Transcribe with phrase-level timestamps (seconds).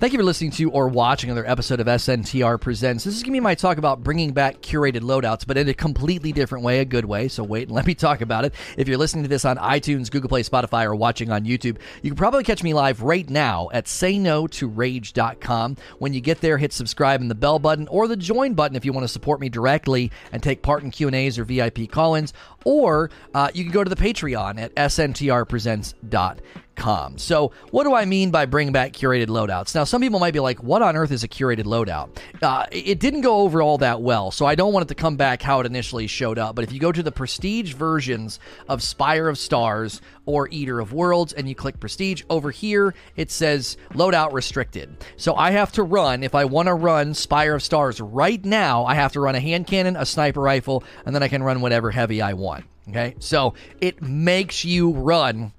[0.00, 3.02] Thank you for listening to or watching another episode of SNTR Presents.
[3.02, 5.74] This is going to be my talk about bringing back curated loadouts, but in a
[5.74, 7.26] completely different way, a good way.
[7.26, 8.54] So wait and let me talk about it.
[8.76, 12.10] If you're listening to this on iTunes, Google Play, Spotify, or watching on YouTube, you
[12.10, 15.76] can probably catch me live right now at sayno2rage.com.
[15.98, 18.84] When you get there, hit subscribe and the bell button or the join button if
[18.84, 22.34] you want to support me directly and take part in Q&As or VIP call-ins,
[22.64, 26.38] or uh, you can go to the Patreon at sntrpresents.com.
[26.78, 29.74] So, what do I mean by bring back curated loadouts?
[29.74, 32.08] Now, some people might be like, what on earth is a curated loadout?
[32.40, 35.16] Uh, it didn't go over all that well, so I don't want it to come
[35.16, 36.54] back how it initially showed up.
[36.54, 38.38] But if you go to the prestige versions
[38.68, 43.30] of Spire of Stars or Eater of Worlds and you click prestige, over here it
[43.30, 45.04] says loadout restricted.
[45.16, 48.84] So, I have to run, if I want to run Spire of Stars right now,
[48.84, 51.60] I have to run a hand cannon, a sniper rifle, and then I can run
[51.60, 52.64] whatever heavy I want.
[52.88, 53.52] Okay, so
[53.82, 55.52] it makes you run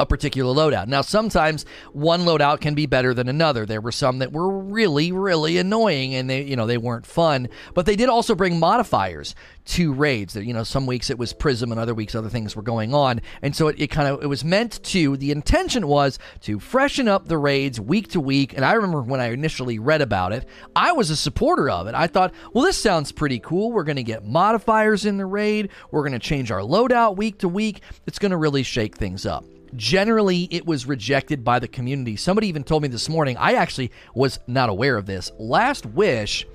[0.00, 0.88] a particular loadout.
[0.88, 3.66] Now, sometimes one loadout can be better than another.
[3.66, 7.48] There were some that were really, really annoying and they, you know, they weren't fun,
[7.74, 9.34] but they did also bring modifiers
[9.66, 10.32] to raids.
[10.32, 12.94] That You know, some weeks it was Prism and other weeks other things were going
[12.94, 13.20] on.
[13.42, 17.06] And so it, it kind of, it was meant to, the intention was to freshen
[17.06, 18.54] up the raids week to week.
[18.54, 21.94] And I remember when I initially read about it, I was a supporter of it.
[21.94, 23.70] I thought, well, this sounds pretty cool.
[23.70, 25.68] We're going to get modifiers in the raid.
[25.90, 27.82] We're going to change our loadout week to week.
[28.06, 29.44] It's going to really shake things up.
[29.76, 32.16] Generally, it was rejected by the community.
[32.16, 35.30] Somebody even told me this morning, I actually was not aware of this.
[35.38, 36.46] Last Wish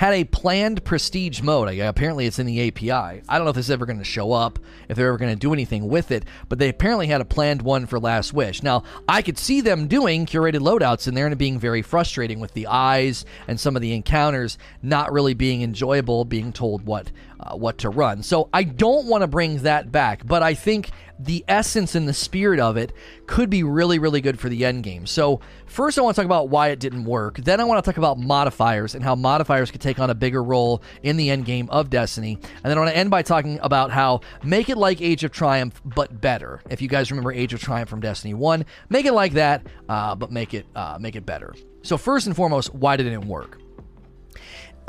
[0.00, 1.78] had a planned prestige mode.
[1.78, 2.90] Apparently, it's in the API.
[3.28, 5.34] I don't know if this is ever going to show up, if they're ever going
[5.34, 8.62] to do anything with it, but they apparently had a planned one for Last Wish.
[8.62, 12.40] Now, I could see them doing curated loadouts in there and it being very frustrating
[12.40, 17.12] with the eyes and some of the encounters not really being enjoyable, being told what
[17.38, 18.22] uh, what to run.
[18.22, 20.90] So I don't want to bring that back, but I think
[21.24, 22.92] the essence and the spirit of it
[23.26, 25.06] could be really, really good for the end game.
[25.06, 27.36] So first, I want to talk about why it didn't work.
[27.36, 30.42] Then I want to talk about modifiers and how modifiers could take on a bigger
[30.42, 32.38] role in the end game of Destiny.
[32.42, 35.30] And then I want to end by talking about how make it like Age of
[35.30, 36.60] Triumph, but better.
[36.70, 40.14] If you guys remember Age of Triumph from Destiny One, make it like that, uh,
[40.14, 41.54] but make it uh, make it better.
[41.82, 43.59] So first and foremost, why did it work?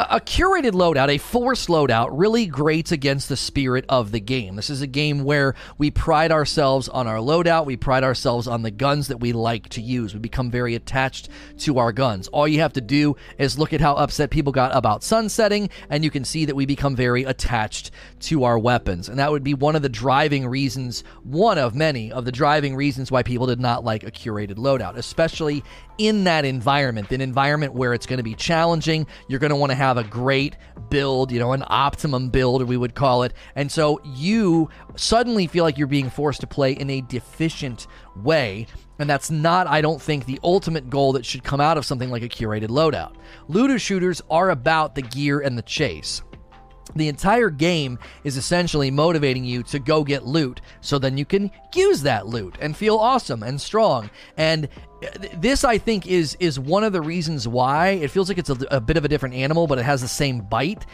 [0.09, 4.55] A curated loadout, a forced loadout, really grates against the spirit of the game.
[4.55, 8.61] This is a game where we pride ourselves on our loadout, we pride ourselves on
[8.61, 10.13] the guns that we like to use.
[10.13, 11.29] We become very attached
[11.59, 12.27] to our guns.
[12.29, 16.03] All you have to do is look at how upset people got about sunsetting, and
[16.03, 17.91] you can see that we become very attached
[18.21, 19.09] to our weapons.
[19.09, 22.75] And that would be one of the driving reasons, one of many of the driving
[22.75, 25.63] reasons why people did not like a curated loadout, especially
[25.97, 29.07] in that environment, an environment where it's going to be challenging.
[29.27, 30.55] You're going to want to have a great
[30.89, 33.33] build, you know, an optimum build, we would call it.
[33.55, 38.67] And so you suddenly feel like you're being forced to play in a deficient way.
[38.99, 42.11] And that's not, I don't think, the ultimate goal that should come out of something
[42.11, 43.15] like a curated loadout.
[43.47, 46.21] Looter shooters are about the gear and the chase.
[46.95, 51.51] The entire game is essentially motivating you to go get loot so then you can
[51.73, 54.09] use that loot and feel awesome and strong.
[54.35, 54.67] And
[55.33, 57.89] this I think is is one of the reasons why.
[57.89, 60.07] It feels like it's a, a, bit of a different animal, but it has the
[60.07, 60.85] same bite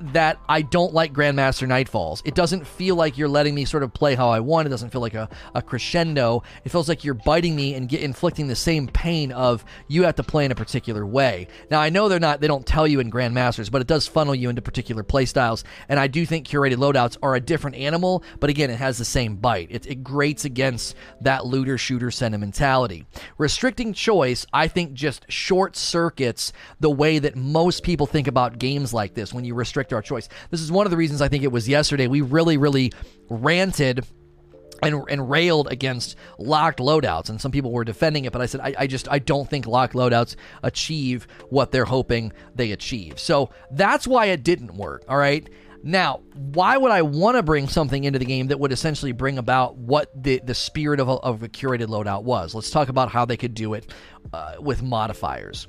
[0.00, 2.22] that I don't like Grandmaster Nightfalls.
[2.24, 4.66] It doesn't feel like you're letting me sort of play how I want.
[4.66, 6.42] It doesn't feel like a, a crescendo.
[6.64, 10.16] It feels like you're biting me and get, inflicting the same pain of you have
[10.16, 11.48] to play in a particular way.
[11.70, 14.34] Now I know they're not they don't tell you in Grandmasters, but it does funnel
[14.34, 15.64] you into particular playstyles.
[15.88, 19.04] And I do think curated loadouts are a different animal, but again, it has the
[19.04, 19.68] same bite.
[19.70, 23.06] It, it grates against that looter shooter sentimentality.
[23.38, 28.92] Restricting choice, I think, just short circuits the way that most people think about games
[28.92, 29.32] like this.
[29.32, 30.28] When you restrict restrict our choice.
[30.50, 32.06] This is one of the reasons I think it was yesterday.
[32.06, 32.92] We really, really
[33.28, 34.04] ranted
[34.82, 38.60] and, and railed against locked loadouts and some people were defending it but i said
[38.60, 43.48] I, I, just i don't think locked loadouts achieve what they're hoping they achieve so
[43.70, 45.48] that's why it didn't work all right
[45.82, 49.38] now why would i want to bring something into the game that would essentially bring
[49.38, 53.10] about what the, the spirit of a, of a curated loadout was let's talk about
[53.10, 53.90] how they could do it
[54.34, 55.68] uh, with modifiers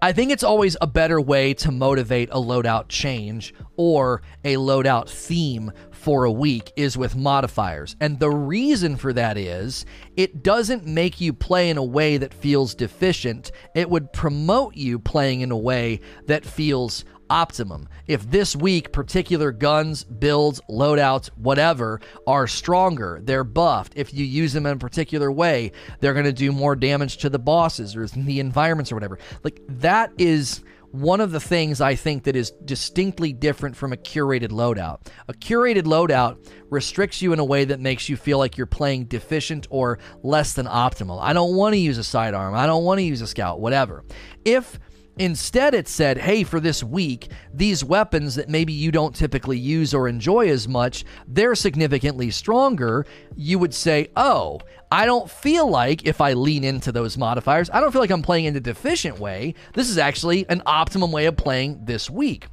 [0.00, 5.08] I think it's always a better way to motivate a loadout change or a loadout
[5.08, 7.96] theme for a week is with modifiers.
[8.00, 9.84] And the reason for that is
[10.16, 13.50] it doesn't make you play in a way that feels deficient.
[13.74, 17.88] It would promote you playing in a way that feels optimum.
[18.06, 23.92] If this week particular guns, builds, loadouts, whatever are stronger, they're buffed.
[23.96, 27.30] If you use them in a particular way, they're going to do more damage to
[27.30, 29.18] the bosses or the environments or whatever.
[29.44, 33.96] Like that is one of the things I think that is distinctly different from a
[33.96, 35.06] curated loadout.
[35.28, 36.38] A curated loadout
[36.70, 40.54] restricts you in a way that makes you feel like you're playing deficient or less
[40.54, 41.20] than optimal.
[41.20, 42.54] I don't want to use a sidearm.
[42.54, 44.04] I don't want to use a scout, whatever.
[44.44, 44.78] If
[45.18, 49.92] Instead, it said, hey, for this week, these weapons that maybe you don't typically use
[49.92, 53.04] or enjoy as much, they're significantly stronger.
[53.36, 54.60] You would say, oh,
[54.90, 58.22] I don't feel like if I lean into those modifiers, I don't feel like I'm
[58.22, 59.54] playing in a deficient way.
[59.74, 62.46] This is actually an optimum way of playing this week.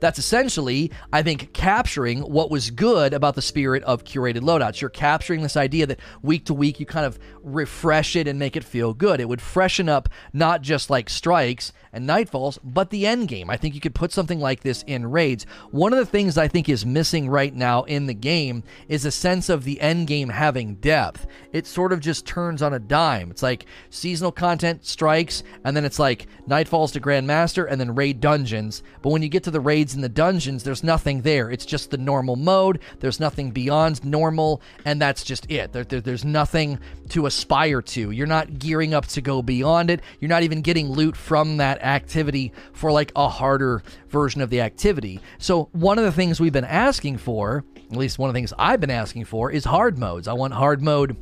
[0.00, 4.80] That's essentially, I think, capturing what was good about the spirit of curated loadouts.
[4.80, 8.56] You're capturing this idea that week to week you kind of refresh it and make
[8.56, 9.20] it feel good.
[9.20, 13.48] It would freshen up not just like strikes and nightfalls, but the end game.
[13.48, 15.46] I think you could put something like this in raids.
[15.70, 19.12] One of the things I think is missing right now in the game is a
[19.12, 21.26] sense of the end game having depth.
[21.52, 23.30] It sort of just turns on a dime.
[23.30, 28.20] It's like seasonal content strikes, and then it's like nightfalls to Grandmaster, and then raid
[28.20, 28.82] dungeons.
[29.00, 31.50] But when you get to the raids in the dungeons, there's nothing there.
[31.50, 32.80] It's just the normal mode.
[33.00, 35.74] There's nothing beyond normal, and that's just it.
[35.74, 36.78] There, there, there's nothing
[37.10, 38.10] to aspire to.
[38.10, 40.00] You're not gearing up to go beyond it.
[40.20, 44.62] You're not even getting loot from that activity for like a harder version of the
[44.62, 45.20] activity.
[45.36, 48.54] So, one of the things we've been asking for, at least one of the things
[48.58, 50.28] I've been asking for, is hard modes.
[50.28, 51.16] I want hard mode.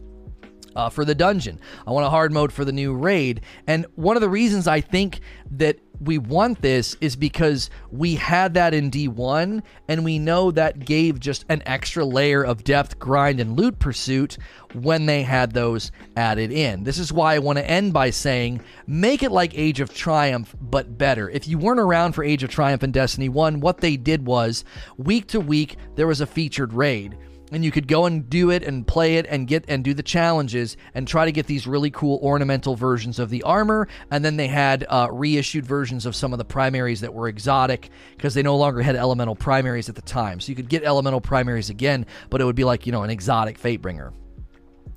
[0.75, 1.61] Uh, for the dungeon.
[1.87, 3.43] I want a hard mode for the new raid.
[3.67, 5.21] And one of the reasons I think
[5.51, 10.85] that we want this is because we had that in D1 and we know that
[10.85, 14.37] gave just an extra layer of depth, grind, and loot pursuit
[14.75, 16.85] when they had those added in.
[16.85, 20.55] This is why I want to end by saying make it like Age of Triumph,
[20.61, 21.29] but better.
[21.31, 24.65] If you weren't around for Age of Triumph and Destiny 1, what they did was
[24.97, 27.17] week to week there was a featured raid
[27.53, 30.03] and you could go and do it and play it and get and do the
[30.03, 33.89] challenges and try to get these really cool ornamental versions of the armor.
[34.11, 37.91] And then they had uh, reissued versions of some of the primaries that were exotic
[38.17, 40.41] because they no longer had elemental primaries at the time.
[40.41, 43.11] So you could get elemental primaries again but it would be like you know an
[43.11, 44.13] exotic fatebringer.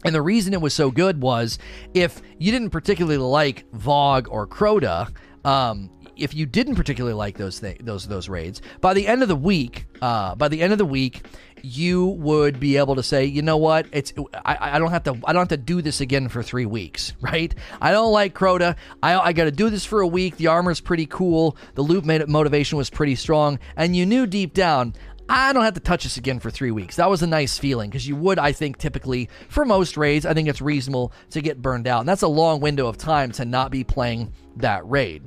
[0.03, 1.57] And the reason it was so good was
[1.93, 5.11] if you didn't particularly like VoG or Crota,
[5.43, 9.27] um, if you didn't particularly like those th- those those raids, by the end of
[9.27, 11.25] the week, uh, by the end of the week,
[11.65, 14.13] you would be able to say, you know what, it's
[14.45, 17.13] I, I don't have to I don't have to do this again for three weeks,
[17.21, 17.53] right?
[17.81, 18.75] I don't like Crota.
[19.01, 20.37] I, I got to do this for a week.
[20.37, 21.57] The armor's pretty cool.
[21.73, 24.93] The loot motivation was pretty strong, and you knew deep down.
[25.27, 26.97] I don't have to touch this again for three weeks.
[26.97, 30.35] That was a nice feeling because you would, I think, typically for most raids, I
[30.35, 32.01] think it's reasonable to get burned out.
[32.01, 35.23] And that's a long window of time to not be playing that raid.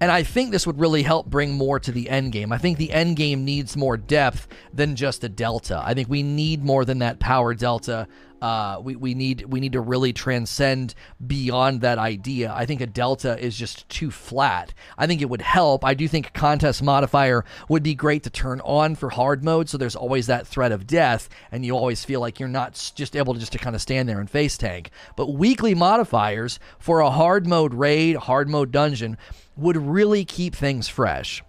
[0.00, 2.52] And I think this would really help bring more to the end game.
[2.52, 5.82] I think the end game needs more depth than just a delta.
[5.84, 8.06] I think we need more than that power delta.
[8.40, 10.94] Uh, we, we need we need to really transcend
[11.26, 12.52] beyond that idea.
[12.54, 14.72] I think a delta is just too flat.
[14.96, 15.84] I think it would help.
[15.84, 19.76] I do think contest modifier would be great to turn on for hard mode, so
[19.76, 23.34] there's always that threat of death, and you always feel like you're not just able
[23.34, 24.90] to just to kind of stand there and face tank.
[25.16, 29.16] But weekly modifiers for a hard mode raid, hard mode dungeon
[29.58, 31.42] would really keep things fresh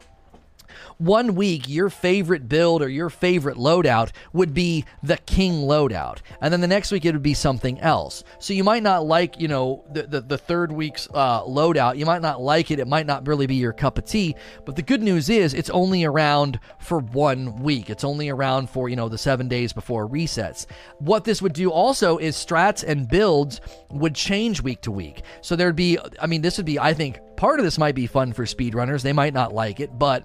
[1.00, 6.19] one week your favorite build or your favorite loadout would be the king loadout.
[6.42, 8.24] And then the next week it would be something else.
[8.38, 11.98] So you might not like you know the, the, the third week's uh, loadout.
[11.98, 12.80] You might not like it.
[12.80, 14.36] It might not really be your cup of tea.
[14.66, 17.90] But the good news is it's only around for one week.
[17.90, 20.66] It's only around for you know the seven days before resets.
[21.00, 25.24] What this would do also is strats and builds would change week to week.
[25.42, 28.06] So there'd be i mean this would be i think part of this might be
[28.06, 29.01] fun for speedrunners.
[29.01, 30.24] They might not like it but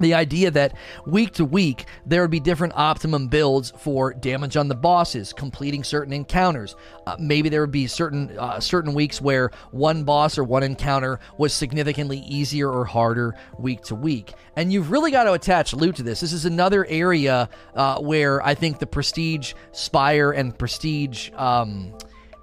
[0.00, 0.74] the idea that
[1.06, 5.84] week to week there would be different optimum builds for damage on the bosses completing
[5.84, 6.74] certain encounters.
[7.06, 11.20] Uh, maybe there would be certain uh, certain weeks where one boss or one encounter
[11.38, 14.32] was significantly easier or harder week to week.
[14.56, 16.20] And you've really got to attach loot to this.
[16.20, 21.94] This is another area uh, where i think the prestige spire and prestige um,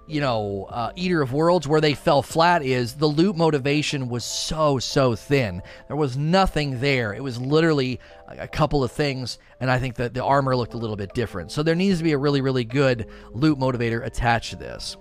[0.10, 4.26] you know, uh, Eater of Worlds, where they fell flat is the loot motivation was
[4.26, 5.62] so, so thin.
[5.88, 7.14] There was nothing there.
[7.14, 10.78] It was literally a couple of things, and I think that the armor looked a
[10.78, 11.52] little bit different.
[11.52, 14.98] So there needs to be a really, really good loot motivator attached to this.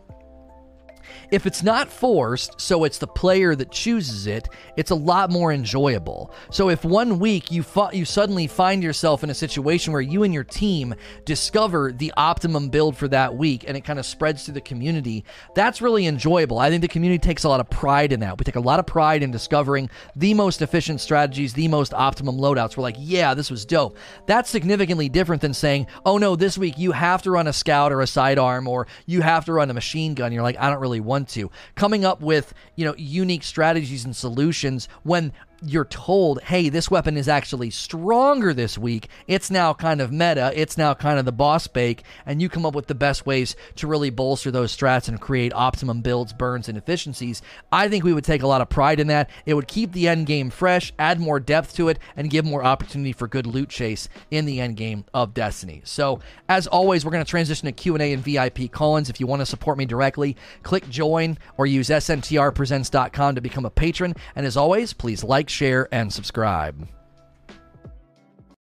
[1.30, 5.52] If it's not forced, so it's the player that chooses it, it's a lot more
[5.52, 6.32] enjoyable.
[6.50, 10.34] So if one week you you suddenly find yourself in a situation where you and
[10.34, 14.52] your team discover the optimum build for that week and it kind of spreads to
[14.52, 15.24] the community,
[15.54, 16.58] that's really enjoyable.
[16.58, 18.38] I think the community takes a lot of pride in that.
[18.38, 22.36] We take a lot of pride in discovering the most efficient strategies, the most optimum
[22.36, 22.76] loadouts.
[22.76, 23.96] We're like, yeah, this was dope.
[24.26, 27.92] That's significantly different than saying, oh no, this week you have to run a scout
[27.92, 30.32] or a sidearm or you have to run a machine gun.
[30.32, 31.50] You're like, I don't really really want to.
[31.74, 37.16] Coming up with, you know, unique strategies and solutions when you're told, hey, this weapon
[37.16, 39.08] is actually stronger this week.
[39.26, 40.52] It's now kind of meta.
[40.54, 42.04] It's now kind of the boss bake.
[42.24, 45.52] And you come up with the best ways to really bolster those strats and create
[45.54, 47.42] optimum builds, burns, and efficiencies.
[47.72, 49.30] I think we would take a lot of pride in that.
[49.46, 52.64] It would keep the end game fresh, add more depth to it, and give more
[52.64, 55.82] opportunity for good loot chase in the end game of Destiny.
[55.84, 59.10] So, as always, we're going to transition to Q&A and VIP call-ins.
[59.10, 63.70] If you want to support me directly, click join or use sntrpresents.com to become a
[63.70, 64.14] patron.
[64.36, 66.86] And as always, please like, like, share, and subscribe.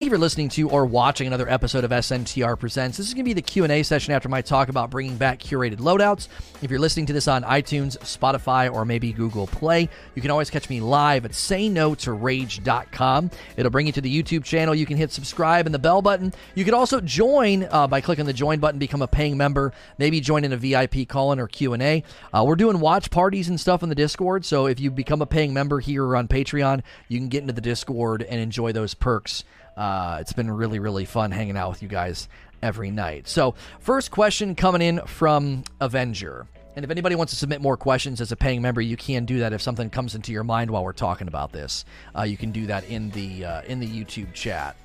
[0.02, 2.98] Thank you for listening to or watching another episode of SNTR Presents.
[2.98, 5.76] This is going to be the Q&A session after my talk about bringing back curated
[5.76, 6.28] loadouts.
[6.64, 10.50] If you're listening to this on iTunes, Spotify, or maybe Google Play, you can always
[10.50, 13.30] catch me live at sayno2rage.com.
[13.56, 14.74] It'll bring you to the YouTube channel.
[14.74, 16.34] You can hit subscribe and the bell button.
[16.56, 20.20] You can also join uh, by clicking the join button, become a paying member, maybe
[20.20, 22.04] join in a VIP call-in or Q&A.
[22.34, 25.28] Uh, we're doing watch parties and stuff in the Discord, so if you become a
[25.28, 28.96] paying member here or on Patreon, you can get into the Discord and enjoy those
[28.96, 29.44] perks.
[29.78, 32.28] Uh, it's been really, really fun hanging out with you guys
[32.62, 33.28] every night.
[33.28, 36.48] So, first question coming in from Avenger.
[36.76, 39.40] And if anybody wants to submit more questions as a paying member, you can do
[39.40, 41.84] that if something comes into your mind while we're talking about this.
[42.18, 44.76] Uh, you can do that in the uh, in the YouTube chat.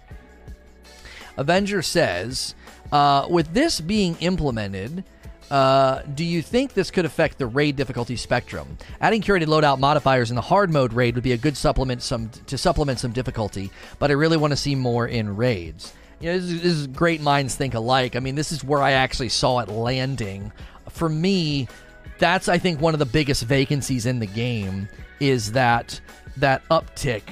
[1.36, 2.54] Avenger says,
[2.92, 5.04] uh, with this being implemented,
[5.50, 8.78] uh, do you think this could affect the raid difficulty spectrum?
[9.00, 12.30] Adding curated loadout modifiers in the hard mode raid would be a good supplement some
[12.46, 15.92] to supplement some difficulty, but I really want to see more in raids.
[16.20, 18.16] You know, this is, this is great minds think alike.
[18.16, 20.50] I mean, this is where I actually saw it landing.
[20.88, 21.68] For me,
[22.18, 24.88] that's I think one of the biggest vacancies in the game
[25.20, 26.00] is that
[26.38, 27.22] that uptick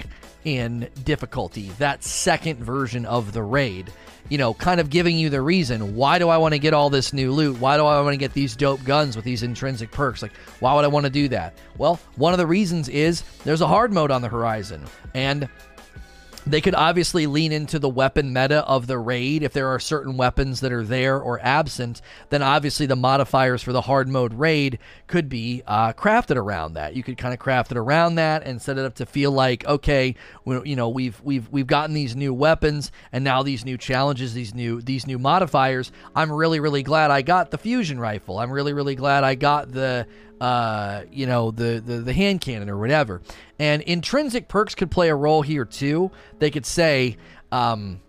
[0.45, 3.93] in difficulty, that second version of the raid
[4.29, 6.91] you know, kind of giving you the reason why do I want to get all
[6.91, 7.59] this new loot?
[7.61, 10.23] Why do I want to get these dope guns with these intrinsic perks?
[10.23, 11.55] Like, why would I want to do that?
[11.77, 14.85] Well, one of the reasons is there's a hard mode on the horizon.
[15.13, 15.49] And
[16.47, 19.43] they could obviously lean into the weapon meta of the raid.
[19.43, 23.73] If there are certain weapons that are there or absent, then obviously the modifiers for
[23.73, 26.95] the hard mode raid could be uh, crafted around that.
[26.95, 29.67] You could kind of craft it around that and set it up to feel like,
[29.67, 33.79] okay, we, you know, we've we've we've gotten these new weapons and now these new
[33.79, 35.93] challenges, these new these new modifiers.
[36.15, 38.39] I'm really really glad I got the fusion rifle.
[38.39, 40.07] I'm really really glad I got the
[40.45, 43.23] uh, you know, the, the, the hand cannon or whatever.
[43.59, 46.11] And intrinsic perks could play a role here too.
[46.39, 47.17] They could say,
[47.51, 48.03] um,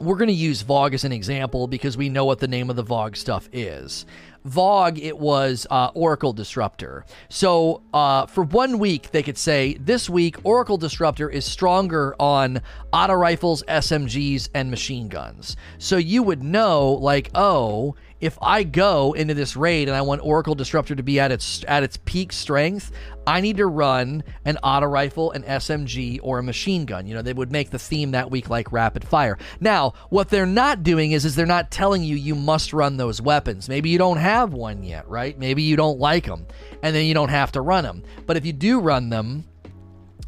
[0.00, 2.76] we're going to use VoG as an example because we know what the name of
[2.76, 4.04] the VoG stuff is.
[4.44, 7.06] VoG, it was uh, Oracle Disruptor.
[7.28, 12.62] So uh, for one week, they could say this week Oracle Disruptor is stronger on
[12.92, 15.56] auto rifles, SMGs, and machine guns.
[15.78, 20.24] So you would know, like, oh, if I go into this raid and I want
[20.24, 22.92] Oracle Disruptor to be at its at its peak strength,
[23.26, 27.06] I need to run an auto rifle, an SMG, or a machine gun.
[27.06, 29.38] You know, they would make the theme that week like rapid fire.
[29.60, 33.20] Now, what they're not doing is is they're not telling you you must run those
[33.20, 33.68] weapons.
[33.68, 35.38] Maybe you don't have one yet, right?
[35.38, 36.46] Maybe you don't like them,
[36.82, 38.02] and then you don't have to run them.
[38.26, 39.44] But if you do run them,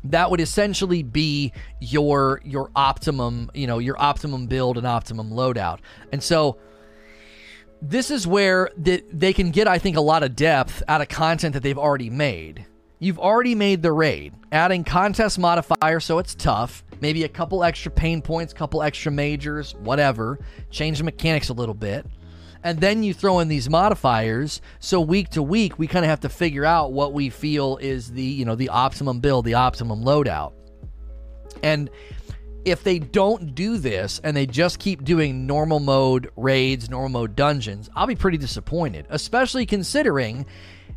[0.05, 5.79] that would essentially be your your optimum, you know, your optimum build and optimum loadout.
[6.13, 6.59] And so
[7.83, 11.09] this is where the, they can get, I think, a lot of depth out of
[11.09, 12.67] content that they've already made.
[12.99, 17.93] You've already made the raid, adding contest modifier so it's tough, maybe a couple extra
[17.93, 20.39] pain points, couple extra majors, whatever,
[20.71, 22.07] change the mechanics a little bit.
[22.65, 26.21] And then you throw in these modifiers, so week to week we kind of have
[26.21, 30.03] to figure out what we feel is the, you know, the optimum build, the optimum
[30.03, 30.53] loadout.
[31.63, 31.91] And
[32.67, 37.37] if they don't do this and they just keep doing normal mode raids, normal mode
[37.37, 40.47] dungeons, I'll be pretty disappointed, especially considering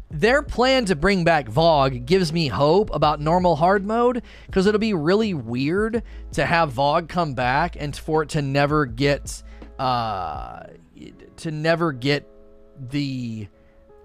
[0.09, 4.79] their plan to bring back VoG gives me hope about normal hard mode because it'll
[4.79, 9.43] be really weird to have VoG come back and for it to never get
[9.77, 10.63] uh
[11.37, 12.27] to never get
[12.89, 13.47] the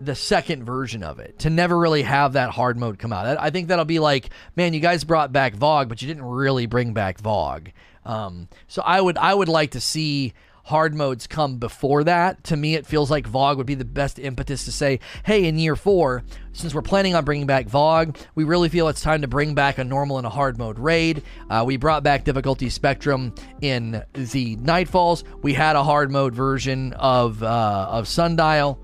[0.00, 3.38] the second version of it to never really have that hard mode come out.
[3.38, 6.66] I think that'll be like, man, you guys brought back VoG, but you didn't really
[6.66, 7.72] bring back VoG.
[8.04, 10.34] Um, so I would I would like to see
[10.64, 12.42] hard modes come before that.
[12.44, 15.58] To me, it feels like VoG would be the best impetus to say, hey, in
[15.58, 19.28] year four, since we're planning on bringing back VoG, we really feel it's time to
[19.28, 21.22] bring back a normal and a hard mode raid.
[21.50, 25.22] Uh, we brought back difficulty spectrum in the Nightfalls.
[25.42, 28.80] We had a hard mode version of uh, of Sundial.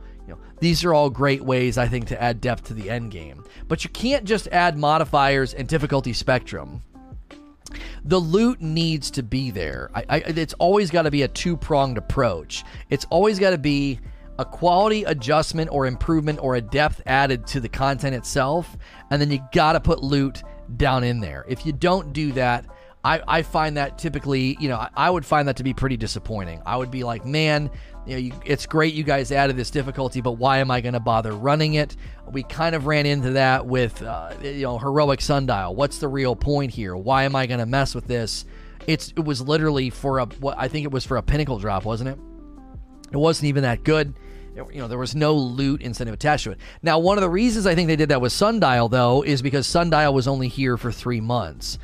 [0.61, 3.45] These are all great ways, I think, to add depth to the end game.
[3.67, 6.83] But you can't just add modifiers and difficulty spectrum.
[8.05, 9.91] The loot needs to be there.
[9.95, 12.65] I, I, it's always got to be a two pronged approach.
[12.91, 14.01] It's always got to be
[14.39, 18.77] a quality adjustment or improvement or a depth added to the content itself,
[19.11, 20.43] and then you got to put loot
[20.77, 21.45] down in there.
[21.49, 22.65] If you don't do that,
[23.05, 25.97] I, I find that typically, you know, I, I would find that to be pretty
[25.97, 26.63] disappointing.
[26.67, 27.71] I would be like, man,
[28.07, 30.95] you know, you, it's great you guys added this difficulty, but why am I going
[30.95, 31.97] to bother running it?
[32.31, 35.75] We kind of ran into that with, uh, you know, heroic sundial.
[35.75, 36.97] What's the real point here?
[36.97, 38.45] Why am I going to mess with this?
[38.87, 41.85] It's it was literally for a what I think it was for a pinnacle drop,
[41.85, 42.19] wasn't it?
[43.13, 44.15] It wasn't even that good.
[44.57, 46.59] you know, there was no loot incentive attached to it.
[46.83, 49.67] Now, one of the reasons I think they did that with Sundial, though, is because
[49.67, 51.79] Sundial was only here for three months.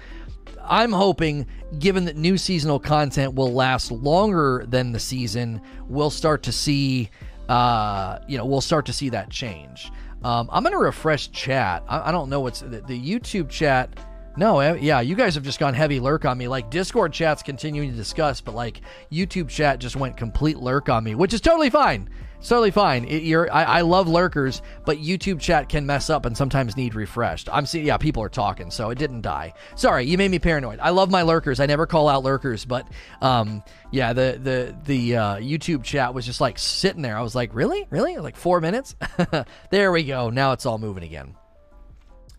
[0.69, 1.47] I'm hoping,
[1.79, 7.11] given that new seasonal content will last longer than the season, we'll start to see,
[7.49, 9.91] uh, you know, we'll start to see that change.
[10.23, 11.85] Um, I'm to refresh chat.
[11.89, 14.01] I, I, don't know what's the, the YouTube chat.
[14.37, 16.49] No, eh, yeah, you guys have just gone heavy lurk on me.
[16.49, 18.81] Like Discord chat's continuing to discuss, but like
[19.11, 22.11] YouTube chat just went complete lurk on me, which is totally fine.
[22.39, 23.05] It's totally fine.
[23.05, 26.95] It, you're, I, I, love lurkers, but YouTube chat can mess up and sometimes need
[26.95, 27.49] refreshed.
[27.51, 29.55] I'm seeing, yeah, people are talking, so it didn't die.
[29.75, 30.79] Sorry, you made me paranoid.
[30.81, 31.61] I love my lurkers.
[31.61, 32.87] I never call out lurkers, but
[33.21, 37.17] um, yeah, the the the uh, YouTube chat was just like sitting there.
[37.17, 38.95] I was like, really, really, like four minutes.
[39.71, 40.31] there we go.
[40.31, 41.35] Now it's all moving again.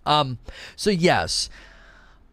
[0.06, 0.38] Um,
[0.76, 1.50] so yes.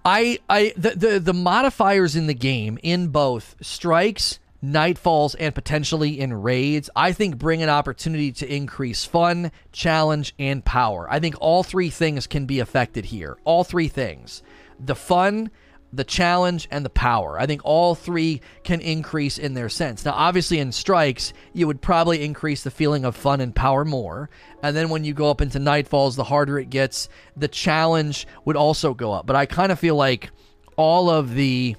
[0.07, 6.19] I, I the, the the modifiers in the game in both strikes nightfalls, and potentially
[6.19, 11.07] in raids, I think bring an opportunity to increase fun, challenge, and power.
[11.11, 13.37] I think all three things can be affected here.
[13.45, 14.43] All three things
[14.81, 15.51] the fun,
[15.93, 17.39] the challenge, and the power.
[17.39, 20.05] I think all three can increase in their sense.
[20.05, 24.31] Now, obviously, in strikes, you would probably increase the feeling of fun and power more.
[24.63, 28.57] And then when you go up into nightfalls, the harder it gets, the challenge would
[28.57, 29.27] also go up.
[29.27, 30.31] But I kind of feel like
[30.77, 31.77] all of the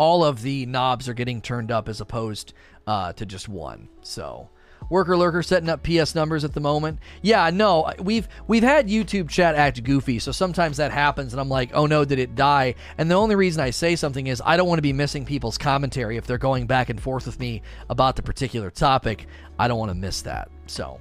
[0.00, 2.54] all of the knobs are getting turned up as opposed
[2.86, 3.86] uh, to just one.
[4.00, 4.48] So
[4.88, 7.00] worker lurker setting up PS numbers at the moment.
[7.20, 11.50] Yeah, no, we've we've had YouTube chat act goofy, so sometimes that happens, and I'm
[11.50, 12.76] like, oh no, did it die?
[12.96, 15.58] And the only reason I say something is I don't want to be missing people's
[15.58, 19.26] commentary if they're going back and forth with me about the particular topic.
[19.58, 20.50] I don't want to miss that.
[20.66, 20.98] So.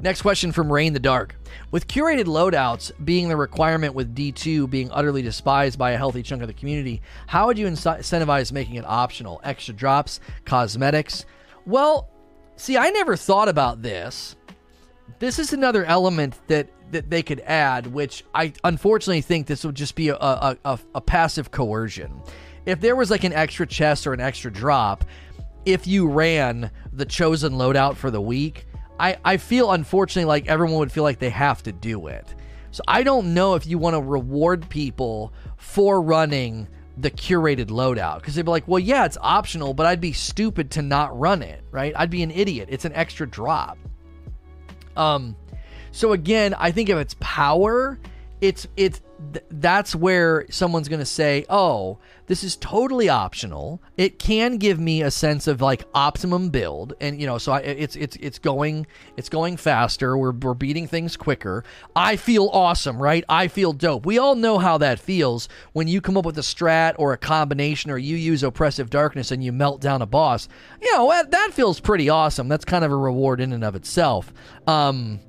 [0.00, 1.34] Next question from Rain the Dark.
[1.70, 6.42] With curated loadouts being the requirement with D2 being utterly despised by a healthy chunk
[6.42, 9.40] of the community, how would you incentivize making it optional?
[9.44, 11.24] Extra drops, cosmetics?
[11.66, 12.08] Well,
[12.56, 14.36] see, I never thought about this.
[15.18, 19.74] This is another element that, that they could add, which I unfortunately think this would
[19.74, 22.20] just be a, a, a, a passive coercion.
[22.66, 25.04] If there was like an extra chest or an extra drop,
[25.64, 28.66] if you ran the chosen loadout for the week,
[28.98, 32.34] I, I feel unfortunately like everyone would feel like they have to do it.
[32.70, 38.16] So I don't know if you want to reward people for running the curated loadout
[38.16, 41.42] because they'd be like, well, yeah, it's optional, but I'd be stupid to not run
[41.42, 41.92] it, right?
[41.96, 42.68] I'd be an idiot.
[42.70, 43.78] It's an extra drop.
[44.96, 45.36] Um,
[45.90, 47.98] so again, I think if it's power,
[48.40, 49.00] it's it's
[49.32, 53.82] th- that's where someone's going to say, "Oh, this is totally optional.
[53.96, 57.60] It can give me a sense of like optimum build, and you know, so I,
[57.60, 60.16] it's it's it's going it's going faster.
[60.16, 61.64] We're we're beating things quicker.
[61.94, 63.24] I feel awesome, right?
[63.28, 64.06] I feel dope.
[64.06, 67.18] We all know how that feels when you come up with a strat or a
[67.18, 70.48] combination, or you use oppressive darkness and you melt down a boss.
[70.80, 72.48] You know, that, that feels pretty awesome.
[72.48, 74.32] That's kind of a reward in and of itself.
[74.66, 75.20] Um,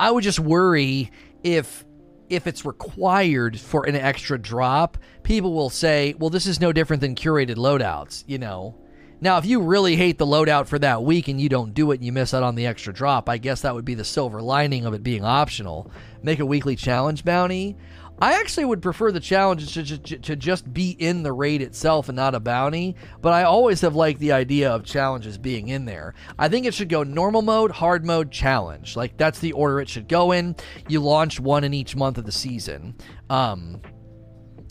[0.00, 1.10] I would just worry
[1.42, 1.84] if
[2.30, 7.00] if it's required for an extra drop, people will say, well, this is no different
[7.00, 8.74] than curated loadouts, you know.
[9.20, 11.96] Now, if you really hate the loadout for that week and you don't do it
[11.96, 14.40] and you miss out on the extra drop, I guess that would be the silver
[14.40, 15.90] lining of it being optional.
[16.22, 17.76] Make a weekly challenge bounty.
[18.20, 22.08] I actually would prefer the challenge to, to, to, just be in the raid itself
[22.08, 25.84] and not a bounty, but I always have liked the idea of challenges being in
[25.84, 26.14] there.
[26.38, 28.96] I think it should go normal mode, hard mode, challenge.
[28.96, 30.56] Like that's the order it should go in.
[30.88, 32.96] You launch one in each month of the season.
[33.30, 33.80] Um,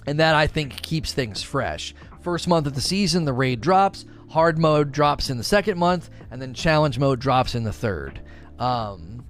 [0.06, 1.94] and that I think keeps things fresh.
[2.22, 6.10] First month of the season, the raid drops, hard mode drops in the second month,
[6.32, 8.22] and then challenge mode drops in the third.
[8.60, 9.27] Um,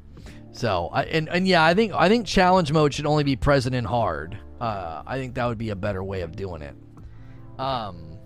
[0.58, 3.86] so, and and yeah, I think I think challenge mode should only be present in
[3.86, 4.38] hard.
[4.60, 6.76] Uh, I think that would be a better way of doing it.
[7.60, 8.18] Um,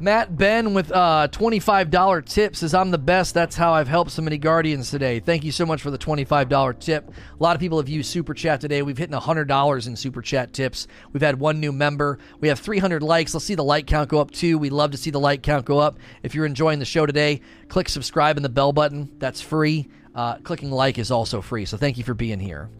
[0.00, 3.32] Matt Ben with uh, $25 tip says, I'm the best.
[3.32, 5.20] That's how I've helped so many Guardians today.
[5.20, 7.08] Thank you so much for the $25 tip.
[7.08, 8.82] A lot of people have used Super Chat today.
[8.82, 10.88] We've hit $100 in Super Chat tips.
[11.12, 12.18] We've had one new member.
[12.40, 13.34] We have 300 likes.
[13.34, 14.58] Let's see the like count go up too.
[14.58, 15.98] We'd love to see the like count go up.
[16.24, 19.12] If you're enjoying the show today, click subscribe and the bell button.
[19.18, 19.88] That's free.
[20.14, 22.70] Uh, clicking like is also free, so thank you for being here.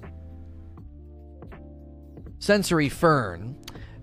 [2.39, 3.57] Sensory Fern.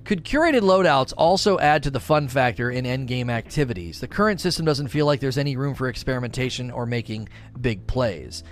[0.04, 4.00] Could curated loadouts also add to the fun factor in endgame activities?
[4.00, 7.30] The current system doesn't feel like there's any room for experimentation or making
[7.62, 8.44] big plays.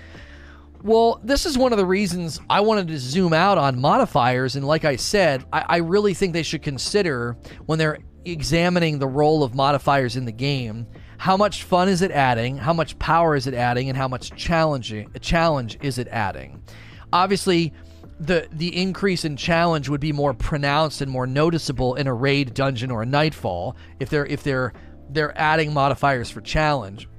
[0.82, 4.56] Well, this is one of the reasons I wanted to zoom out on modifiers.
[4.56, 9.08] And like I said, I, I really think they should consider when they're examining the
[9.08, 10.88] role of modifiers in the game
[11.19, 14.32] how much fun is it adding, how much power is it adding, and how much
[14.38, 16.63] challenging challenge is it adding.
[17.12, 17.73] Obviously,
[18.21, 22.53] the the increase in challenge would be more pronounced and more noticeable in a raid
[22.53, 24.71] dungeon or a nightfall if they're if they're
[25.10, 27.10] they're adding modifiers for challenge.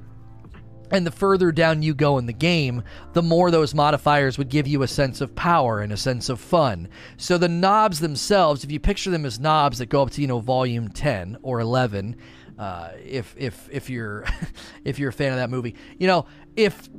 [0.91, 2.83] And the further down you go in the game,
[3.13, 6.41] the more those modifiers would give you a sense of power and a sense of
[6.41, 6.89] fun.
[7.19, 10.27] So the knobs themselves, if you picture them as knobs that go up to, you
[10.27, 12.17] know, volume 10 or 11,
[12.61, 14.27] uh, if if if you're
[14.85, 16.91] if you're a fan of that movie, you know, if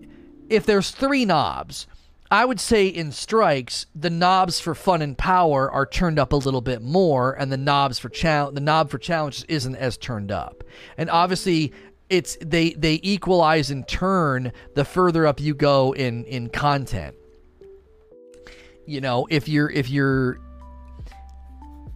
[0.50, 1.86] if there's three knobs,
[2.32, 6.36] I would say in strikes, the knobs for fun and power are turned up a
[6.36, 10.32] little bit more, and the knobs for challenge, the knob for challenge isn't as turned
[10.32, 10.64] up.
[10.98, 11.72] And obviously,
[12.10, 17.16] it's they they equalize in turn the further up you go in in content.
[18.88, 20.40] You know, if you're if you're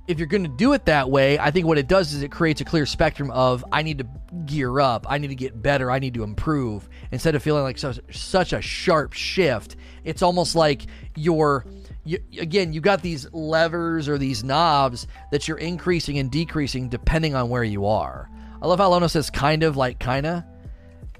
[0.07, 2.31] if you're going to do it that way, I think what it does is it
[2.31, 4.07] creates a clear spectrum of I need to
[4.45, 7.77] gear up, I need to get better, I need to improve instead of feeling like
[7.77, 9.75] such, such a sharp shift.
[10.03, 10.83] It's almost like
[11.15, 11.65] you're
[12.03, 17.33] you, again, You've got these levers or these knobs that you're increasing and decreasing depending
[17.33, 18.29] on where you are.
[18.61, 20.45] I love how Lono says kind of like kinda.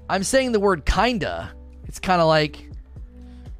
[0.08, 1.52] I'm saying the word kinda.
[1.88, 2.70] It's kind of like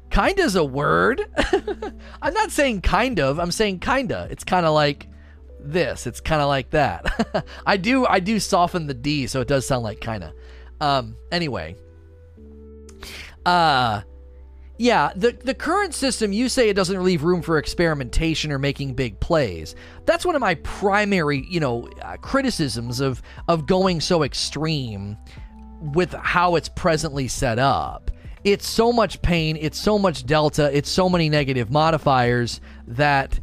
[0.09, 1.21] kinda's a word.
[2.21, 3.39] I'm not saying kind of.
[3.39, 4.29] I'm saying kinda.
[4.31, 5.07] It's kind of like
[5.71, 6.07] this.
[6.07, 7.45] It's kind of like that.
[7.65, 10.33] I do I do soften the D so it does sound like kind of.
[10.79, 11.75] Um anyway.
[13.45, 14.01] Uh
[14.79, 18.93] yeah, the the current system you say it doesn't leave room for experimentation or making
[18.93, 19.75] big plays.
[20.05, 25.17] That's one of my primary, you know, uh, criticisms of of going so extreme
[25.81, 28.11] with how it's presently set up.
[28.43, 33.39] It's so much pain, it's so much delta, it's so many negative modifiers that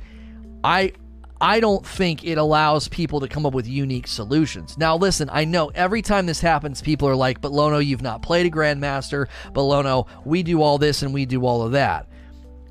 [0.62, 0.92] I
[1.40, 4.78] I don't think it allows people to come up with unique solutions.
[4.78, 8.22] Now, listen, I know every time this happens, people are like, but Lono, you've not
[8.22, 9.26] played a Grandmaster.
[9.52, 12.08] But Lono, we do all this and we do all of that.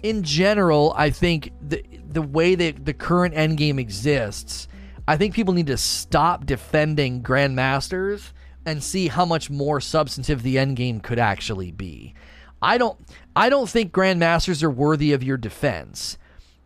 [0.02, 4.68] In general, I think the, the way that the current endgame exists,
[5.08, 8.32] I think people need to stop defending Grandmasters
[8.66, 12.14] and see how much more substantive the endgame could actually be.
[12.62, 12.98] I don't
[13.36, 16.18] I don't think Grandmasters are worthy of your defense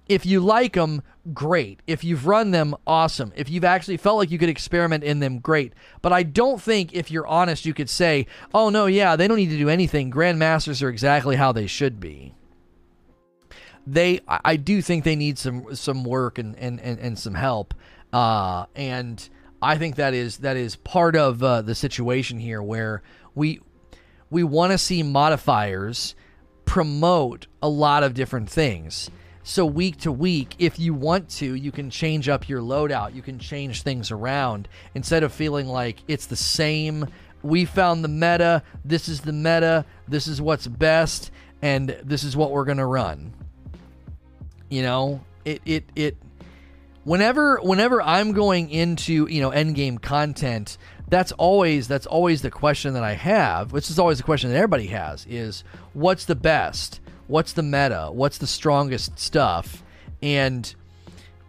[0.09, 1.01] if you like them,
[1.33, 1.81] great.
[1.87, 3.33] If you've run them, awesome.
[3.35, 5.73] If you've actually felt like you could experiment in them, great.
[6.01, 9.37] But I don't think, if you're honest, you could say, oh, no, yeah, they don't
[9.37, 10.11] need to do anything.
[10.11, 12.33] Grandmasters are exactly how they should be.
[13.85, 17.73] They, I do think they need some some work and and, and, and some help,
[18.11, 19.29] uh, and
[19.61, 23.01] I think that is that is part of uh, the situation here where
[23.33, 23.61] we
[24.29, 26.15] we want to see modifiers
[26.65, 29.09] promote a lot of different things
[29.47, 33.15] so week to week, if you want to, you can change up your loadout.
[33.15, 37.07] You can change things around instead of feeling like it's the same.
[37.43, 38.61] We found the meta.
[38.83, 39.85] This is the meta.
[40.05, 41.31] This is what's best,
[41.61, 43.31] and this is what we're gonna run.
[44.67, 46.17] You know, it it it.
[47.05, 52.51] Whenever whenever I'm going into you know end game content, that's always that's always the
[52.51, 56.35] question that I have, which is always the question that everybody has: is what's the
[56.35, 56.99] best?
[57.27, 59.83] What's the meta, what's the strongest stuff,
[60.21, 60.73] and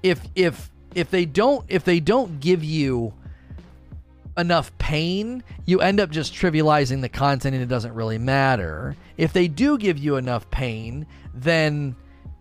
[0.02, 3.14] if if if they don't if they don't give you
[4.36, 8.96] enough pain, you end up just trivializing the content and it doesn't really matter.
[9.16, 11.96] If they do give you enough pain, then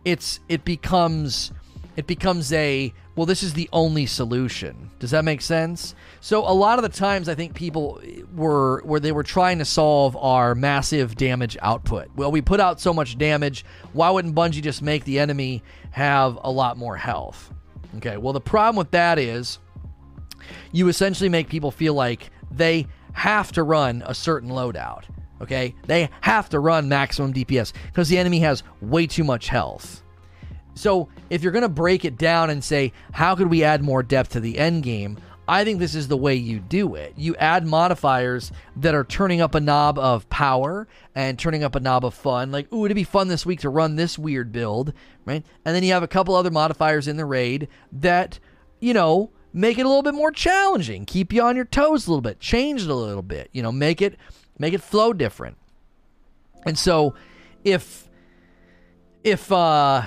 [0.06, 1.52] it's it becomes
[1.98, 4.92] it becomes a well this is the only solution.
[5.00, 5.96] Does that make sense?
[6.22, 8.00] So a lot of the times i think people
[8.34, 12.10] were where they were trying to solve our massive damage output.
[12.16, 16.38] Well we put out so much damage why wouldn't bungie just make the enemy have
[16.44, 17.52] a lot more health?
[17.98, 19.58] Okay well the problem with that is
[20.72, 25.04] you essentially make people feel like they have to run a certain loadout
[25.40, 25.76] okay?
[25.86, 30.04] They have to run maximum dps because the enemy has way too much health
[30.80, 34.04] so if you're going to break it down and say, how could we add more
[34.04, 35.18] depth to the end game?
[35.48, 37.14] I think this is the way you do it.
[37.16, 41.80] You add modifiers that are turning up a knob of power and turning up a
[41.80, 42.52] knob of fun.
[42.52, 44.92] Like, ooh, it'd be fun this week to run this weird build,
[45.26, 45.46] right?
[45.64, 48.40] And then you have a couple other modifiers in the raid that,
[48.82, 52.12] you know, make it a little bit more challenging, keep you on your toes a
[52.12, 54.18] little bit, change it a little bit, you know, make it
[54.60, 55.58] make it flow different.
[56.66, 57.16] And so
[57.64, 58.10] if
[59.24, 60.06] if uh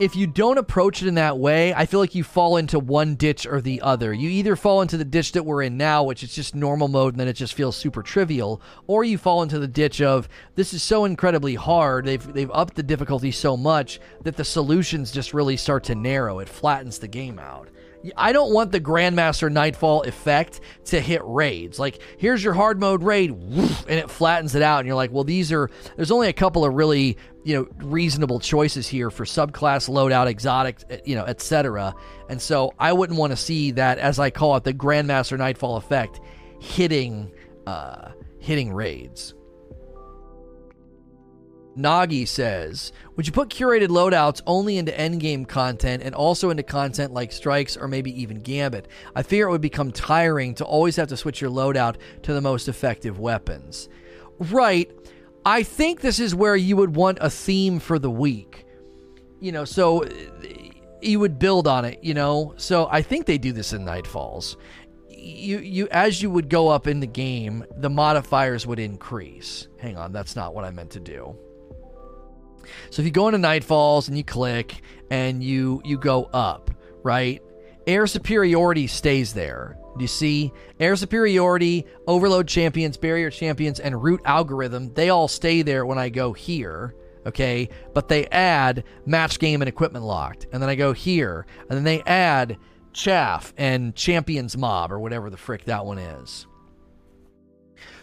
[0.00, 3.14] if you don't approach it in that way, I feel like you fall into one
[3.14, 4.12] ditch or the other.
[4.12, 7.14] You either fall into the ditch that we're in now, which is just normal mode
[7.14, 10.74] and then it just feels super trivial, or you fall into the ditch of this
[10.74, 12.04] is so incredibly hard.
[12.04, 16.40] They've they've upped the difficulty so much that the solutions just really start to narrow.
[16.40, 17.68] It flattens the game out.
[18.16, 21.78] I don't want the Grandmaster Nightfall effect to hit raids.
[21.78, 25.24] Like, here's your hard mode raid, and it flattens it out, and you're like, well,
[25.24, 25.70] these are.
[25.96, 30.78] There's only a couple of really, you know, reasonable choices here for subclass loadout, exotic,
[30.90, 31.94] eh, you know, etc.
[32.28, 35.76] And so I wouldn't want to see that, as I call it, the Grandmaster Nightfall
[35.76, 36.20] effect
[36.60, 37.32] hitting,
[37.66, 39.34] uh, hitting raids.
[41.76, 47.12] Nagi says, Would you put curated loadouts only into endgame content and also into content
[47.12, 48.88] like strikes or maybe even gambit?
[49.14, 52.40] I fear it would become tiring to always have to switch your loadout to the
[52.40, 53.88] most effective weapons.
[54.38, 54.90] Right.
[55.44, 58.66] I think this is where you would want a theme for the week.
[59.40, 60.70] You know, so eh,
[61.02, 62.54] you would build on it, you know?
[62.56, 64.56] So I think they do this in Nightfalls.
[65.10, 69.68] You, you as you would go up in the game, the modifiers would increase.
[69.78, 71.36] Hang on, that's not what I meant to do.
[72.90, 76.70] So if you go into Nightfalls and you click and you you go up,
[77.02, 77.42] right?
[77.86, 79.76] Air superiority stays there.
[79.96, 80.52] Do you see?
[80.80, 86.08] Air superiority, overload champions, barrier champions, and root algorithm, they all stay there when I
[86.08, 86.94] go here.
[87.26, 90.46] Okay, but they add match game and equipment locked.
[90.52, 92.58] And then I go here, and then they add
[92.92, 96.46] chaff and champions mob or whatever the frick that one is.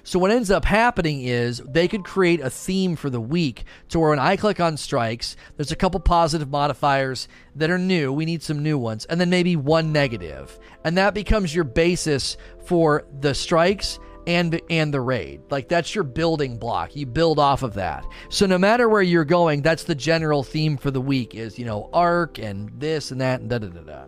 [0.04, 4.00] So what ends up happening is they could create a theme for the week to
[4.00, 8.12] where when I click on strikes, there's a couple positive modifiers that are new.
[8.12, 12.38] We need some new ones, and then maybe one negative, and that becomes your basis
[12.66, 15.42] for the strikes and and the raid.
[15.50, 16.96] Like that's your building block.
[16.96, 18.06] You build off of that.
[18.30, 21.66] So no matter where you're going, that's the general theme for the week is, you
[21.66, 24.04] know, arc and this and that and da da da da.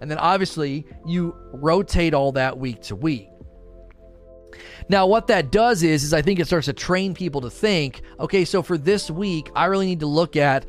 [0.00, 3.28] And then obviously you rotate all that week to week.
[4.88, 8.02] Now, what that does is, is I think it starts to train people to think,
[8.20, 10.66] okay, so for this week, I really need to look at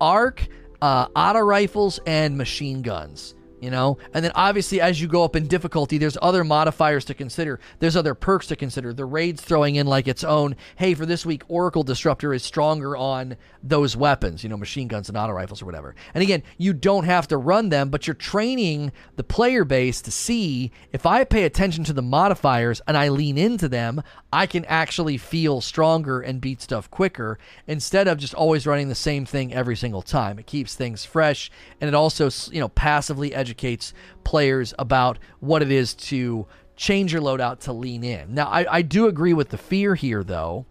[0.00, 0.46] arc,
[0.80, 3.98] uh, auto rifles, and machine guns you know?
[4.14, 7.60] And then obviously as you go up in difficulty there's other modifiers to consider.
[7.78, 8.92] There's other perks to consider.
[8.92, 12.96] The raid's throwing in like its own hey for this week oracle disruptor is stronger
[12.96, 16.72] on those weapons you know machine guns and auto rifles or whatever and again you
[16.72, 21.24] don't have to run them but you're training the player base to see if i
[21.24, 26.20] pay attention to the modifiers and i lean into them i can actually feel stronger
[26.20, 30.38] and beat stuff quicker instead of just always running the same thing every single time
[30.38, 33.92] it keeps things fresh and it also you know passively educates
[34.24, 36.46] players about what it is to
[36.78, 38.34] change your loadout to lean in.
[38.34, 40.64] Now, I, I do agree with the fear here, though,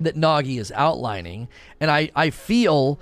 [0.00, 1.48] that Nagi is outlining,
[1.80, 2.98] and I, I feel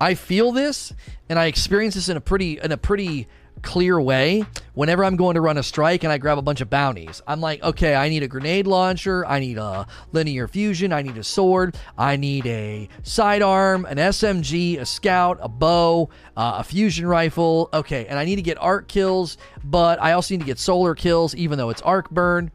[0.00, 0.92] I feel this,
[1.28, 3.28] and I experience this in a pretty in a pretty
[3.62, 6.70] clear way whenever I'm going to run a strike and I grab a bunch of
[6.70, 7.20] bounties.
[7.26, 11.18] I'm like, okay, I need a grenade launcher, I need a linear fusion, I need
[11.18, 17.06] a sword, I need a sidearm, an SMG, a scout, a bow, uh, a fusion
[17.06, 17.68] rifle.
[17.72, 20.94] Okay, and I need to get arc kills, but I also need to get solar
[20.94, 22.50] kills, even though it's arc burn.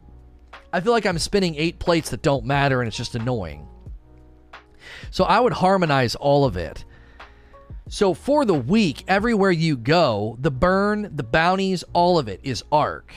[0.72, 3.66] I feel like I'm spinning eight plates that don't matter and it's just annoying.
[5.10, 6.84] So I would harmonize all of it.
[7.88, 12.64] So for the week, everywhere you go, the burn, the bounties, all of it is
[12.72, 13.12] arc.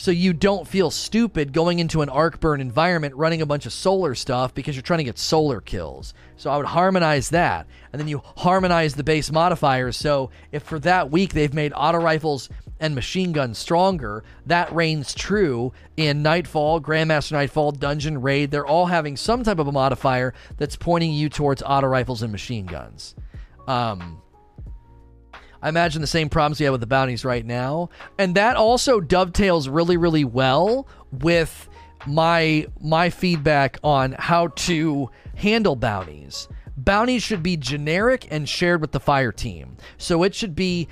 [0.00, 3.72] So you don't feel stupid going into an arc burn environment running a bunch of
[3.74, 6.14] solar stuff because you're trying to get solar kills.
[6.38, 7.66] So I would harmonize that.
[7.92, 9.98] And then you harmonize the base modifiers.
[9.98, 12.48] So if for that week they've made auto rifles
[12.80, 18.50] and machine guns stronger, that reigns true in Nightfall, Grandmaster Nightfall, Dungeon Raid.
[18.50, 22.32] They're all having some type of a modifier that's pointing you towards auto rifles and
[22.32, 23.14] machine guns.
[23.68, 24.22] Um,
[25.62, 29.00] I imagine the same problems we have with the bounties right now, and that also
[29.00, 31.68] dovetails really, really well with
[32.06, 36.48] my my feedback on how to handle bounties.
[36.76, 39.76] Bounties should be generic and shared with the fire team.
[39.98, 40.88] So it should be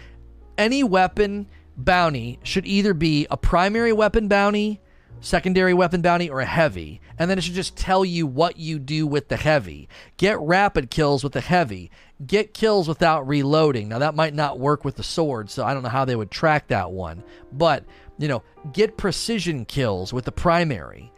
[0.58, 1.46] any weapon
[1.78, 4.80] bounty should either be a primary weapon bounty,
[5.20, 7.00] secondary weapon bounty, or a heavy.
[7.18, 9.88] And then it should just tell you what you do with the heavy.
[10.16, 11.90] Get rapid kills with the heavy
[12.26, 13.88] get kills without reloading.
[13.88, 16.30] Now that might not work with the sword, so I don't know how they would
[16.30, 17.22] track that one.
[17.52, 17.84] But,
[18.18, 21.12] you know, get precision kills with the primary.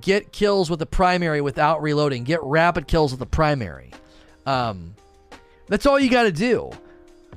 [0.00, 2.24] Get kills with the primary without reloading.
[2.24, 3.92] Get rapid kills with the primary.
[4.44, 4.94] Um,
[5.68, 6.70] that's all you got to do.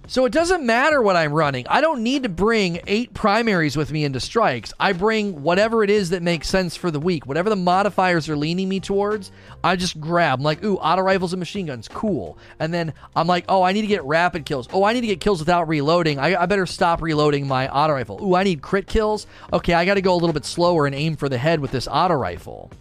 [0.10, 1.67] So it doesn't matter what I'm running.
[1.67, 4.74] I don't need to bring eight primaries with me into strikes.
[4.80, 7.28] I bring whatever it is that makes sense for the week.
[7.28, 9.32] Whatever the modifiers are leaning me towards,
[9.63, 10.39] I just grab.
[10.39, 12.39] I'm like, ooh, auto rifles and machine guns, cool.
[12.58, 14.67] And then I'm like, oh, I need to get rapid kills.
[14.74, 16.17] Oh, I need to get kills without reloading.
[16.17, 18.19] I, I better stop reloading my auto rifle.
[18.19, 19.28] Ooh, I need crit kills.
[19.54, 21.69] Okay, I got to go a little bit slower and aim for the head with
[21.69, 22.72] this auto rifle.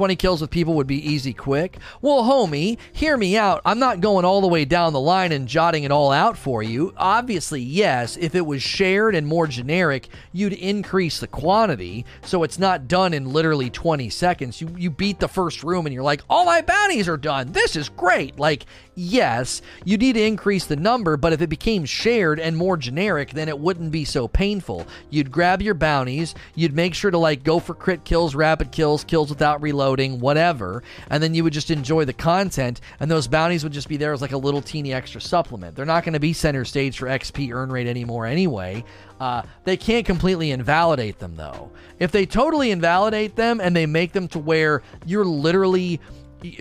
[0.00, 1.76] 20 kills with people would be easy quick.
[2.00, 3.60] Well, homie, hear me out.
[3.66, 6.62] I'm not going all the way down the line and jotting it all out for
[6.62, 6.94] you.
[6.96, 12.58] Obviously, yes, if it was shared and more generic, you'd increase the quantity so it's
[12.58, 14.58] not done in literally 20 seconds.
[14.58, 17.52] You you beat the first room and you're like, "All my bounties are done.
[17.52, 21.84] This is great." Like, yes, you need to increase the number, but if it became
[21.84, 24.86] shared and more generic, then it wouldn't be so painful.
[25.10, 29.04] You'd grab your bounties, you'd make sure to like go for crit kills, rapid kills,
[29.04, 33.64] kills without reload whatever, and then you would just enjoy the content, and those bounties
[33.64, 35.76] would just be there as like a little teeny extra supplement.
[35.76, 38.84] They're not going to be center stage for XP earn rate anymore anyway.
[39.18, 41.70] Uh, they can't completely invalidate them though.
[41.98, 46.00] If they totally invalidate them and they make them to where you're literally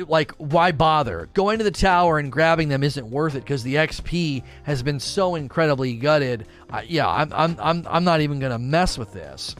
[0.07, 3.75] like why bother going to the tower and grabbing them isn't worth it because the
[3.75, 8.59] xp has been so incredibly gutted uh, yeah I'm, I'm, I'm, I'm not even gonna
[8.59, 9.55] mess with this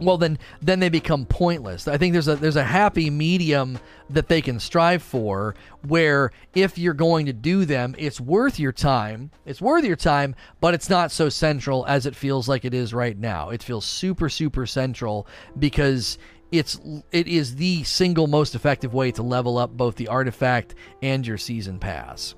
[0.00, 1.88] well then then they become pointless.
[1.88, 3.78] I think there's a there's a happy medium
[4.10, 5.54] that they can strive for
[5.86, 9.30] where if you're going to do them, it's worth your time.
[9.44, 12.94] It's worth your time, but it's not so central as it feels like it is
[12.94, 13.50] right now.
[13.50, 15.26] It feels super super central
[15.58, 16.18] because
[16.50, 16.80] it's
[17.12, 21.38] it is the single most effective way to level up both the artifact and your
[21.38, 22.34] season pass.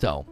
[0.00, 0.26] So,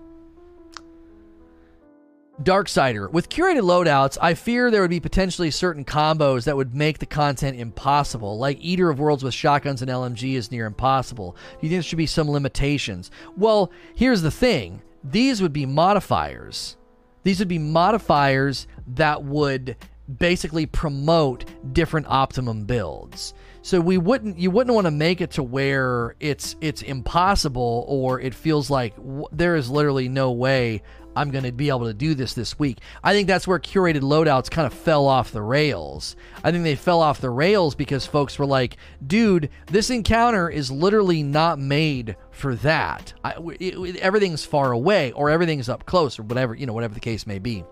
[2.43, 3.11] Darksider.
[3.11, 7.07] With curated loadouts, I fear there would be potentially certain combos that would make the
[7.07, 8.39] content impossible.
[8.39, 11.33] Like Eater of Worlds with shotguns and LMG is near impossible.
[11.33, 13.11] Do you think there should be some limitations?
[13.37, 16.77] Well, here's the thing these would be modifiers.
[17.23, 19.77] These would be modifiers that would
[20.19, 23.35] basically promote different optimum builds.
[23.63, 28.21] So we wouldn't you wouldn't want to make it to where it's it's impossible or
[28.21, 30.83] it feels like w- there is literally no way
[31.17, 32.79] I'm going to be able to do this this week.
[33.03, 36.15] I think that's where curated loadouts kind of fell off the rails.
[36.45, 40.71] I think they fell off the rails because folks were like, dude, this encounter is
[40.71, 43.15] literally not made for that.
[43.25, 46.95] I, it, it, everything's far away or everything's up close or whatever, you know, whatever
[46.95, 47.65] the case may be.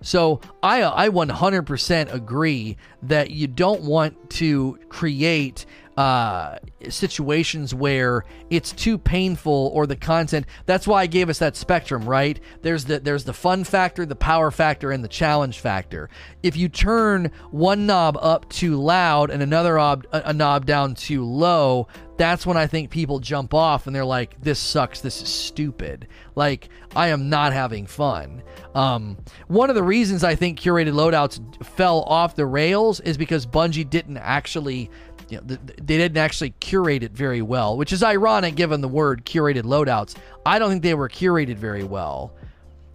[0.00, 5.66] So I uh, I 100% agree that you don't want to create
[5.98, 10.46] uh, situations where it's too painful or the content.
[10.64, 12.38] That's why I gave us that spectrum, right?
[12.62, 16.08] There's the there's the fun factor, the power factor, and the challenge factor.
[16.40, 21.24] If you turn one knob up too loud and another knob a knob down too
[21.24, 25.00] low, that's when I think people jump off and they're like, "This sucks.
[25.00, 26.06] This is stupid.
[26.36, 29.16] Like I am not having fun." Um,
[29.48, 33.88] one of the reasons I think curated loadouts fell off the rails is because Bungie
[33.88, 34.90] didn't actually
[35.28, 39.24] you know, they didn't actually curate it very well, which is ironic given the word
[39.24, 40.16] curated loadouts.
[40.46, 42.32] I don't think they were curated very well.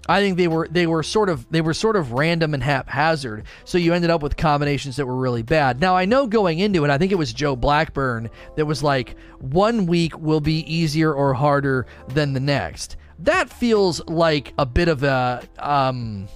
[0.07, 3.45] I think they were they were sort of they were sort of random and haphazard.
[3.63, 5.79] So you ended up with combinations that were really bad.
[5.79, 9.15] Now I know going into it, I think it was Joe Blackburn that was like
[9.39, 12.97] one week will be easier or harder than the next.
[13.19, 16.27] That feels like a bit of a um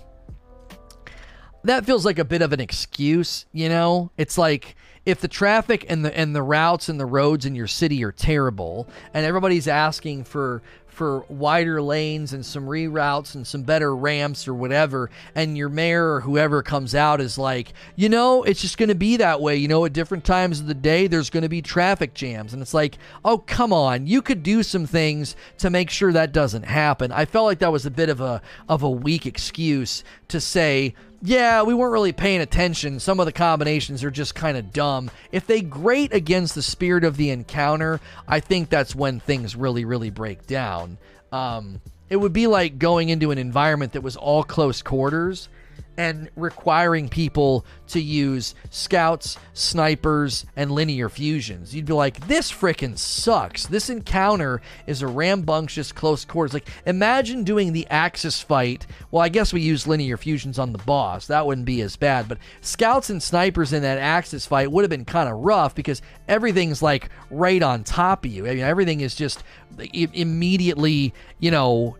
[1.63, 4.12] that feels like a bit of an excuse, you know?
[4.17, 4.77] It's like
[5.08, 8.12] if the traffic and the and the routes and the roads in your city are
[8.12, 14.50] terrible and everybody's asking for for wider lanes and some reroutes and some better ramps
[14.50, 18.78] or whatever and your mayor or whoever comes out is like you know it's just
[18.78, 19.56] going to be that way.
[19.56, 22.52] You know at different times of the day there's going to be traffic jams.
[22.52, 24.08] And it's like oh come on.
[24.08, 27.13] You could do some things to make sure that doesn't happen.
[27.13, 30.96] I felt like that was a bit of a of a weak excuse to say
[31.21, 32.99] yeah, we weren't really paying attention.
[32.99, 35.10] Some of the combinations are just kind of dumb.
[35.32, 39.86] If they grate against the spirit of the encounter, I think that's when things really,
[39.86, 40.97] really break down.
[41.32, 45.49] Um, it would be like going into an environment that was all close quarters
[45.97, 51.75] and requiring people to use scouts, snipers, and linear fusions.
[51.75, 53.65] You'd be like, this frickin' sucks.
[53.65, 56.53] This encounter is a rambunctious close quarters.
[56.53, 58.86] Like, imagine doing the Axis fight.
[59.10, 61.27] Well, I guess we use linear fusions on the boss.
[61.27, 62.27] That wouldn't be as bad.
[62.27, 66.01] But scouts and snipers in that Axis fight would have been kind of rough because
[66.27, 68.45] everything's like right on top of you.
[68.45, 69.43] I mean, everything is just
[69.78, 71.98] immediately, you know,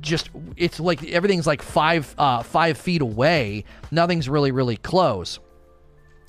[0.00, 3.64] just it's like everything's like five uh, five feet away.
[3.90, 5.38] Nothing's really really close,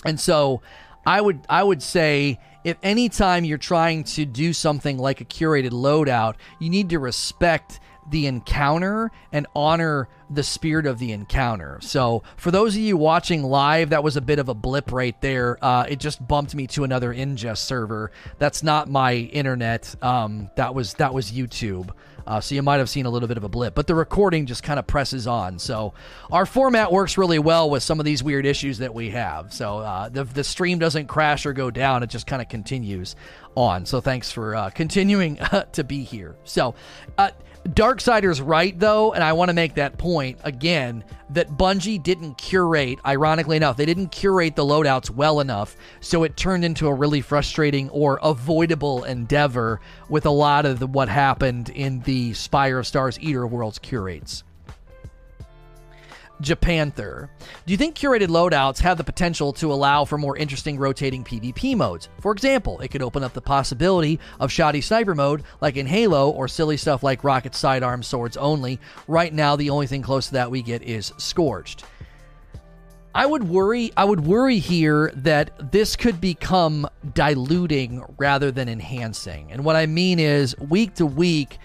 [0.06, 0.62] and so
[1.06, 5.72] I would I would say if anytime you're trying to do something like a curated
[5.72, 7.80] loadout, you need to respect
[8.12, 11.80] the encounter and honor the spirit of the encounter.
[11.82, 15.20] So, for those of you watching live, that was a bit of a blip right
[15.22, 15.57] there.
[15.64, 18.12] Uh, it just bumped me to another ingest server.
[18.38, 19.93] That's not my internet.
[20.03, 21.91] Um, that was that was YouTube.
[22.26, 24.45] Uh, so you might have seen a little bit of a blip, but the recording
[24.45, 25.57] just kind of presses on.
[25.59, 25.93] So
[26.32, 29.51] our format works really well with some of these weird issues that we have.
[29.53, 33.16] So uh, the the stream doesn't crash or go down; it just kind of continues
[33.55, 33.86] on.
[33.86, 35.39] So thanks for uh, continuing
[35.74, 36.36] to be here.
[36.43, 36.76] So.
[37.68, 42.99] Darksider's right though, and I want to make that point again that Bungie didn't curate,
[43.05, 47.22] ironically enough, they didn't curate the loadouts well enough, so it turned into a really
[47.22, 52.88] frustrating or avoidable endeavor with a lot of the, what happened in the Spire of
[52.88, 54.43] Stars Eater of Worlds curates.
[56.42, 57.30] Japanther.
[57.66, 61.76] Do you think curated loadouts have the potential to allow for more interesting rotating PvP
[61.76, 62.10] modes?
[62.20, 66.30] For example, it could open up the possibility of shotty sniper mode like in Halo
[66.30, 68.80] or silly stuff like rocket sidearm swords only.
[69.08, 71.84] Right now, the only thing close to that we get is Scorched.
[73.14, 79.52] I would worry I would worry here that this could become diluting rather than enhancing.
[79.52, 81.58] And what I mean is week to week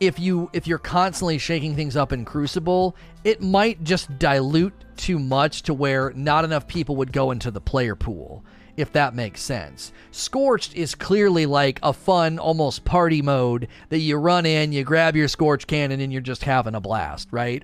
[0.00, 5.18] if you if you're constantly shaking things up in Crucible, it might just dilute too
[5.18, 8.44] much to where not enough people would go into the player pool,
[8.76, 9.92] if that makes sense.
[10.10, 15.16] Scorched is clearly like a fun, almost party mode that you run in, you grab
[15.16, 17.62] your Scorch cannon, and you're just having a blast, right?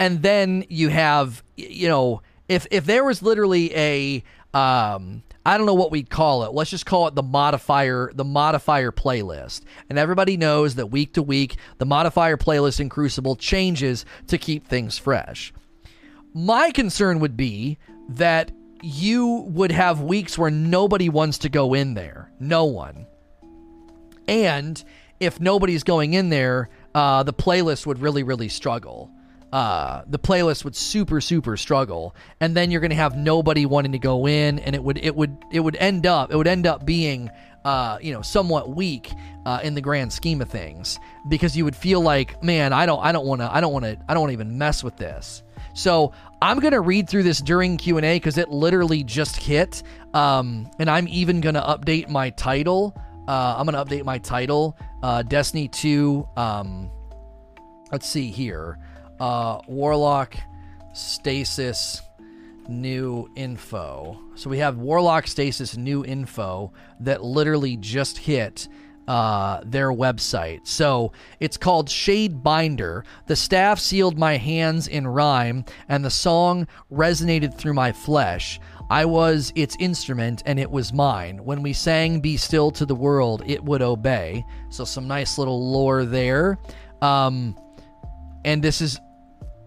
[0.00, 4.24] And then you have, you know, if if there was literally a
[4.54, 6.52] um I don't know what we'd call it.
[6.54, 9.60] Let's just call it the modifier, the modifier playlist.
[9.90, 14.66] And everybody knows that week to week, the modifier playlist in Crucible changes to keep
[14.66, 15.52] things fresh.
[16.32, 17.78] My concern would be
[18.08, 18.52] that
[18.82, 22.30] you would have weeks where nobody wants to go in there.
[22.40, 23.06] No one.
[24.26, 24.82] And
[25.20, 29.10] if nobody's going in there, uh, the playlist would really, really struggle
[29.54, 33.92] uh, the playlist would super super struggle, and then you're going to have nobody wanting
[33.92, 36.66] to go in, and it would it would it would end up it would end
[36.66, 37.30] up being
[37.64, 39.12] uh, you know somewhat weak
[39.46, 40.98] uh, in the grand scheme of things
[41.28, 43.84] because you would feel like man I don't I don't want to I don't want
[43.84, 45.44] to I don't want to even mess with this.
[45.72, 46.10] So
[46.42, 49.84] I'm gonna read through this during Q and A because it literally just hit,
[50.14, 52.92] um, and I'm even gonna update my title.
[53.28, 56.28] Uh, I'm gonna update my title, uh, Destiny 2.
[56.36, 56.90] Um,
[57.92, 58.80] let's see here
[59.20, 60.36] uh, Warlock
[60.92, 62.02] Stasis
[62.68, 64.18] new info.
[64.34, 68.68] So we have Warlock Stasis new info that literally just hit
[69.06, 70.66] uh, their website.
[70.66, 73.04] So it's called Shadebinder.
[73.26, 78.60] The staff sealed my hands in rhyme, and the song resonated through my flesh.
[78.90, 81.44] I was its instrument, and it was mine.
[81.44, 84.44] When we sang Be Still to the World, it would obey.
[84.70, 86.58] So some nice little lore there.
[87.02, 87.56] Um,
[88.44, 89.00] and this is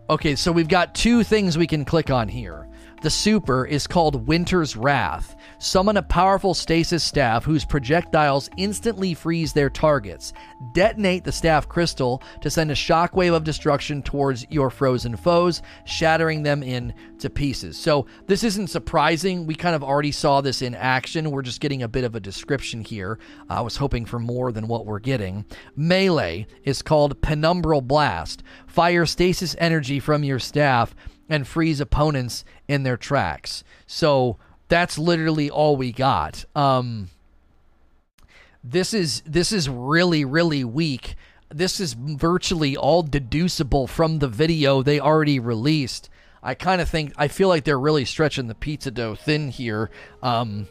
[0.10, 0.36] okay.
[0.36, 2.67] So we've got two things we can click on here.
[3.02, 5.36] The super is called Winter's Wrath.
[5.60, 10.34] Summon a powerful stasis staff whose projectiles instantly freeze their targets.
[10.74, 16.42] Detonate the staff crystal to send a shockwave of destruction towards your frozen foes, shattering
[16.42, 17.78] them into pieces.
[17.78, 19.46] So, this isn't surprising.
[19.46, 21.30] We kind of already saw this in action.
[21.30, 23.20] We're just getting a bit of a description here.
[23.48, 25.46] I was hoping for more than what we're getting.
[25.76, 28.42] Melee is called Penumbral Blast.
[28.66, 30.96] Fire stasis energy from your staff
[31.30, 33.64] and freeze opponents in their tracks.
[33.86, 36.46] So, that's literally all we got.
[36.56, 37.10] Um,
[38.64, 41.16] this is this is really really weak.
[41.50, 46.10] This is virtually all deducible from the video they already released.
[46.44, 49.90] I kind of think I feel like they're really stretching the pizza dough thin here.
[50.22, 50.68] Um,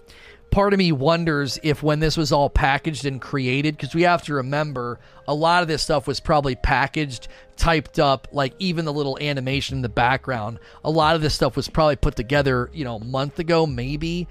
[0.56, 4.22] part of me wonders if when this was all packaged and created, because we have
[4.22, 4.98] to remember
[5.28, 7.28] a lot of this stuff was probably packaged,
[7.58, 10.58] typed up, like even the little animation in the background.
[10.82, 14.28] A lot of this stuff was probably put together, you know, a month ago, maybe.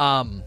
[0.00, 0.42] Um,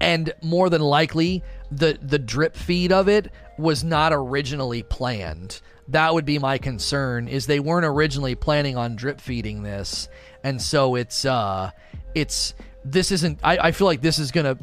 [0.00, 1.42] and more than likely,
[1.72, 5.60] the the drip feed of it was not originally planned.
[5.88, 7.26] That would be my concern.
[7.26, 10.08] Is they weren't originally planning on drip feeding this,
[10.44, 11.72] and so it's uh,
[12.14, 12.54] it's
[12.84, 14.58] this isn't I, I feel like this is gonna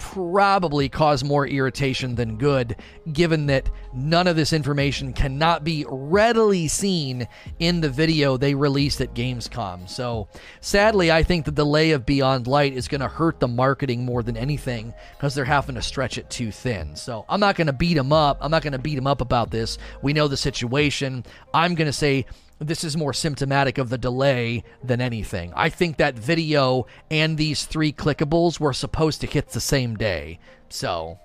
[0.00, 2.74] probably cause more irritation than good,
[3.12, 9.00] given that none of this information cannot be readily seen in the video they released
[9.02, 9.88] at Gamescom.
[9.88, 10.26] So,
[10.62, 14.22] sadly, I think the delay of Beyond Light is going to hurt the marketing more
[14.22, 16.96] than anything because they're having to stretch it too thin.
[16.96, 18.38] So, I'm not going to beat them up.
[18.40, 19.76] I'm not going to beat them up about this.
[20.02, 21.24] We know the situation.
[21.52, 22.24] I'm going to say
[22.60, 25.52] this is more symptomatic of the delay than anything.
[25.56, 30.38] I think that video and these three clickables were supposed to hit the same day.
[30.68, 31.18] So,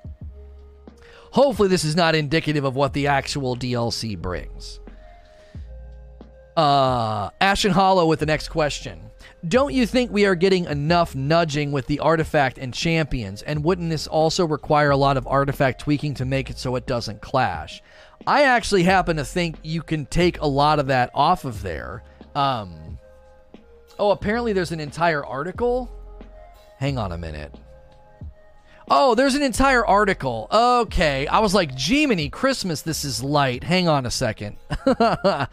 [1.32, 4.80] hopefully, this is not indicative of what the actual DLC brings.
[6.56, 9.02] Uh, Ashen Hollow with the next question.
[9.46, 13.42] Don't you think we are getting enough nudging with the artifact and champions?
[13.44, 16.88] And wouldn't this also require a lot of artifact tweaking to make it so it
[16.88, 17.84] doesn't clash?
[18.28, 22.04] I actually happen to think you can take a lot of that off of there.
[22.34, 22.98] Um,
[24.00, 25.92] oh, apparently there's an entire article.
[26.78, 27.54] Hang on a minute.
[28.90, 30.48] Oh, there's an entire article.
[30.52, 31.26] Okay.
[31.28, 33.64] I was like, Jiminy, Christmas, this is light.
[33.64, 34.58] Hang on a second.
[34.86, 35.48] I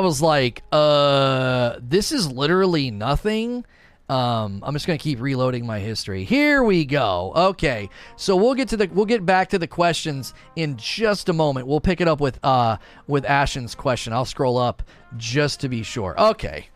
[0.00, 3.64] was like, uh, this is literally nothing.
[4.08, 6.24] Um, I'm just gonna keep reloading my history.
[6.24, 7.32] Here we go.
[7.36, 11.32] Okay, so we'll get to the we'll get back to the questions in just a
[11.32, 11.66] moment.
[11.66, 14.12] We'll pick it up with uh with Ashen's question.
[14.12, 14.82] I'll scroll up
[15.16, 16.18] just to be sure.
[16.18, 16.68] Okay.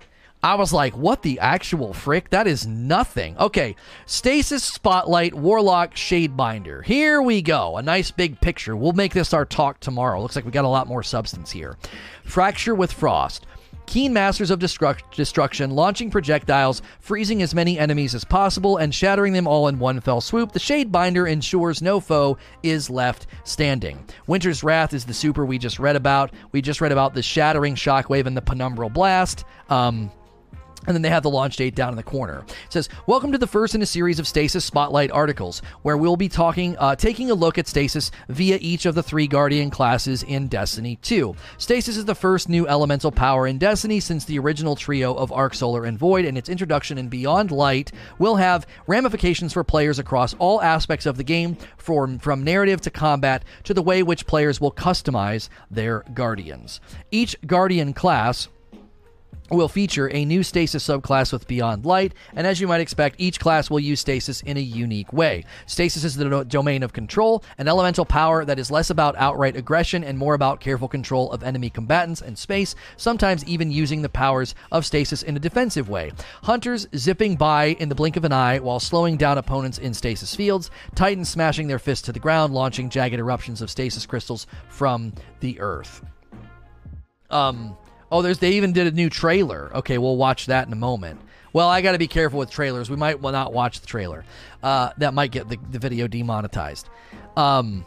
[0.45, 2.31] I was like, what the actual frick?
[2.31, 3.39] That is nothing.
[3.39, 3.77] Okay,
[4.07, 6.85] Stasis Spotlight Warlock Shadebinder.
[6.85, 7.77] Here we go.
[7.77, 8.75] A nice big picture.
[8.75, 10.21] We'll make this our talk tomorrow.
[10.21, 11.77] Looks like we got a lot more substance here.
[12.25, 13.47] Fracture with Frost.
[13.93, 19.35] Keen masters of destruct- destruction, launching projectiles, freezing as many enemies as possible, and shattering
[19.35, 24.03] them all in one fell swoop, the Shadebinder ensures no foe is left standing.
[24.27, 26.33] Winter's Wrath is the super we just read about.
[26.53, 29.45] We just read about the shattering shockwave and the penumbral blast.
[29.69, 30.11] Um,
[30.87, 32.45] and then they have the launch date down in the corner.
[32.49, 36.17] It says, "Welcome to the first in a series of Stasis Spotlight articles, where we'll
[36.17, 40.23] be talking, uh, taking a look at Stasis via each of the three Guardian classes
[40.23, 41.35] in Destiny 2.
[41.59, 45.55] Stasis is the first new elemental power in Destiny since the original trio of Arc,
[45.55, 50.35] Solar, and Void, and its introduction in Beyond Light will have ramifications for players across
[50.39, 54.61] all aspects of the game, from from narrative to combat to the way which players
[54.61, 56.81] will customize their Guardians.
[57.11, 58.49] Each Guardian class."
[59.53, 63.39] Will feature a new stasis subclass with Beyond Light, and as you might expect, each
[63.39, 65.45] class will use stasis in a unique way.
[65.67, 69.57] Stasis is the do- domain of control, an elemental power that is less about outright
[69.57, 74.09] aggression and more about careful control of enemy combatants and space, sometimes even using the
[74.09, 76.13] powers of stasis in a defensive way.
[76.43, 80.35] Hunters zipping by in the blink of an eye while slowing down opponents in stasis
[80.35, 85.13] fields, Titans smashing their fists to the ground, launching jagged eruptions of stasis crystals from
[85.41, 86.05] the earth.
[87.31, 87.77] Um,
[88.13, 89.71] Oh, there's they even did a new trailer.
[89.75, 91.19] Okay, we'll watch that in a moment.
[91.55, 92.91] Well, I got to be careful with trailers.
[92.91, 94.25] We might not watch the trailer.
[94.63, 96.89] Uh, that might get the, the video demonetized.
[97.37, 97.87] Um,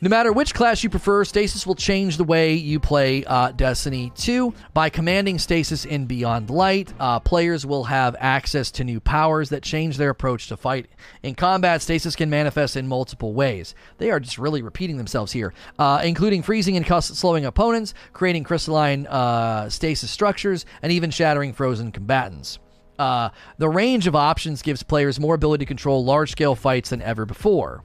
[0.00, 4.12] no matter which class you prefer, Stasis will change the way you play uh, Destiny
[4.14, 4.54] 2.
[4.72, 9.64] By commanding Stasis in Beyond Light, uh, players will have access to new powers that
[9.64, 10.86] change their approach to fight.
[11.24, 13.74] In combat, Stasis can manifest in multiple ways.
[13.98, 19.06] They are just really repeating themselves here, uh, including freezing and slowing opponents, creating crystalline
[19.08, 22.60] uh, stasis structures, and even shattering frozen combatants.
[23.00, 27.02] Uh, the range of options gives players more ability to control large scale fights than
[27.02, 27.82] ever before.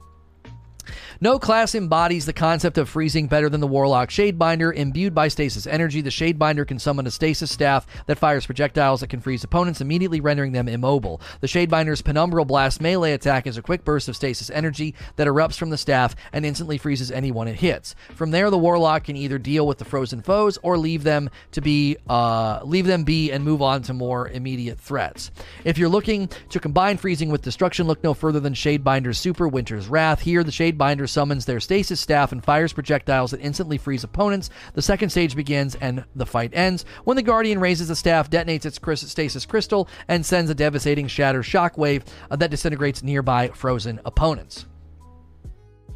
[1.24, 4.74] No class embodies the concept of freezing better than the Warlock Shadebinder.
[4.74, 9.06] Imbued by stasis energy, the Shadebinder can summon a stasis staff that fires projectiles that
[9.06, 11.22] can freeze opponents, immediately rendering them immobile.
[11.40, 15.56] The Shadebinder's Penumbral Blast melee attack is a quick burst of stasis energy that erupts
[15.56, 17.94] from the staff and instantly freezes anyone it hits.
[18.14, 21.62] From there, the Warlock can either deal with the frozen foes or leave them to
[21.62, 25.30] be uh, leave them be and move on to more immediate threats.
[25.64, 29.88] If you're looking to combine freezing with destruction, look no further than Shadebinder's Super Winter's
[29.88, 30.20] Wrath.
[30.20, 34.50] Here, the Shadebinder summons their stasis staff and fires projectiles that instantly freeze opponents.
[34.74, 36.84] The second stage begins and the fight ends.
[37.04, 41.42] When the Guardian raises the staff, detonates its stasis crystal, and sends a devastating shatter
[41.42, 44.66] shockwave uh, that disintegrates nearby frozen opponents.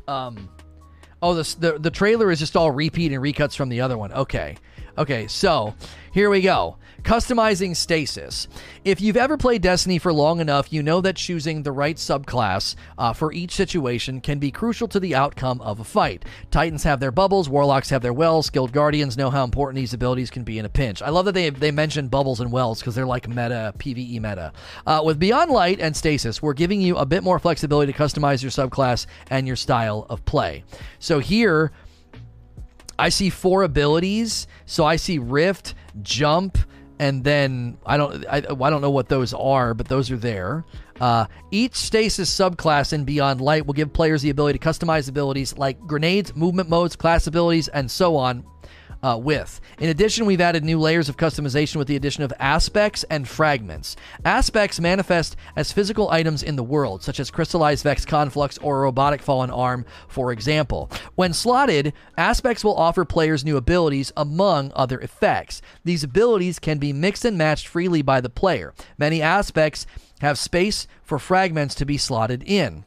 [0.06, 0.48] Um,
[1.20, 4.12] oh, this, the the trailer is just all repeat and recuts from the other one.
[4.12, 4.56] Okay,
[4.98, 5.74] okay, so
[6.12, 6.76] here we go.
[7.02, 8.48] Customizing stasis.
[8.84, 12.74] If you've ever played Destiny for long enough, you know that choosing the right subclass
[12.98, 16.24] uh, for each situation can be crucial to the outcome of a fight.
[16.50, 20.28] Titans have their bubbles, Warlocks have their wells, Skilled Guardians know how important these abilities
[20.28, 21.00] can be in a pinch.
[21.00, 24.52] I love that they, they mentioned bubbles and wells because they're like meta, PvE meta.
[24.84, 28.42] Uh, with Beyond Light and Stasis, we're giving you a bit more flexibility to customize
[28.42, 30.64] your subclass and your style of play.
[30.98, 31.70] So here,
[32.98, 34.46] I see four abilities.
[34.66, 36.58] So I see Rift, Jump,
[36.98, 40.64] and then I don't I, I don't know what those are, but those are there.
[41.00, 45.56] Uh, each stasis subclass in Beyond Light will give players the ability to customize abilities
[45.56, 48.44] like grenades, movement modes, class abilities, and so on.
[49.02, 49.60] Uh, with.
[49.78, 53.96] In addition, we've added new layers of customization with the addition of aspects and fragments.
[54.24, 58.82] Aspects manifest as physical items in the world, such as crystallized Vex Conflux or a
[58.82, 60.90] robotic fallen arm, for example.
[61.14, 65.62] When slotted, aspects will offer players new abilities among other effects.
[65.84, 68.74] These abilities can be mixed and matched freely by the player.
[68.96, 69.86] Many aspects
[70.20, 72.84] have space for fragments to be slotted in.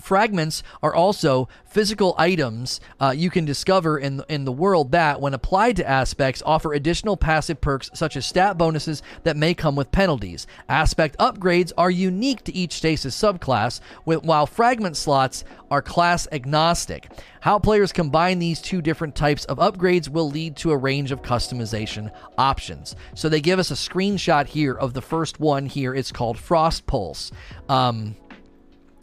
[0.00, 5.34] Fragments are also physical items uh, you can discover in in the world that, when
[5.34, 9.92] applied to aspects, offer additional passive perks such as stat bonuses that may come with
[9.92, 10.46] penalties.
[10.68, 17.10] Aspect upgrades are unique to each stasis subclass, with, while fragment slots are class agnostic.
[17.40, 21.22] How players combine these two different types of upgrades will lead to a range of
[21.22, 22.96] customization options.
[23.14, 25.66] So they give us a screenshot here of the first one.
[25.66, 27.30] Here it's called Frost Pulse.
[27.68, 28.16] Um,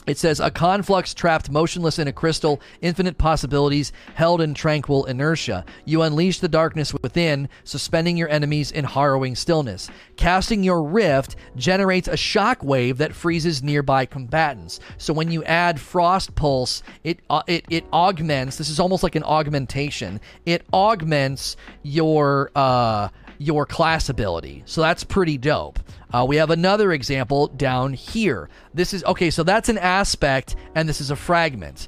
[0.08, 5.66] it says a conflux trapped motionless in a crystal, infinite possibilities, held in tranquil inertia.
[5.86, 9.90] You unleash the darkness within, suspending your enemies in harrowing stillness.
[10.16, 14.80] Casting your rift generates a shock wave that freezes nearby combatants.
[14.98, 18.58] So when you add frost pulse, it uh, it it augments.
[18.58, 20.20] This is almost like an augmentation.
[20.46, 24.64] It augments your uh your class ability.
[24.66, 25.80] So that's pretty dope.
[26.14, 28.50] Uh, we have another example down here.
[28.74, 31.88] This is okay, so that's an aspect, and this is a fragment.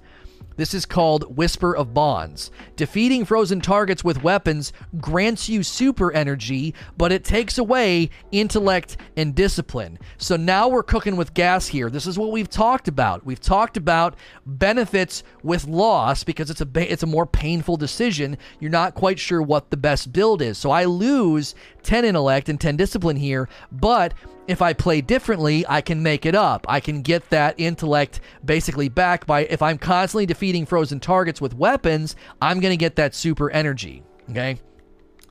[0.58, 2.52] This is called Whisper of Bonds.
[2.76, 9.36] Defeating frozen targets with weapons grants you super energy, but it takes away intellect and
[9.36, 10.00] discipline.
[10.18, 11.90] So now we're cooking with gas here.
[11.92, 13.26] This is what we've talked about.
[13.26, 18.38] We've talked about benefits with loss because it's a ba- it's a more painful decision.
[18.60, 20.58] You're not quite sure what the best build is.
[20.58, 21.54] So I lose
[21.84, 24.14] 10 intellect and 10 discipline here, but
[24.48, 26.66] if I play differently, I can make it up.
[26.70, 31.54] I can get that intellect basically back by if I'm constantly defeating frozen targets with
[31.54, 34.04] weapons, I'm going to get that super energy.
[34.30, 34.60] Okay?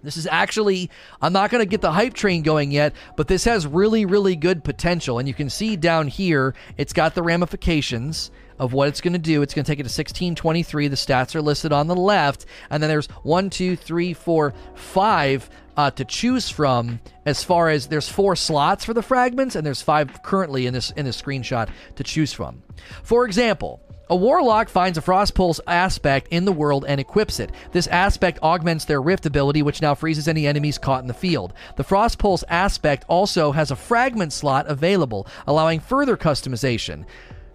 [0.03, 0.91] This is actually,
[1.21, 4.37] I'm not going to get the hype train going yet, but this has really, really
[4.37, 5.19] good potential.
[5.19, 9.19] And you can see down here, it's got the ramifications of what it's going to
[9.19, 9.43] do.
[9.43, 10.89] It's going to take it to 1623.
[10.89, 12.47] The stats are listed on the left.
[12.71, 17.89] And then there's one, two, three, four, five uh, to choose from as far as
[17.89, 21.69] there's four slots for the fragments and there's five currently in this in this screenshot
[21.97, 22.63] to choose from.
[23.03, 27.51] For example, a warlock finds a frost pulse aspect in the world and equips it.
[27.73, 31.53] This aspect augments their rift ability, which now freezes any enemies caught in the field.
[31.75, 37.05] The frost pulse aspect also has a fragment slot available, allowing further customization.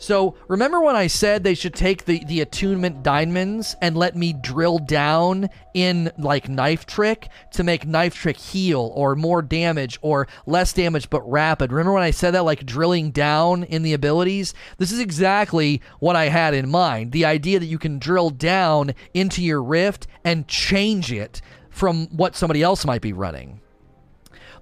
[0.02, 4.34] So remember when I said they should take the, the attunement diamonds and let me
[4.34, 10.28] drill down in like knife trick to make knife trick heal or more damage or
[10.48, 11.72] less damage but rapid.
[11.72, 14.56] Remember when I said that like drilling down in the abilities?
[14.80, 17.12] This is exactly what I had in mind.
[17.12, 22.36] The idea that you can drill down into your rift and change it from what
[22.36, 23.62] somebody else might be running.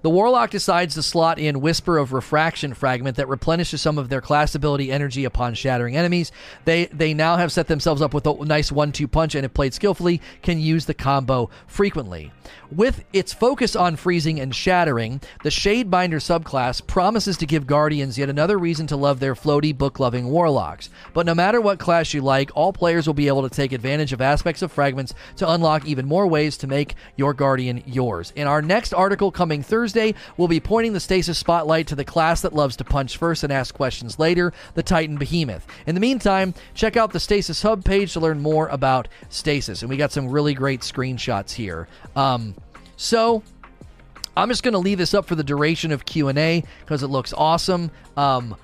[0.02, 4.22] The Warlock decides to slot in Whisper of Refraction fragment that replenishes some of their
[4.22, 6.32] class ability energy upon shattering enemies.
[6.64, 9.74] They they now have set themselves up with a nice one-two punch and if played
[9.74, 12.32] skillfully can use the combo frequently.
[12.70, 18.30] With its focus on freezing and shattering, the Shadebinder subclass promises to give Guardians yet
[18.30, 20.88] another reason to love their floaty, book-loving warlocks.
[21.12, 24.12] But no matter what class you like, all players will be able to take advantage
[24.12, 28.32] of aspects of fragments to unlock even more ways to make your Guardian yours.
[28.34, 29.89] In our next article coming Thursday,
[30.36, 33.52] we'll be pointing the stasis spotlight to the class that loves to punch first and
[33.52, 35.66] ask questions later, the Titan Behemoth.
[35.86, 39.90] In the meantime, check out the Stasis Hub page to learn more about Stasis, and
[39.90, 41.88] we got some really great screenshots here.
[42.16, 42.54] Um,
[42.96, 43.42] so
[44.36, 47.32] I'm just going to leave this up for the duration of Q&A because it looks
[47.32, 47.90] awesome.
[48.16, 48.56] Um,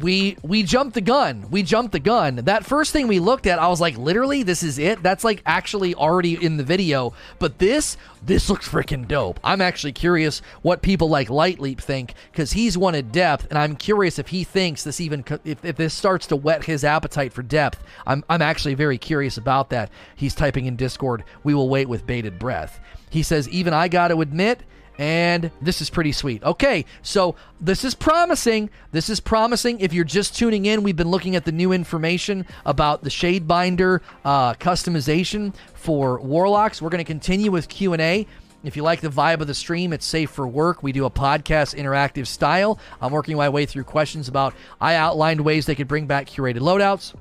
[0.00, 1.46] we we jumped the gun.
[1.50, 2.36] We jumped the gun.
[2.36, 5.02] That first thing we looked at, I was like, literally, this is it.
[5.02, 7.12] That's like actually already in the video.
[7.38, 9.38] But this this looks freaking dope.
[9.44, 14.18] I'm actually curious what people like Lightleap think because he's wanted depth, and I'm curious
[14.18, 17.82] if he thinks this even if, if this starts to whet his appetite for depth.
[18.06, 19.90] I'm I'm actually very curious about that.
[20.16, 21.24] He's typing in Discord.
[21.44, 22.80] We will wait with bated breath.
[23.10, 24.62] He says, even I got to admit
[24.98, 26.42] and this is pretty sweet.
[26.42, 28.70] Okay, so this is promising.
[28.92, 29.80] This is promising.
[29.80, 34.00] If you're just tuning in, we've been looking at the new information about the Shadebinder
[34.24, 36.82] uh, customization for Warlocks.
[36.82, 38.26] We're going to continue with Q and A.
[38.64, 40.82] If you like the vibe of the stream, it's safe for work.
[40.84, 42.78] We do a podcast interactive style.
[43.00, 44.54] I'm working my way through questions about.
[44.80, 47.14] I outlined ways they could bring back curated loadouts.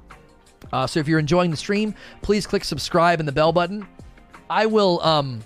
[0.71, 3.87] Uh, so if you're enjoying the stream, please click subscribe and the bell button.
[4.51, 5.41] I will um,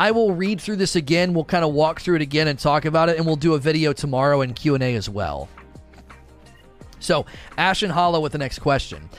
[0.00, 1.34] I will read through this again.
[1.34, 3.58] We'll kind of walk through it again and talk about it, and we'll do a
[3.58, 5.46] video tomorrow and Q and A as well.
[7.00, 7.26] So,
[7.58, 9.10] Ashen Hollow with the next question.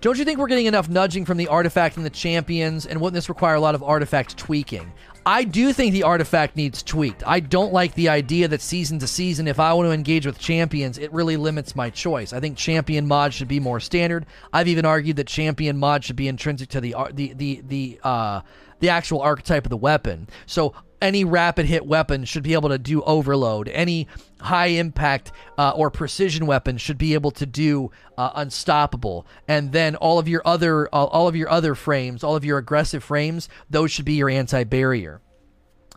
[0.00, 2.86] Don't you think we're getting enough nudging from the artifact and the champions?
[2.86, 4.92] And wouldn't this require a lot of artifact tweaking?
[5.26, 7.24] I do think the artifact needs tweaked.
[7.26, 10.38] I don't like the idea that season to season, if I want to engage with
[10.38, 12.32] champions, it really limits my choice.
[12.32, 14.26] I think champion mod should be more standard.
[14.52, 18.40] I've even argued that champion mod should be intrinsic to the the the the uh,
[18.82, 20.28] the actual archetype of the weapon.
[20.44, 23.68] So any rapid hit weapon should be able to do overload.
[23.68, 24.08] Any
[24.40, 29.24] high impact uh, or precision weapon should be able to do uh, unstoppable.
[29.46, 32.58] And then all of your other uh, all of your other frames, all of your
[32.58, 35.20] aggressive frames, those should be your anti barrier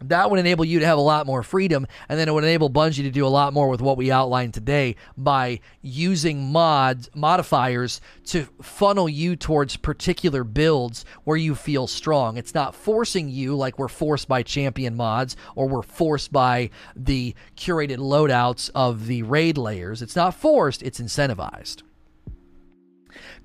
[0.02, 2.70] that would enable you to have a lot more freedom and then it would enable
[2.70, 8.02] bungie to do a lot more with what we outlined today by using mods modifiers
[8.26, 12.38] to funnel you towards particular builds where you feel strong.
[12.38, 17.36] It's not forcing you like we're forced by champion mods or we're forced by the
[17.56, 20.02] curated loadouts of the raid layers.
[20.02, 21.84] It's not forced it's incentivized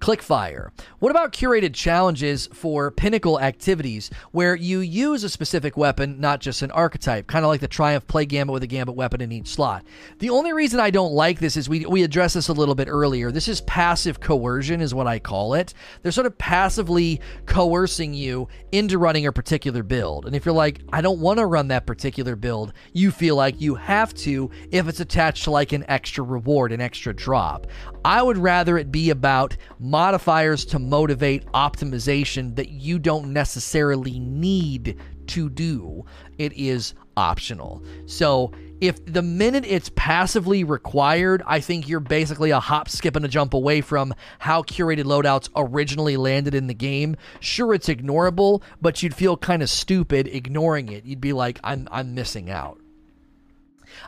[0.01, 0.71] Clickfire.
[0.99, 6.63] What about curated challenges for pinnacle activities where you use a specific weapon, not just
[6.63, 9.49] an archetype, kind of like the Triumph play Gambit with a Gambit weapon in each
[9.49, 9.85] slot?
[10.19, 12.89] The only reason I don't like this is we, we addressed this a little bit
[12.89, 13.31] earlier.
[13.31, 15.75] This is passive coercion, is what I call it.
[16.03, 20.25] They're sort of passively coercing you into running a particular build.
[20.25, 23.61] And if you're like, I don't want to run that particular build, you feel like
[23.61, 27.67] you have to if it's attached to like an extra reward, an extra drop.
[28.05, 34.99] I would rather it be about modifiers to motivate optimization that you don't necessarily need
[35.29, 36.05] to do.
[36.39, 37.85] It is optional.
[38.07, 43.27] So, if the minute it's passively required, I think you're basically a hop, skip, and
[43.27, 47.17] a jump away from how curated loadouts originally landed in the game.
[47.41, 51.05] Sure, it's ignorable, but you'd feel kind of stupid ignoring it.
[51.05, 52.80] You'd be like, I'm, I'm missing out.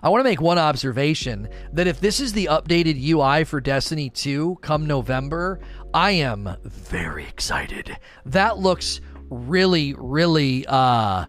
[0.03, 4.11] I want to make one observation that if this is the updated UI for Destiny
[4.11, 5.61] 2 come November,
[5.95, 7.97] I am very excited.
[8.24, 11.26] That looks really, really uh,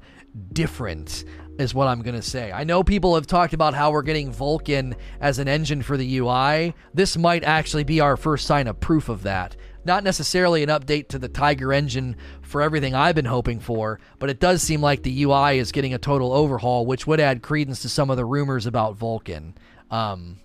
[0.51, 1.25] different
[1.59, 2.51] is what I'm going to say.
[2.51, 6.17] I know people have talked about how we're getting Vulkan as an engine for the
[6.17, 6.73] UI.
[6.93, 9.55] This might actually be our first sign of proof of that.
[9.85, 14.29] Not necessarily an update to the Tiger engine for everything I've been hoping for, but
[14.29, 17.81] it does seem like the UI is getting a total overhaul, which would add credence
[17.81, 19.53] to some of the rumors about Vulkan.
[19.91, 20.39] Um,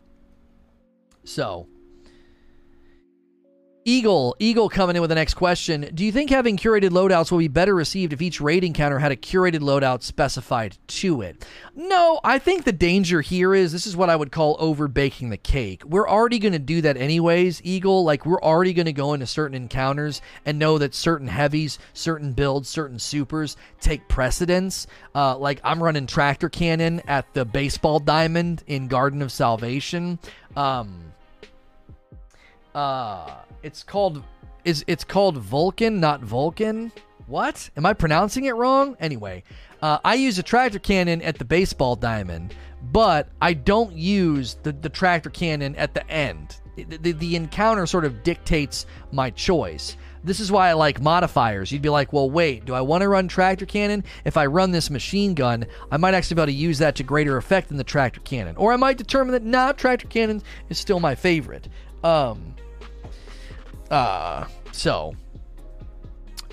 [1.24, 1.68] so,
[3.88, 5.90] Eagle, Eagle coming in with the next question.
[5.94, 9.12] Do you think having curated loadouts will be better received if each raid encounter had
[9.12, 11.46] a curated loadout specified to it?
[11.74, 15.38] No, I think the danger here is this is what I would call overbaking the
[15.38, 15.84] cake.
[15.86, 18.04] We're already going to do that anyways, Eagle.
[18.04, 22.34] Like, we're already going to go into certain encounters and know that certain heavies, certain
[22.34, 24.86] builds, certain supers take precedence.
[25.14, 30.18] Uh, like, I'm running Tractor Cannon at the Baseball Diamond in Garden of Salvation.
[30.56, 31.04] Um,
[32.74, 33.30] uh,
[33.62, 34.22] it's called
[34.64, 36.92] is it's called Vulcan, not Vulcan.
[37.26, 37.68] What?
[37.76, 38.96] Am I pronouncing it wrong?
[39.00, 39.44] Anyway,
[39.82, 42.54] uh, I use a tractor cannon at the baseball diamond,
[42.90, 46.60] but I don't use the, the tractor cannon at the end.
[46.76, 49.96] The, the, the encounter sort of dictates my choice.
[50.24, 51.70] This is why I like modifiers.
[51.70, 54.04] You'd be like, well, wait, do I want to run tractor cannon?
[54.24, 57.02] If I run this machine gun, I might actually be able to use that to
[57.02, 58.56] greater effect than the tractor cannon.
[58.56, 61.68] Or I might determine that, nah, tractor cannon is still my favorite.
[62.02, 62.54] Um,
[63.90, 65.14] uh, so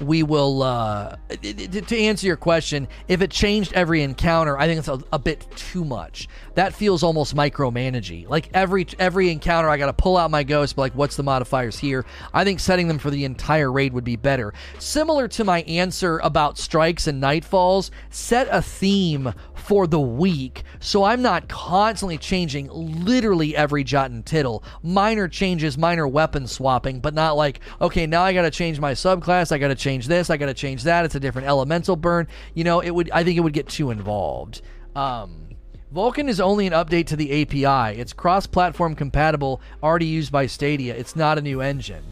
[0.01, 4.87] we will uh, to answer your question if it changed every encounter i think it's
[4.87, 8.27] a, a bit too much that feels almost micromanaging.
[8.27, 11.23] Like every every encounter, I got to pull out my ghost, but like, what's the
[11.23, 12.05] modifiers here?
[12.33, 14.53] I think setting them for the entire raid would be better.
[14.79, 21.03] Similar to my answer about strikes and nightfalls, set a theme for the week so
[21.03, 24.63] I'm not constantly changing literally every jot and tittle.
[24.83, 28.93] Minor changes, minor weapon swapping, but not like, okay, now I got to change my
[28.93, 31.05] subclass, I got to change this, I got to change that.
[31.05, 32.27] It's a different elemental burn.
[32.55, 33.11] You know, it would.
[33.11, 34.61] I think it would get too involved.
[34.95, 35.49] Um,
[35.95, 37.99] is only an update to the API.
[37.99, 40.95] It's cross platform compatible, already used by Stadia.
[40.95, 42.03] It's not a new engine.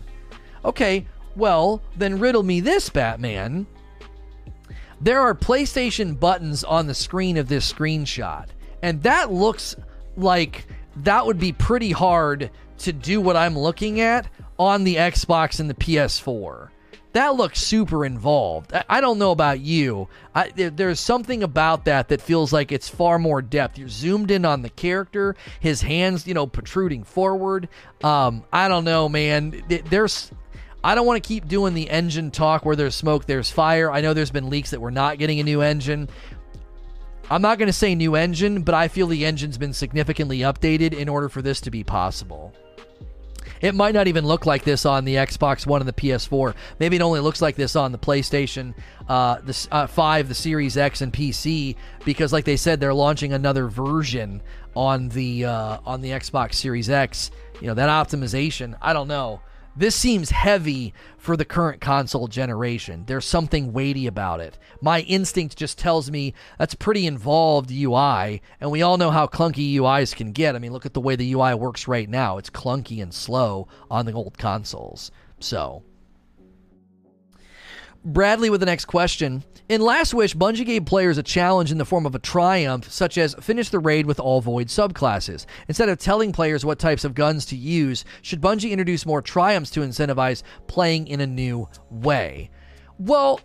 [0.63, 1.05] Okay,
[1.36, 3.65] well, then riddle me this, Batman.
[5.01, 8.47] There are PlayStation buttons on the screen of this screenshot,
[8.82, 9.76] and that looks
[10.15, 10.65] like
[10.97, 14.28] that would be pretty hard to do what I'm looking at
[14.59, 16.69] on the Xbox and the PS4
[17.14, 18.74] that looks super involved.
[18.74, 20.07] I, I don't know about you.
[20.36, 23.78] I, there, there's something about that that feels like it's far more depth.
[23.78, 27.70] You're zoomed in on the character, his hands, you know, protruding forward.
[28.03, 29.64] Um, I don't know, man.
[29.89, 30.32] There's.
[30.86, 33.89] I don't want to keep doing the engine talk where there's smoke, there's fire.
[33.89, 36.09] I know there's been leaks that we're not getting a new engine.
[37.30, 40.93] I'm not going to say new engine, but I feel the engine's been significantly updated
[40.93, 42.53] in order for this to be possible.
[43.64, 46.53] It might not even look like this on the Xbox One and the PS4.
[46.80, 48.74] Maybe it only looks like this on the PlayStation
[49.07, 53.32] uh, the uh, 5, the Series X, and PC because, like they said, they're launching
[53.32, 54.41] another version
[54.76, 57.32] on the uh, on the Xbox Series X.
[57.61, 58.76] You know that optimization.
[58.82, 59.39] I don't know.
[59.76, 63.05] This seems heavy for the current console generation.
[63.07, 64.59] There's something weighty about it.
[64.82, 69.74] My instinct just tells me that's pretty involved UI, and we all know how clunky
[69.76, 70.55] UIs can get.
[70.55, 72.38] I mean, look at the way the UI works right now.
[72.38, 75.09] It's clunky and slow on the old consoles.
[75.39, 75.82] So,
[78.05, 79.43] Bradley with the next question.
[79.70, 83.18] In Last Wish, Bungie gave players a challenge in the form of a triumph, such
[83.18, 85.45] as finish the raid with all void subclasses.
[85.70, 89.70] Instead of telling players what types of guns to use, should Bungie introduce more triumphs
[89.72, 92.49] to incentivize playing in a new way?
[92.99, 93.39] Well,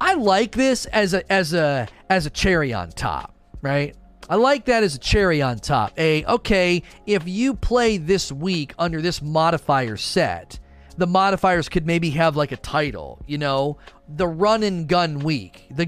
[0.00, 3.32] I like this as a as a as a cherry on top,
[3.62, 3.94] right?
[4.28, 5.96] I like that as a cherry on top.
[5.96, 10.58] A okay, if you play this week under this modifier set,
[10.96, 13.78] the modifiers could maybe have like a title, you know,
[14.08, 15.86] the run and gun week, the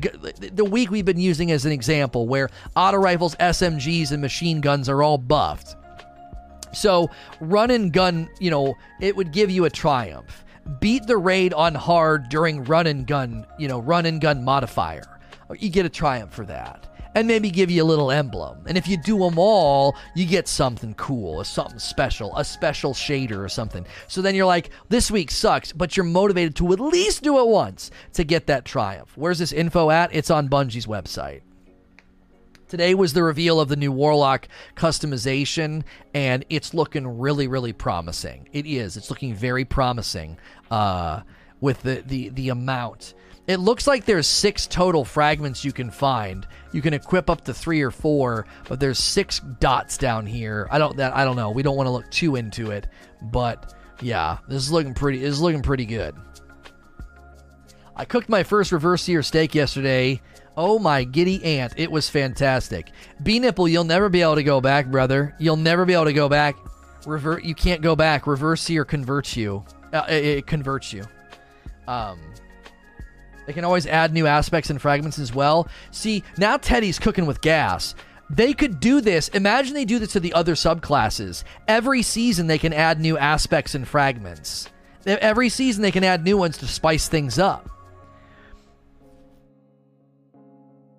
[0.53, 4.89] the week we've been using as an example, where auto rifles, SMGs, and machine guns
[4.89, 5.77] are all buffed.
[6.73, 10.45] So run and gun, you know, it would give you a triumph.
[10.81, 15.19] Beat the raid on hard during run and gun, you know, run and gun modifier.
[15.59, 16.88] You get a triumph for that
[17.19, 18.63] and maybe give you a little emblem.
[18.67, 22.95] And if you do them all, you get something cool, or something special, a special
[22.95, 23.85] shader or something.
[24.07, 27.49] So then you're like, this week sucks, but you're motivated to at least do it
[27.49, 29.11] once to get that triumph.
[29.17, 30.15] Where's this info at?
[30.15, 31.41] It's on Bungie's website.
[32.69, 34.47] Today was the reveal of the new Warlock
[34.77, 35.83] customization,
[36.15, 38.49] and it's looking really, really promising.
[38.53, 38.97] It is.
[38.97, 40.39] It's looking very promising
[40.71, 41.23] uh,
[41.61, 43.15] with the, the, the amount
[43.49, 46.47] it looks like there's six total fragments you can find.
[46.71, 50.69] You can equip up to three or four, but there's six dots down here.
[50.71, 51.51] I don't that I don't know.
[51.51, 52.87] We don't want to look too into it,
[53.23, 55.21] but yeah, this is looking pretty.
[55.21, 56.15] This is looking pretty good.
[57.97, 60.21] I cooked my first reverse sear steak yesterday.
[60.55, 62.91] Oh my giddy aunt, it was fantastic.
[63.23, 65.35] B nipple, you'll never be able to go back, brother.
[65.39, 66.55] You'll never be able to go back.
[67.07, 68.27] Revert, you can't go back.
[68.27, 69.65] Reverse sear converts you.
[69.93, 71.05] Uh, it, it converts you.
[71.87, 72.19] Um,
[73.49, 75.69] they can always add new aspects and fragments as well.
[75.91, 77.95] See, now Teddy's cooking with gas.
[78.29, 79.29] They could do this.
[79.29, 81.45] Imagine they do this to the other subclasses.
[81.67, 84.69] Every season, they can add new aspects and fragments.
[85.07, 87.71] Every season, they can add new ones to spice things up.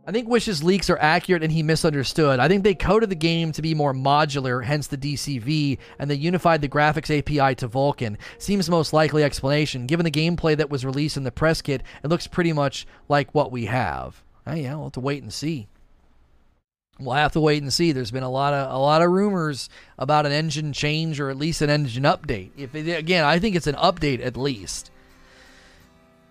[0.09, 2.39] I think Wish's leaks are accurate and he misunderstood.
[2.39, 6.15] I think they coded the game to be more modular, hence the DCV, and they
[6.15, 8.17] unified the graphics API to Vulkan.
[8.39, 9.85] Seems most likely explanation.
[9.85, 13.35] Given the gameplay that was released in the press kit, it looks pretty much like
[13.35, 14.23] what we have.
[14.47, 15.67] Oh, yeah, we'll have to wait and see.
[16.99, 17.91] We'll have to wait and see.
[17.91, 21.37] There's been a lot of a lot of rumors about an engine change or at
[21.37, 22.49] least an engine update.
[22.57, 24.89] If it, again, I think it's an update at least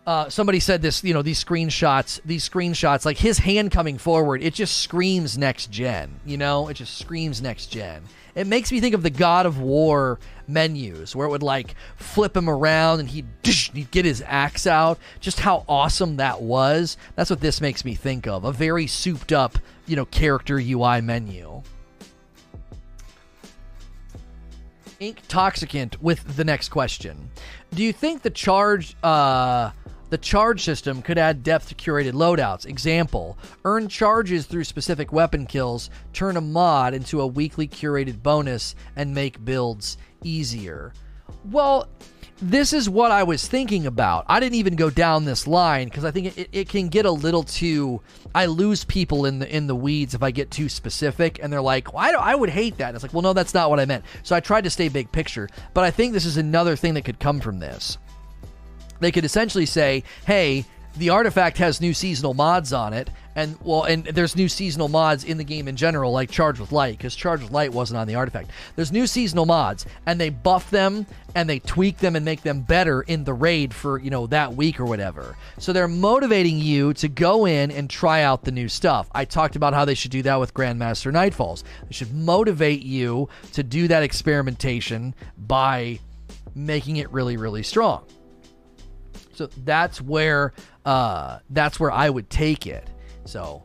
[0.09, 4.43] uh, somebody said this, you know, these screenshots, these screenshots, like his hand coming forward,
[4.43, 8.03] it just screams next gen, you know, it just screams next gen.
[8.35, 12.35] It makes me think of the God of War menus where it would like flip
[12.35, 14.99] him around and he'd, he'd get his axe out.
[15.21, 16.97] Just how awesome that was.
[17.15, 18.45] That's what this makes me think of.
[18.47, 21.63] A very souped up, you know, character UI menu.
[25.01, 27.31] Ink Toxicant with the next question.
[27.75, 29.71] Do you think the charge, uh,
[30.11, 32.67] the charge system could add depth to curated loadouts.
[32.67, 38.75] Example earn charges through specific weapon kills, turn a mod into a weekly curated bonus,
[38.97, 40.93] and make builds easier.
[41.45, 41.89] Well,
[42.41, 44.25] this is what I was thinking about.
[44.29, 47.11] I didn't even go down this line because I think it, it can get a
[47.11, 48.01] little too.
[48.35, 51.61] I lose people in the in the weeds if I get too specific, and they're
[51.61, 52.89] like, well, I, I would hate that.
[52.89, 54.05] And it's like, well, no, that's not what I meant.
[54.23, 57.05] So I tried to stay big picture, but I think this is another thing that
[57.05, 57.99] could come from this
[59.01, 60.65] they could essentially say, hey,
[60.99, 65.23] the artifact has new seasonal mods on it, and well, and there's new seasonal mods
[65.23, 68.09] in the game in general, like Charge with Light, because Charge with Light wasn't on
[68.09, 68.51] the artifact.
[68.75, 72.63] There's new seasonal mods, and they buff them and they tweak them and make them
[72.63, 75.37] better in the raid for you know that week or whatever.
[75.59, 79.09] So they're motivating you to go in and try out the new stuff.
[79.13, 81.63] I talked about how they should do that with Grandmaster Nightfalls.
[81.87, 86.01] They should motivate you to do that experimentation by
[86.57, 88.05] making it really, really strong.
[89.39, 90.53] So that's where
[90.85, 92.91] uh, that's where I would take it.
[93.25, 93.63] So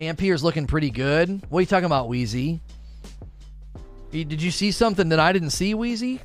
[0.00, 1.42] Ampere's looking pretty good.
[1.48, 2.60] What are you talking about, Wheezy?
[4.12, 6.20] Did you see something that I didn't see, Wheezy?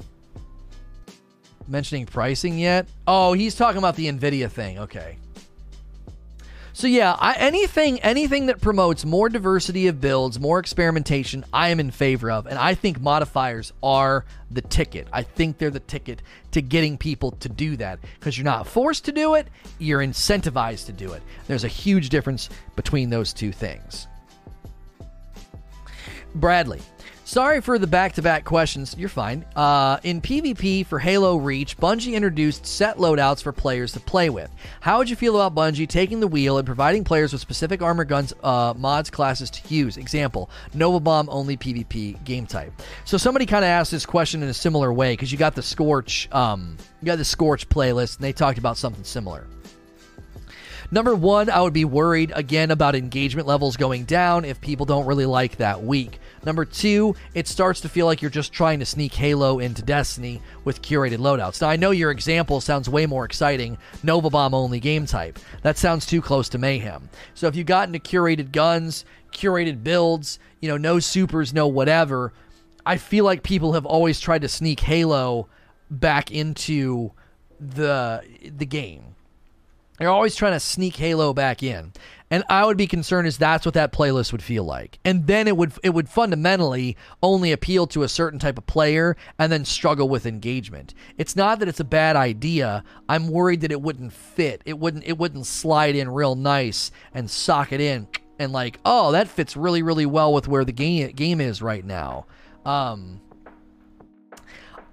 [1.67, 2.87] Mentioning pricing yet?
[3.07, 4.77] Oh, he's talking about the Nvidia thing.
[4.77, 5.17] Okay.
[6.75, 11.79] So yeah, I, anything anything that promotes more diversity of builds, more experimentation, I am
[11.79, 15.07] in favor of, and I think modifiers are the ticket.
[15.13, 16.21] I think they're the ticket
[16.51, 19.47] to getting people to do that because you're not forced to do it,
[19.79, 21.23] you're incentivized to do it.
[21.47, 24.07] There's a huge difference between those two things.
[26.35, 26.81] Bradley,
[27.27, 28.95] Sorry for the back to back questions.
[28.99, 29.45] You're fine.
[29.55, 34.51] Uh, in PvP for Halo Reach, Bungie introduced set loadouts for players to play with.
[34.79, 38.05] How would you feel about Bungie taking the wheel and providing players with specific armor
[38.05, 39.97] guns, uh, mods, classes to use?
[39.97, 42.71] Example, Nova Bomb only PvP game type.
[43.05, 45.63] So somebody kind of asked this question in a similar way because you got the
[45.63, 49.47] Scorch, um, you got the Scorch playlist, and they talked about something similar.
[50.91, 55.07] Number one, I would be worried again about engagement levels going down if people don't
[55.07, 56.19] really like that week.
[56.45, 60.41] Number two, it starts to feel like you're just trying to sneak Halo into Destiny
[60.63, 61.61] with curated loadouts.
[61.61, 65.39] Now, I know your example sounds way more exciting Nova Bomb only game type.
[65.63, 67.09] That sounds too close to Mayhem.
[67.33, 72.31] So if you got into curated guns, curated builds, you know, no supers, no whatever,
[72.85, 75.49] I feel like people have always tried to sneak Halo
[75.89, 77.11] back into
[77.59, 78.23] the
[78.57, 79.14] the game
[79.97, 81.93] they're always trying to sneak Halo back in.
[82.31, 84.99] And I would be concerned as that's what that playlist would feel like.
[85.05, 89.15] And then it would it would fundamentally only appeal to a certain type of player
[89.37, 90.95] and then struggle with engagement.
[91.17, 92.83] It's not that it's a bad idea.
[93.07, 94.61] I'm worried that it wouldn't fit.
[94.65, 98.07] It wouldn't it wouldn't slide in real nice and sock it in
[98.39, 101.85] and like, "Oh, that fits really really well with where the game game is right
[101.85, 102.25] now."
[102.65, 103.21] Um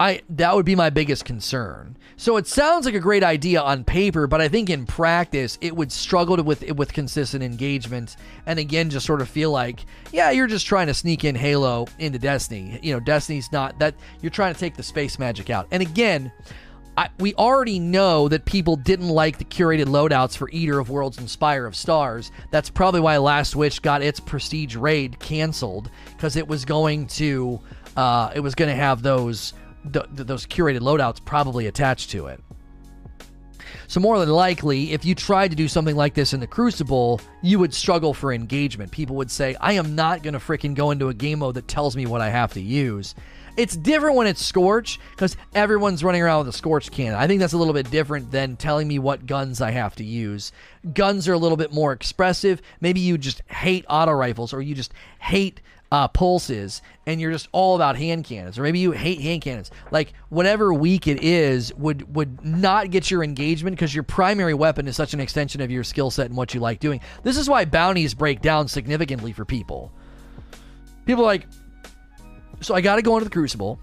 [0.03, 1.96] I that would be my biggest concern.
[2.16, 5.76] So it sounds like a great idea on paper, but I think in practice it
[5.76, 10.32] would struggle to, with with consistent engagement, and again just sort of feel like, yeah,
[10.32, 12.80] you're just trying to sneak in Halo into Destiny.
[12.82, 15.68] You know, Destiny's not that you're trying to take the space magic out.
[15.70, 16.32] And again,
[16.96, 21.18] I, we already know that people didn't like the curated loadouts for Eater of Worlds
[21.18, 22.32] and Spire of Stars.
[22.50, 27.61] That's probably why Last Wish got its prestige raid canceled because it was going to
[27.96, 29.53] uh, it was going to have those
[29.90, 32.40] th- those curated loadouts probably attached to it.
[33.88, 37.20] So, more than likely, if you tried to do something like this in the Crucible,
[37.42, 38.90] you would struggle for engagement.
[38.90, 41.68] People would say, I am not going to freaking go into a game mode that
[41.68, 43.14] tells me what I have to use.
[43.54, 47.18] It's different when it's Scorch because everyone's running around with a Scorch cannon.
[47.18, 50.04] I think that's a little bit different than telling me what guns I have to
[50.04, 50.52] use.
[50.94, 52.62] Guns are a little bit more expressive.
[52.80, 55.60] Maybe you just hate auto rifles or you just hate
[55.93, 59.70] uh, pulses and you're just all about hand cannons or maybe you hate hand cannons.
[59.90, 64.88] Like whatever week it is would would not get your engagement because your primary weapon
[64.88, 67.03] is such an extension of your skill set and what you like doing.
[67.24, 69.93] This is why bounties break down significantly for people.
[71.05, 71.47] People like
[72.62, 73.78] so i gotta go into the crucible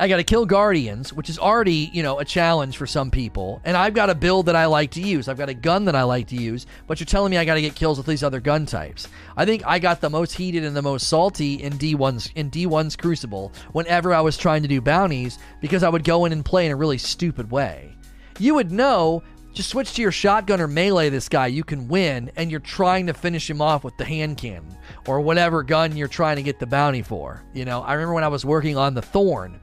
[0.00, 3.60] I got to kill guardians, which is already, you know, a challenge for some people.
[3.66, 5.28] And I've got a build that I like to use.
[5.28, 7.56] I've got a gun that I like to use, but you're telling me I got
[7.56, 9.08] to get kills with these other gun types.
[9.36, 12.96] I think I got the most heated and the most salty in D1's in D1's
[12.96, 16.64] Crucible whenever I was trying to do bounties because I would go in and play
[16.64, 17.94] in a really stupid way.
[18.38, 19.22] You would know
[19.52, 23.06] just switch to your shotgun or melee this guy, you can win, and you're trying
[23.08, 26.58] to finish him off with the hand cannon or whatever gun you're trying to get
[26.58, 27.42] the bounty for.
[27.52, 29.60] You know, I remember when I was working on the Thorn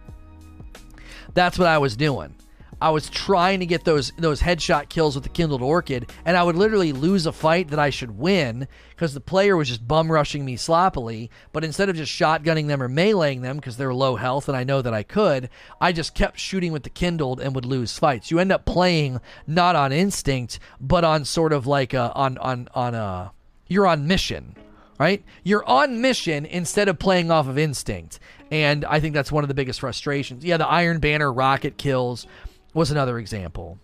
[1.37, 2.35] that's what I was doing.
[2.79, 6.43] I was trying to get those those headshot kills with the kindled orchid, and I
[6.43, 10.11] would literally lose a fight that I should win because the player was just bum
[10.11, 11.31] rushing me sloppily.
[11.53, 14.63] But instead of just shotgunning them or meleeing them because they're low health and I
[14.63, 15.49] know that I could,
[15.81, 18.29] I just kept shooting with the kindled and would lose fights.
[18.29, 22.69] You end up playing not on instinct, but on sort of like a, on on
[22.75, 23.31] on a
[23.67, 24.55] you're on mission
[24.99, 25.23] right?
[25.43, 28.19] You're on mission instead of playing off of instinct.
[28.51, 30.43] And I think that's one of the biggest frustrations.
[30.43, 32.25] Yeah, the Iron Banner rocket kills
[32.73, 33.79] was another example.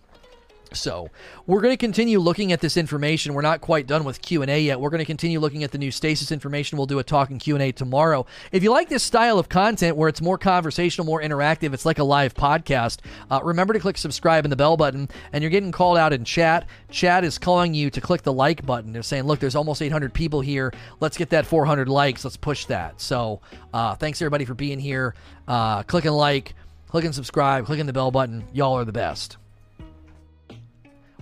[0.74, 1.08] So
[1.46, 3.34] we're going to continue looking at this information.
[3.34, 4.80] We're not quite done with Q and A yet.
[4.80, 6.78] We're going to continue looking at the new stasis information.
[6.78, 8.26] We'll do a talk and Q and A tomorrow.
[8.52, 11.98] If you like this style of content where it's more conversational, more interactive, it's like
[11.98, 12.98] a live podcast.
[13.30, 15.08] Uh, remember to click subscribe and the bell button.
[15.32, 16.66] And you're getting called out in chat.
[16.90, 18.92] Chat is calling you to click the like button.
[18.92, 20.72] They're saying, "Look, there's almost 800 people here.
[21.00, 22.24] Let's get that 400 likes.
[22.24, 23.40] Let's push that." So
[23.72, 25.14] uh, thanks everybody for being here.
[25.46, 26.54] Uh, clicking like,
[26.88, 28.44] clicking subscribe, clicking the bell button.
[28.52, 29.36] Y'all are the best.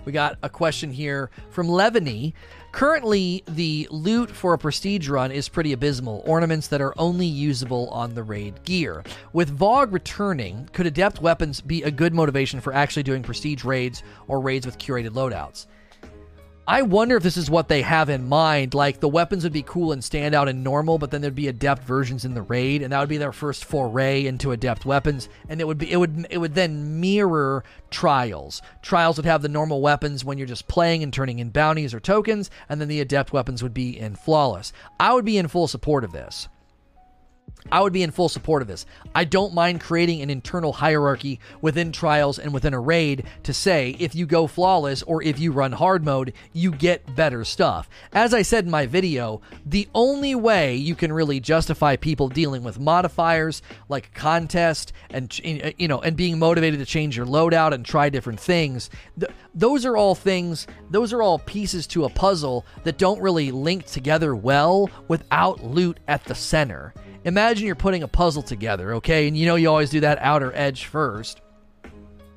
[0.05, 2.33] We got a question here from Levany.
[2.71, 6.23] Currently, the loot for a prestige run is pretty abysmal.
[6.25, 9.03] Ornaments that are only usable on the raid gear.
[9.31, 14.03] With VoG returning, could adept weapons be a good motivation for actually doing prestige raids
[14.27, 15.67] or raids with curated loadouts?
[16.65, 18.73] I wonder if this is what they have in mind.
[18.73, 21.49] Like the weapons would be cool and stand out in normal, but then there'd be
[21.49, 25.27] adept versions in the raid, and that would be their first foray into adept weapons.
[25.49, 28.61] And it would be it would it would then mirror trials.
[28.81, 31.99] Trials would have the normal weapons when you're just playing and turning in bounties or
[31.99, 34.71] tokens, and then the adept weapons would be in flawless.
[35.01, 36.47] I would be in full support of this.
[37.71, 38.85] I would be in full support of this.
[39.15, 43.95] I don't mind creating an internal hierarchy within trials and within a raid to say
[43.99, 47.89] if you go flawless or if you run hard mode, you get better stuff.
[48.11, 52.63] As I said in my video, the only way you can really justify people dealing
[52.63, 55.37] with modifiers like contest and
[55.77, 58.89] you know and being motivated to change your loadout and try different things,
[59.19, 63.51] th- those are all things, those are all pieces to a puzzle that don't really
[63.51, 66.93] link together well without loot at the center.
[67.25, 69.27] Imagine you're putting a puzzle together, okay?
[69.27, 71.41] And you know you always do that outer edge first.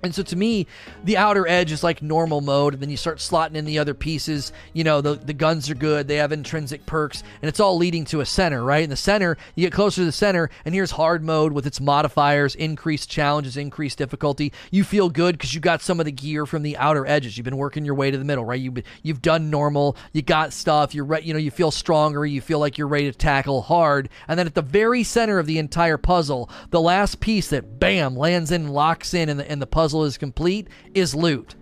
[0.03, 0.67] And so to me,
[1.05, 3.95] the outer edge is like normal mode, and then you start slotting in the other
[3.95, 4.53] pieces.
[4.73, 8.05] You know, the, the guns are good, they have intrinsic perks, and it's all leading
[8.07, 8.85] to a center, right?
[8.85, 11.81] In the center, you get closer to the center, and here's hard mode with its
[11.81, 14.53] modifiers, increased challenges, increased difficulty.
[14.71, 17.37] You feel good because you got some of the gear from the outer edges.
[17.37, 18.61] You've been working your way to the middle, right?
[18.61, 22.41] You've you've done normal, you got stuff, you're re- you know, you feel stronger, you
[22.41, 24.09] feel like you're ready to tackle hard.
[24.29, 28.17] And then at the very center of the entire puzzle, the last piece that bam
[28.17, 31.55] lands in, locks in, and the, and the puzzle puzzle is complete is loot.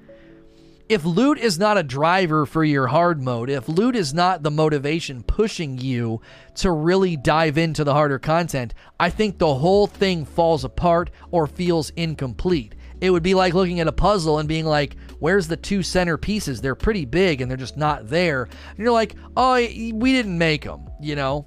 [0.89, 4.51] If loot is not a driver for your hard mode, if loot is not the
[4.51, 6.23] motivation pushing you
[6.55, 11.47] to really dive into the harder content, I think the whole thing falls apart or
[11.47, 12.75] feels incomplete.
[13.03, 16.17] It would be like looking at a puzzle and being like, where's the two center
[16.17, 16.63] pieces?
[16.63, 18.45] They're pretty big and they're just not there.
[18.45, 21.47] And you're like, oh, we didn't make them, you know?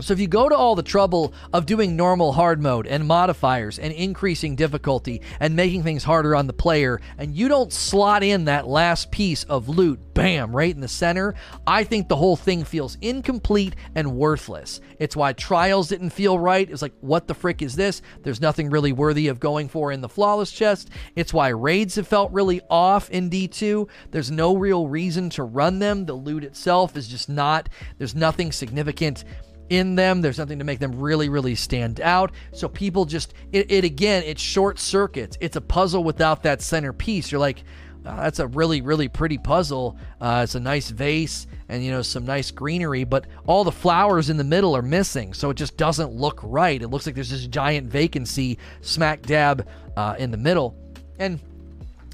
[0.00, 3.78] So if you go to all the trouble of doing normal hard mode and modifiers
[3.78, 8.46] and increasing difficulty and making things harder on the player, and you don't slot in
[8.46, 11.34] that last piece of loot, bam, right in the center,
[11.66, 14.80] I think the whole thing feels incomplete and worthless.
[14.98, 16.68] It's why trials didn't feel right.
[16.68, 18.02] It's like, what the frick is this?
[18.22, 20.90] There's nothing really worthy of going for in the flawless chest.
[21.16, 23.88] It's why raids have felt really off in D2.
[24.10, 26.06] There's no real reason to run them.
[26.06, 27.68] The loot itself is just not,
[27.98, 29.24] there's nothing significant
[29.72, 30.20] in them.
[30.20, 32.32] There's nothing to make them really, really stand out.
[32.52, 35.38] So people just, it, it again, it short circuits.
[35.40, 37.32] It's a puzzle without that centerpiece.
[37.32, 37.64] You're like,
[38.04, 39.96] oh, that's a really, really pretty puzzle.
[40.20, 44.28] Uh, it's a nice vase and, you know, some nice greenery, but all the flowers
[44.28, 45.32] in the middle are missing.
[45.32, 46.82] So it just doesn't look right.
[46.82, 49.66] It looks like there's this giant vacancy smack dab
[49.96, 50.76] uh, in the middle.
[51.18, 51.40] And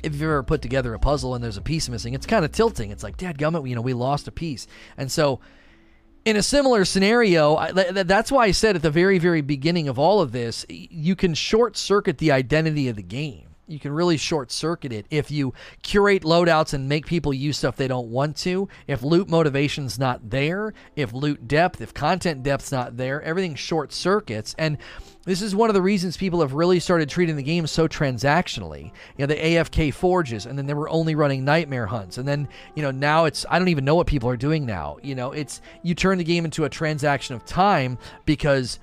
[0.04, 2.52] if you've ever put together a puzzle and there's a piece missing, it's kind of
[2.52, 2.92] tilting.
[2.92, 4.68] It's like, Dad gummit, you know, we lost a piece.
[4.96, 5.40] And so
[6.28, 10.20] in a similar scenario, that's why I said at the very, very beginning of all
[10.20, 13.46] of this, you can short circuit the identity of the game.
[13.66, 17.76] You can really short circuit it if you curate loadouts and make people use stuff
[17.76, 18.68] they don't want to.
[18.86, 23.90] If loot motivation's not there, if loot depth, if content depth's not there, everything short
[23.94, 24.54] circuits.
[24.58, 24.76] And
[25.28, 28.84] this is one of the reasons people have really started treating the game so transactionally.
[28.84, 32.48] You know, the AFK forges, and then they were only running nightmare hunts, and then
[32.74, 34.96] you know now it's I don't even know what people are doing now.
[35.02, 38.80] You know, it's you turn the game into a transaction of time because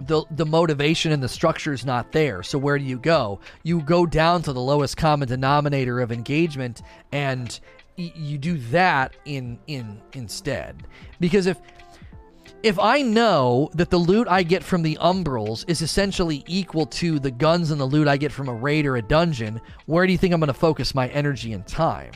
[0.00, 2.44] the the motivation and the structure is not there.
[2.44, 3.40] So where do you go?
[3.64, 7.58] You go down to the lowest common denominator of engagement and
[7.96, 10.84] you do that in in instead.
[11.20, 11.60] Because if
[12.62, 17.18] if I know that the loot I get from the Umbrals is essentially equal to
[17.18, 20.12] the guns and the loot I get from a raid or a dungeon, where do
[20.12, 22.12] you think I'm going to focus my energy and time?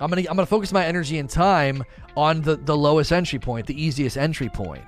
[0.00, 1.82] I'm going to I'm going to focus my energy and time
[2.16, 4.84] on the the lowest entry point, the easiest entry point.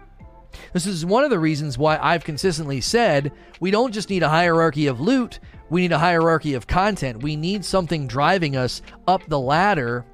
[0.73, 4.29] This is one of the reasons why I've consistently said we don't just need a
[4.29, 7.23] hierarchy of loot, we need a hierarchy of content.
[7.23, 10.05] We need something driving us up the ladder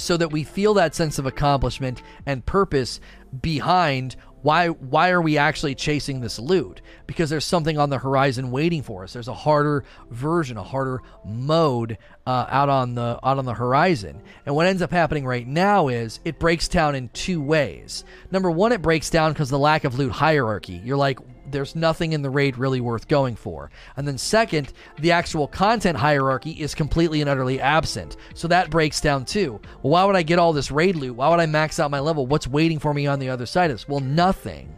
[0.00, 3.00] so that we feel that sense of accomplishment and purpose
[3.40, 6.80] behind why why are we actually chasing this loot?
[7.06, 9.12] Because there's something on the horizon waiting for us.
[9.12, 14.22] There's a harder version a harder mode uh, out on the out on the horizon.
[14.46, 18.04] And what ends up happening right now is it breaks down in two ways.
[18.30, 20.80] Number one it breaks down because the lack of loot hierarchy.
[20.84, 21.18] You're like
[21.52, 23.70] there's nothing in the raid really worth going for.
[23.96, 28.16] And then, second, the actual content hierarchy is completely and utterly absent.
[28.34, 29.60] So that breaks down too.
[29.82, 31.16] Well, why would I get all this raid loot?
[31.16, 32.26] Why would I max out my level?
[32.26, 33.88] What's waiting for me on the other side of this?
[33.88, 34.76] Well, nothing.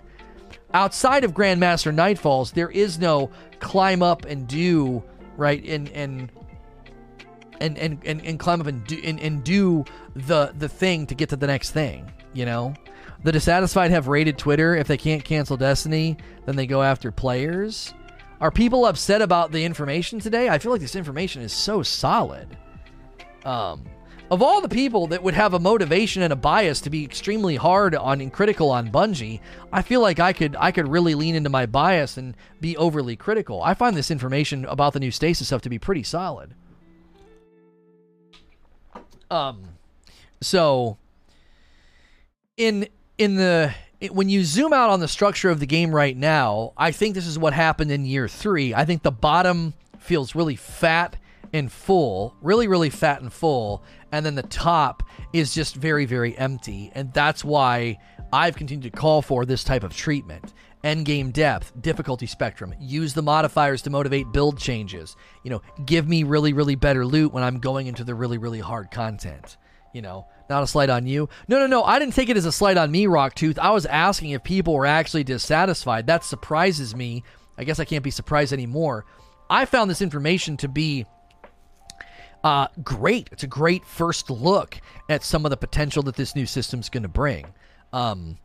[0.74, 5.02] Outside of Grandmaster Nightfalls, there is no climb up and do,
[5.36, 5.62] right?
[5.64, 6.32] And, and,
[7.60, 11.14] and, and, and, and climb up and do, and, and do the, the thing to
[11.14, 12.74] get to the next thing, you know?
[13.24, 14.74] The dissatisfied have raided Twitter.
[14.74, 17.94] If they can't cancel Destiny, then they go after players.
[18.40, 20.48] Are people upset about the information today?
[20.48, 22.48] I feel like this information is so solid.
[23.44, 23.84] Um,
[24.32, 27.54] of all the people that would have a motivation and a bias to be extremely
[27.54, 29.40] hard on and critical on Bungie,
[29.72, 33.14] I feel like I could I could really lean into my bias and be overly
[33.14, 33.62] critical.
[33.62, 36.54] I find this information about the new stasis stuff to be pretty solid.
[39.30, 39.62] Um,
[40.40, 40.96] so
[42.56, 42.88] in
[43.22, 46.72] in the it, when you zoom out on the structure of the game right now,
[46.76, 48.74] I think this is what happened in year three.
[48.74, 51.16] I think the bottom feels really fat
[51.52, 56.36] and full, really, really fat and full, and then the top is just very, very
[56.36, 56.90] empty.
[56.94, 57.98] And that's why
[58.32, 60.52] I've continued to call for this type of treatment.
[60.82, 65.14] End game depth, difficulty spectrum, use the modifiers to motivate build changes.
[65.44, 68.58] You know, give me really, really better loot when I'm going into the really, really
[68.58, 69.58] hard content.
[69.92, 71.28] You know, not a slight on you.
[71.48, 71.84] No, no, no.
[71.84, 73.58] I didn't take it as a slight on me, Rocktooth.
[73.58, 76.06] I was asking if people were actually dissatisfied.
[76.06, 77.24] That surprises me.
[77.58, 79.04] I guess I can't be surprised anymore.
[79.50, 81.04] I found this information to be
[82.42, 83.28] uh, great.
[83.32, 87.02] It's a great first look at some of the potential that this new system's going
[87.02, 87.46] to bring.
[87.92, 88.38] Um,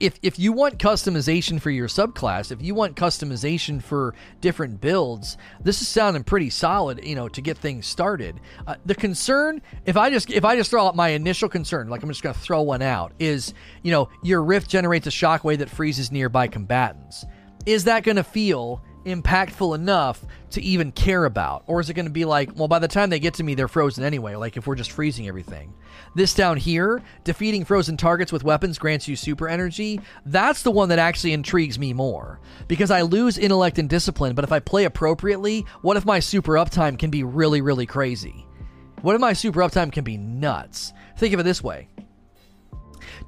[0.00, 5.36] if if you want customization for your subclass, if you want customization for different builds,
[5.62, 8.40] this is sounding pretty solid, you know, to get things started.
[8.66, 12.02] Uh, the concern, if I just if I just throw out my initial concern, like
[12.02, 15.58] I'm just going to throw one out, is you know your rift generates a shockwave
[15.58, 17.24] that freezes nearby combatants.
[17.64, 21.62] Is that going to feel impactful enough to even care about?
[21.66, 23.54] Or is it going to be like, well, by the time they get to me,
[23.54, 25.72] they're frozen anyway, like if we're just freezing everything?
[26.14, 30.00] This down here, defeating frozen targets with weapons grants you super energy.
[30.26, 32.40] That's the one that actually intrigues me more.
[32.68, 36.52] Because I lose intellect and discipline, but if I play appropriately, what if my super
[36.52, 38.46] uptime can be really, really crazy?
[39.02, 40.92] What if my super uptime can be nuts?
[41.16, 41.88] Think of it this way.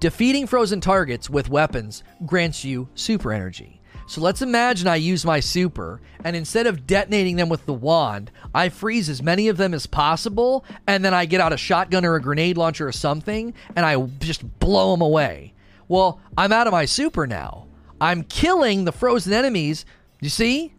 [0.01, 3.78] Defeating frozen targets with weapons grants you super energy.
[4.09, 8.31] So let's imagine I use my super, and instead of detonating them with the wand,
[8.55, 12.07] I freeze as many of them as possible, and then I get out a shotgun
[12.07, 15.53] or a grenade launcher or something, and I just blow them away.
[15.89, 17.67] Well, I'm out of my super now.
[18.01, 19.85] I'm killing the frozen enemies.
[20.23, 20.73] You see?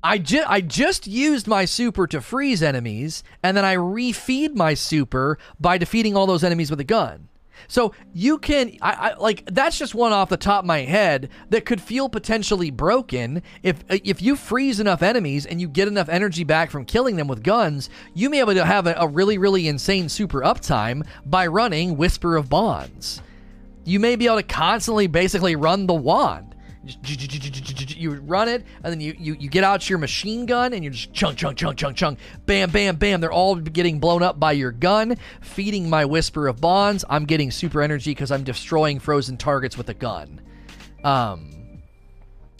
[0.00, 4.74] I, ju- I just used my super to freeze enemies, and then I refeed my
[4.74, 7.28] super by defeating all those enemies with a gun.
[7.68, 11.28] So you can, I, I, like that's just one off the top of my head
[11.50, 15.88] that could feel potentially broken if uh, if you freeze enough enemies and you get
[15.88, 17.90] enough energy back from killing them with guns.
[18.14, 21.96] You may be able to have a, a really really insane super uptime by running
[21.96, 23.22] Whisper of Bonds.
[23.84, 26.55] You may be able to constantly basically run the wand
[27.96, 30.90] you run it, and then you, you, you get out your machine gun, and you
[30.90, 33.20] just chunk, chunk, chunk, chunk, chunk, bam, bam, bam.
[33.20, 37.04] They're all getting blown up by your gun, feeding my Whisper of Bonds.
[37.08, 40.40] I'm getting super energy because I'm destroying frozen targets with a gun.
[41.04, 41.82] Um,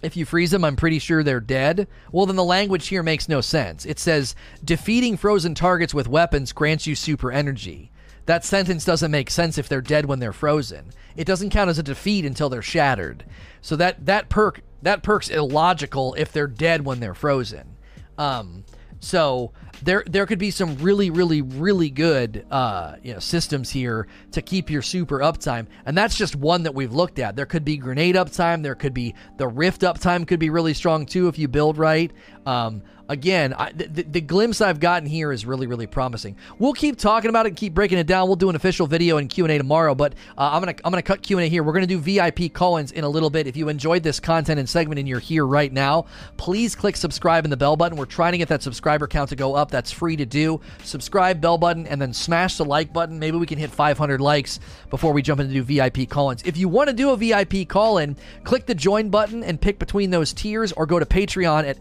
[0.03, 1.89] if you freeze them, I'm pretty sure they're dead.
[2.13, 3.85] Well, then the language here makes no sense.
[3.87, 4.35] It says
[4.65, 7.91] defeating frozen targets with weapons grants you super energy.
[8.27, 10.91] That sentence doesn't make sense if they're dead when they're frozen.
[11.17, 13.25] It doesn't count as a defeat until they're shattered.
[13.61, 17.77] So that that perk that perk's illogical if they're dead when they're frozen.
[18.19, 18.65] Um,
[19.01, 24.07] so there there could be some really really really good uh, you know systems here
[24.33, 27.37] to keep your super uptime, and that's just one that we've looked at.
[27.37, 28.63] There could be grenade uptime.
[28.63, 32.11] There could be the rift uptime could be really strong too if you build right.
[32.45, 36.37] Um, again, I, the, the, glimpse I've gotten here is really, really promising.
[36.59, 38.27] We'll keep talking about it and keep breaking it down.
[38.27, 40.91] We'll do an official video and Q and A tomorrow, but uh, I'm gonna I'm
[40.91, 41.63] gonna cut Q and A here.
[41.63, 43.47] We're gonna do VIP call-ins in a little bit.
[43.47, 46.07] If you enjoyed this content and segment and you're here right now,
[46.37, 47.97] please click subscribe and the bell button.
[47.97, 49.71] We're trying to get that subscriber count to go up.
[49.71, 50.61] That's free to do.
[50.83, 53.19] Subscribe, bell button, and then smash the like button.
[53.19, 54.61] Maybe we can hit 500 likes
[54.91, 56.43] before we jump into do VIP call-ins.
[56.45, 60.11] If you want to do a VIP call-in, click the join button and pick between
[60.11, 61.79] those tiers, or go to Patreon at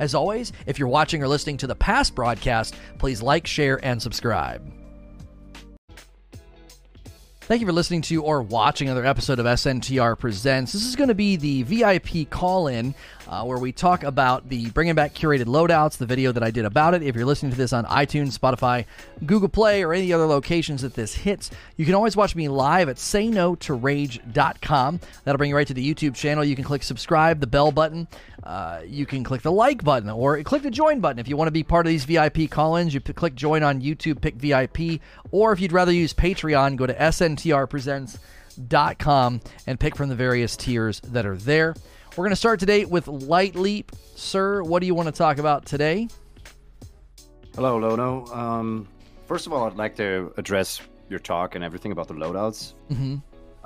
[0.00, 4.00] as always, if you're watching or listening to the past broadcast, please like, share, and
[4.00, 4.72] subscribe.
[7.46, 10.72] Thank you for listening to or watching another episode of SNTR Presents.
[10.72, 12.92] This is going to be the VIP call in
[13.28, 16.64] uh, where we talk about the bringing back curated loadouts, the video that I did
[16.64, 17.02] about it.
[17.02, 18.84] If you're listening to this on iTunes, Spotify,
[19.24, 22.88] Google Play, or any other locations that this hits, you can always watch me live
[22.88, 25.00] at sayno2rage.com.
[25.24, 26.44] That'll bring you right to the YouTube channel.
[26.44, 28.08] You can click subscribe, the bell button.
[28.42, 31.48] Uh, you can click the like button or click the join button if you want
[31.48, 32.94] to be part of these VIP call ins.
[32.94, 35.00] You p- click join on YouTube, pick VIP,
[35.32, 41.00] or if you'd rather use Patreon, go to sntrpresents.com and pick from the various tiers
[41.00, 41.74] that are there.
[42.16, 43.92] We're going to start today with Light Leap.
[44.14, 46.08] Sir, what do you want to talk about today?
[47.54, 48.24] Hello, Lono.
[48.28, 48.88] Um,
[49.26, 50.80] first of all, I'd like to address
[51.10, 52.72] your talk and everything about the loadouts.
[52.90, 53.16] Mm-hmm.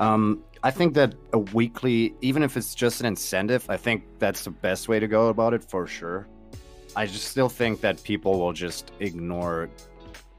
[0.02, 4.43] Um, I think that a weekly, even if it's just an incentive, I think that's
[4.43, 6.27] the best way to go about it for sure.
[6.97, 9.70] I just still think that people will just ignore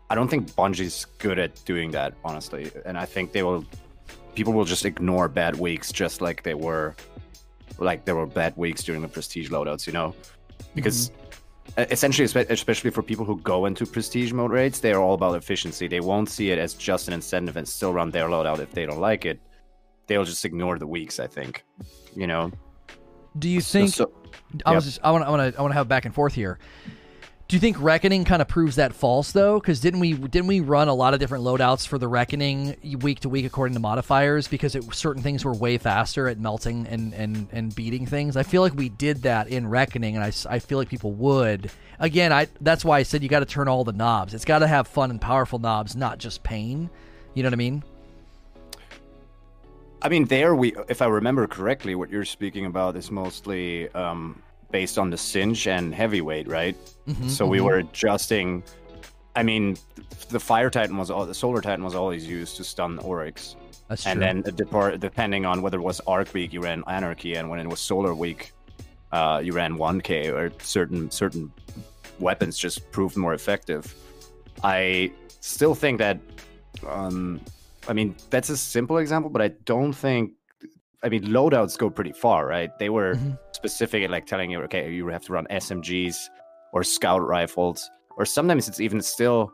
[0.09, 2.69] I don't think Bungie's good at doing that, honestly.
[2.85, 3.65] And I think they will,
[4.35, 6.93] people will just ignore bad weeks, just like they were,
[7.81, 10.15] like there were bad weeks during the prestige loadouts, you know,
[10.75, 11.09] because.
[11.09, 11.17] Mm-hmm
[11.77, 15.87] essentially especially for people who go into prestige mode raids they're all about efficiency.
[15.87, 18.85] They won't see it as just an incentive and still run their loadout if they
[18.85, 19.39] don't like it.
[20.07, 21.63] They'll just ignore the weeks i think
[22.13, 22.51] you know?
[23.39, 24.31] Do you think so, so,
[24.65, 26.33] i was just i want i want to i want to have back and forth
[26.33, 26.59] here
[27.51, 29.59] do you think Reckoning kind of proves that false though?
[29.59, 33.19] Because didn't we didn't we run a lot of different loadouts for the Reckoning week
[33.19, 37.13] to week according to modifiers because it, certain things were way faster at melting and,
[37.13, 38.37] and, and beating things.
[38.37, 41.69] I feel like we did that in Reckoning, and I, I feel like people would.
[41.99, 44.33] Again, I that's why I said you got to turn all the knobs.
[44.33, 46.89] It's got to have fun and powerful knobs, not just pain.
[47.33, 47.83] You know what I mean?
[50.01, 54.41] I mean, there we, if I remember correctly, what you're speaking about is mostly um,
[54.72, 56.76] based on the Singe and heavyweight, right?
[57.07, 57.68] Mm-hmm, so we mm-hmm.
[57.68, 58.64] were adjusting.
[59.35, 59.77] I mean,
[60.30, 63.56] the Fire Titan was all the Solar Titan was always used to stun Oryx.
[63.88, 64.41] That's and true.
[64.53, 67.80] then depending on whether it was Arc Week, you ran Anarchy, and when it was
[67.80, 68.53] Solar Week,
[69.11, 71.52] uh, you ran 1K or certain certain
[72.19, 73.93] weapons just proved more effective.
[74.64, 76.19] I still think that.
[76.88, 77.41] Um,
[77.88, 80.34] I mean, that's a simple example, but I don't think
[81.03, 82.77] I mean, loadouts go pretty far, right?
[82.77, 83.34] They were mm-hmm.
[83.61, 86.17] Specific like telling you, okay, you have to run SMGs
[86.73, 89.51] or scout rifles, or sometimes it's even still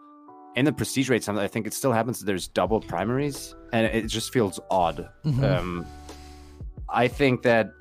[0.55, 1.23] in the prestige rate.
[1.23, 5.09] Sometimes I think it still happens that there's double primaries, and it just feels odd.
[5.25, 5.43] Mm-hmm.
[5.43, 5.85] Um,
[6.89, 7.71] I think that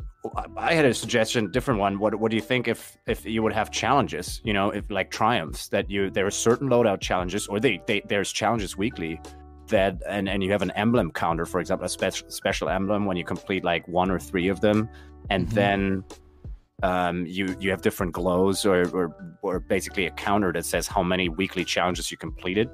[0.57, 2.01] I had a suggestion, different one.
[2.01, 4.41] What What do you think if if you would have challenges?
[4.45, 8.03] You know, if like triumphs that you there are certain loadout challenges, or they, they
[8.09, 9.21] there's challenges weekly
[9.69, 13.17] that and, and you have an emblem counter for example a special special emblem when
[13.17, 14.89] you complete like one or three of them
[15.31, 15.55] and mm-hmm.
[15.55, 16.05] then
[16.83, 21.03] um, you you have different glows or, or or basically a counter that says how
[21.03, 22.69] many weekly challenges you completed.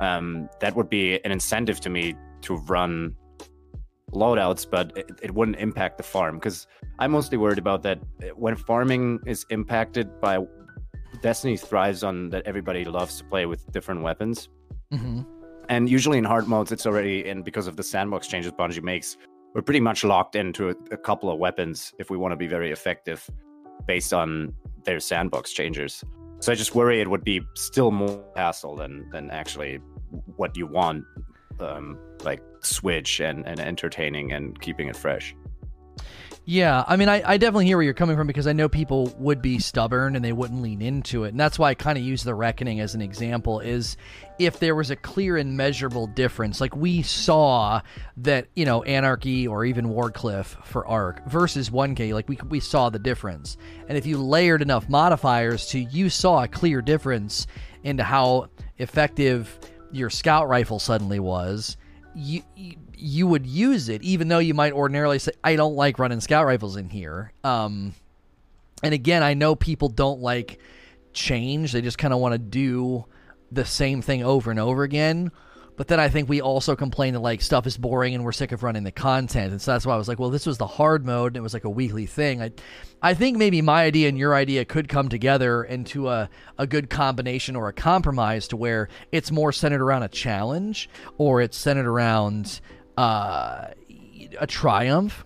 [0.00, 3.16] Um, that would be an incentive to me to run
[4.12, 6.66] loadouts but it, it wouldn't impact the farm because
[6.98, 7.98] i'm mostly worried about that
[8.36, 10.38] when farming is impacted by
[11.20, 14.48] destiny thrives on that everybody loves to play with different weapons.
[14.92, 15.37] Mm-hmm
[15.68, 19.16] and usually in hard modes, it's already and because of the sandbox changes Bungie makes,
[19.54, 22.46] we're pretty much locked into a, a couple of weapons if we want to be
[22.46, 23.28] very effective,
[23.86, 24.54] based on
[24.84, 26.04] their sandbox changes.
[26.40, 29.80] So I just worry it would be still more hassle than than actually
[30.36, 31.04] what you want,
[31.60, 35.34] um, like switch and and entertaining and keeping it fresh.
[36.50, 39.14] Yeah, I mean, I, I definitely hear where you're coming from because I know people
[39.18, 42.02] would be stubborn and they wouldn't lean into it, and that's why I kind of
[42.02, 43.60] use the reckoning as an example.
[43.60, 43.98] Is
[44.38, 47.82] if there was a clear and measurable difference, like we saw
[48.16, 52.88] that you know Anarchy or even Wardcliff for Arc versus 1K, like we we saw
[52.88, 57.46] the difference, and if you layered enough modifiers to, you saw a clear difference
[57.82, 58.48] into how
[58.78, 59.58] effective
[59.92, 61.76] your scout rifle suddenly was.
[62.14, 65.98] you, you you would use it, even though you might ordinarily say, I don't like
[65.98, 67.32] running scout rifles in here.
[67.44, 67.94] Um,
[68.82, 70.58] and again, I know people don't like
[71.12, 73.04] change, they just kind of want to do
[73.50, 75.30] the same thing over and over again.
[75.76, 78.50] But then I think we also complain that like stuff is boring and we're sick
[78.50, 80.66] of running the content, and so that's why I was like, well, this was the
[80.66, 82.42] hard mode, and it was like a weekly thing.
[82.42, 82.50] I,
[83.00, 86.90] I think maybe my idea and your idea could come together into a a good
[86.90, 91.86] combination or a compromise to where it's more centered around a challenge or it's centered
[91.86, 92.60] around
[92.98, 93.68] uh,
[94.40, 95.24] a triumph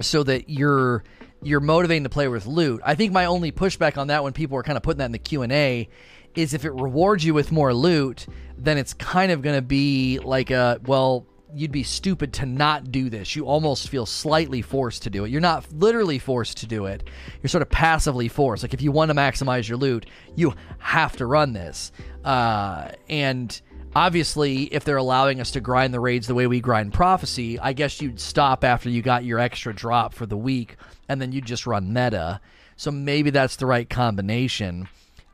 [0.00, 1.04] so that you're
[1.42, 2.80] you're motivating to play with loot.
[2.82, 5.12] I think my only pushback on that when people are kind of putting that in
[5.12, 5.88] the Q&A
[6.34, 8.26] is if it rewards you with more loot,
[8.56, 12.90] then it's kind of going to be like a well, you'd be stupid to not
[12.90, 13.36] do this.
[13.36, 15.30] You almost feel slightly forced to do it.
[15.30, 17.06] You're not literally forced to do it.
[17.42, 18.62] You're sort of passively forced.
[18.64, 21.92] Like if you want to maximize your loot, you have to run this.
[22.24, 23.60] Uh, and
[23.96, 27.72] obviously, if they're allowing us to grind the raids the way we grind prophecy, I
[27.72, 30.76] guess you'd stop after you got your extra drop for the week,
[31.08, 32.42] and then you'd just run meta.
[32.76, 34.88] So maybe that's the right combination.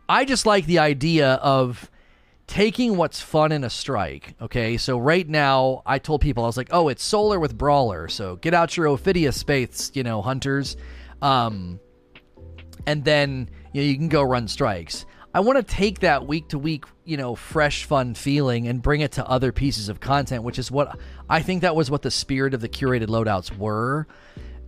[0.09, 1.91] I just like the idea of
[2.47, 4.37] taking what's fun in a strike.
[4.41, 8.07] Okay, so right now I told people I was like, oh, it's solar with brawler,
[8.07, 10.77] so get out your Ophidian Aspect, you know, hunters,
[11.21, 11.81] um,
[12.87, 15.05] and then you, know, you can go run strikes.
[15.35, 19.01] I want to take that week to week, you know, fresh, fun feeling and bring
[19.01, 20.99] it to other pieces of content, which is what
[21.29, 24.07] I think that was what the spirit of the curated loadouts were.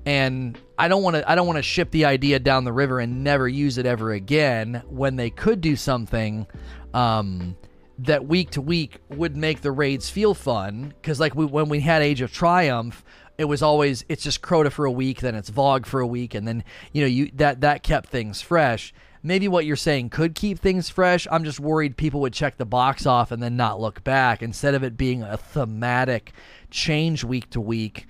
[0.06, 2.98] And I don't want to I don't want to ship the idea down the river
[2.98, 6.46] and never use it ever again when they could do something
[6.94, 7.56] um,
[7.98, 11.80] that week to week would make the raids feel fun because like we, when we
[11.80, 13.04] had Age of Triumph,
[13.36, 16.34] it was always it's just Crota for a week, then it's VoG for a week,
[16.34, 18.94] and then you know you that that kept things fresh
[19.24, 21.26] maybe what you're saying could keep things fresh.
[21.30, 24.74] I'm just worried people would check the box off and then not look back instead
[24.74, 26.32] of it being a thematic
[26.70, 28.06] change week to week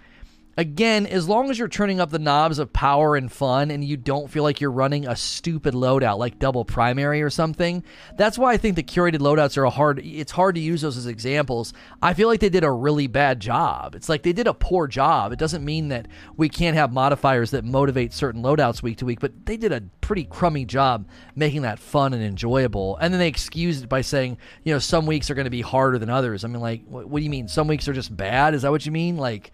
[0.57, 3.97] again, as long as you're turning up the knobs of power and fun and you
[3.97, 7.83] don't feel like you're running a stupid loadout like double primary or something,
[8.17, 10.97] that's why I think the curated loadouts are a hard it's hard to use those
[10.97, 11.73] as examples.
[12.03, 13.95] I feel like they did a really bad job.
[13.95, 15.33] It's like they did a poor job.
[15.33, 19.21] It doesn't mean that we can't have modifiers that motivate certain loadouts week to week,
[19.21, 22.97] but they did a pretty crummy job making that fun and enjoyable.
[22.99, 25.63] And then they excused it by saying, you know, some weeks are going to be
[25.63, 26.45] harder than others.
[26.45, 27.49] I mean, like, what, what do you mean?
[27.49, 28.55] Some weeks are just bad?
[28.55, 29.17] Is that what you mean?
[29.17, 29.53] Like,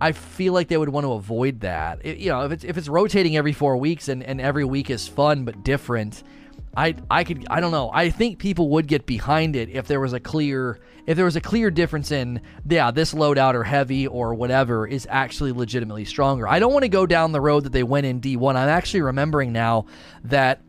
[0.00, 2.04] I feel like they would want to avoid that.
[2.04, 4.90] It, you know, if it's if it's rotating every four weeks and, and every week
[4.90, 6.22] is fun but different,
[6.76, 7.90] I I could I don't know.
[7.92, 11.36] I think people would get behind it if there was a clear if there was
[11.36, 16.46] a clear difference in yeah this loadout or heavy or whatever is actually legitimately stronger.
[16.46, 18.50] I don't want to go down the road that they went in D1.
[18.50, 19.86] I'm actually remembering now
[20.24, 20.60] that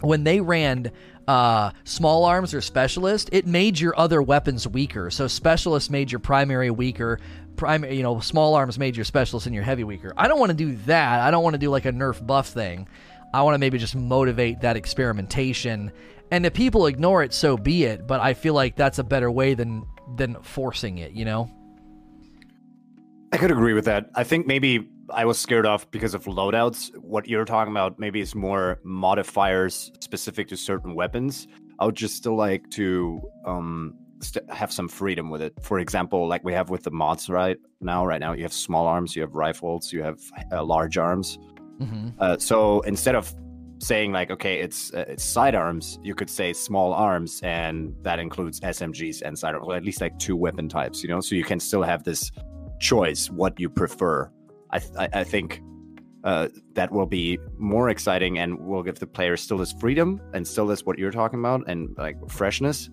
[0.00, 0.90] when they ran
[1.28, 5.10] uh, small arms or specialist, it made your other weapons weaker.
[5.10, 7.20] So specialist made your primary weaker,
[7.62, 10.12] primary, you know, small arms major specialist and your heavy weaker.
[10.16, 11.20] I don't want to do that.
[11.20, 12.88] I don't want to do like a nerf buff thing.
[13.32, 15.92] I want to maybe just motivate that experimentation.
[16.32, 18.04] And if people ignore it, so be it.
[18.04, 19.86] But I feel like that's a better way than
[20.16, 21.12] than forcing it.
[21.12, 21.48] You know.
[23.32, 24.10] I could agree with that.
[24.16, 26.94] I think maybe I was scared off because of loadouts.
[26.98, 31.46] What you're talking about maybe is more modifiers specific to certain weapons.
[31.78, 35.54] I would just still like to um, st- have some freedom with it.
[35.62, 38.04] For example, like we have with the mods right now.
[38.06, 40.20] Right now, you have small arms, you have rifles, you have
[40.50, 41.38] uh, large arms.
[41.80, 42.10] Mm-hmm.
[42.18, 43.34] Uh, so instead of
[43.78, 48.60] saying like, okay, it's uh, it's sidearms, you could say small arms, and that includes
[48.60, 51.02] SMGs and sidearms, or at least like two weapon types.
[51.02, 52.30] You know, so you can still have this
[52.80, 54.30] choice what you prefer.
[54.70, 55.60] I th- I think
[56.24, 60.46] uh, that will be more exciting and will give the player still this freedom and
[60.46, 62.88] still this what you're talking about and like freshness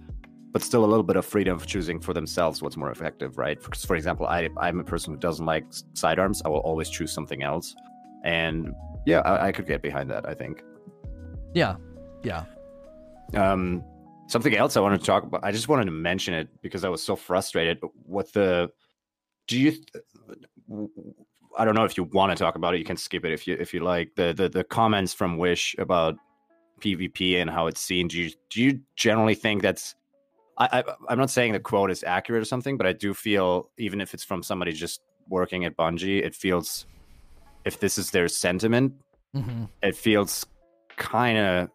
[0.52, 3.62] but still a little bit of freedom of choosing for themselves what's more effective, right?
[3.62, 6.42] Because, for example, I, I'm a person who doesn't like sidearms.
[6.44, 7.76] I will always choose something else.
[8.24, 8.74] And
[9.06, 10.64] yeah, I, I could get behind that, I think.
[11.54, 11.76] Yeah.
[12.24, 12.46] Yeah.
[13.36, 13.84] Um,
[14.28, 16.90] something else I wanted to talk about, I just wanted to mention it because I
[16.90, 18.72] was so frustrated with the.
[19.48, 19.74] Do you.
[21.58, 22.78] I don't know if you want to talk about it.
[22.78, 24.16] You can skip it if you if you like.
[24.16, 26.16] The the, the comments from Wish about
[26.80, 28.08] PvP and how it's seen.
[28.08, 29.96] Do you do you generally think that's
[30.60, 33.70] I, I am not saying the quote is accurate or something, but I do feel
[33.78, 36.86] even if it's from somebody just working at Bungie, it feels
[37.66, 38.94] if this is their sentiment,
[39.36, 39.66] mm-hmm.
[39.82, 40.46] it feels
[40.98, 41.70] kind of.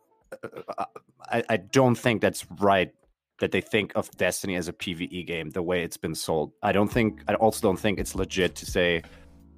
[0.79, 0.85] Uh,
[1.31, 2.93] I, I don't think that's right
[3.41, 6.53] that they think of Destiny as a PVE game the way it's been sold.
[6.63, 7.23] I don't think.
[7.29, 9.03] I also don't think it's legit to say,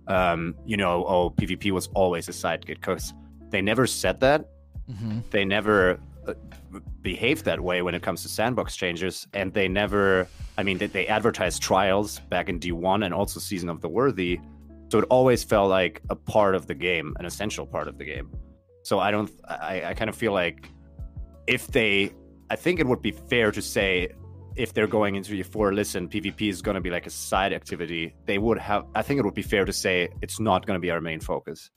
[0.06, 3.12] um, you know, oh, PvP was always a sidekick because
[3.50, 4.50] they never said that.
[4.90, 5.20] Mm-hmm.
[5.30, 5.96] They never uh,
[7.02, 10.28] behave that way when it comes to sandbox changes and they never
[10.58, 14.38] i mean they, they advertised trials back in d1 and also season of the worthy
[14.90, 18.04] so it always felt like a part of the game an essential part of the
[18.04, 18.30] game.
[18.82, 20.70] So i don't i, I kind of feel like
[21.46, 22.12] if they
[22.50, 24.08] i think it would be fair to say
[24.56, 28.14] if they're going into e4 listen pvp is going to be like a side activity
[28.26, 30.80] they would have i think it would be fair to say it's not going to
[30.80, 31.70] be our main focus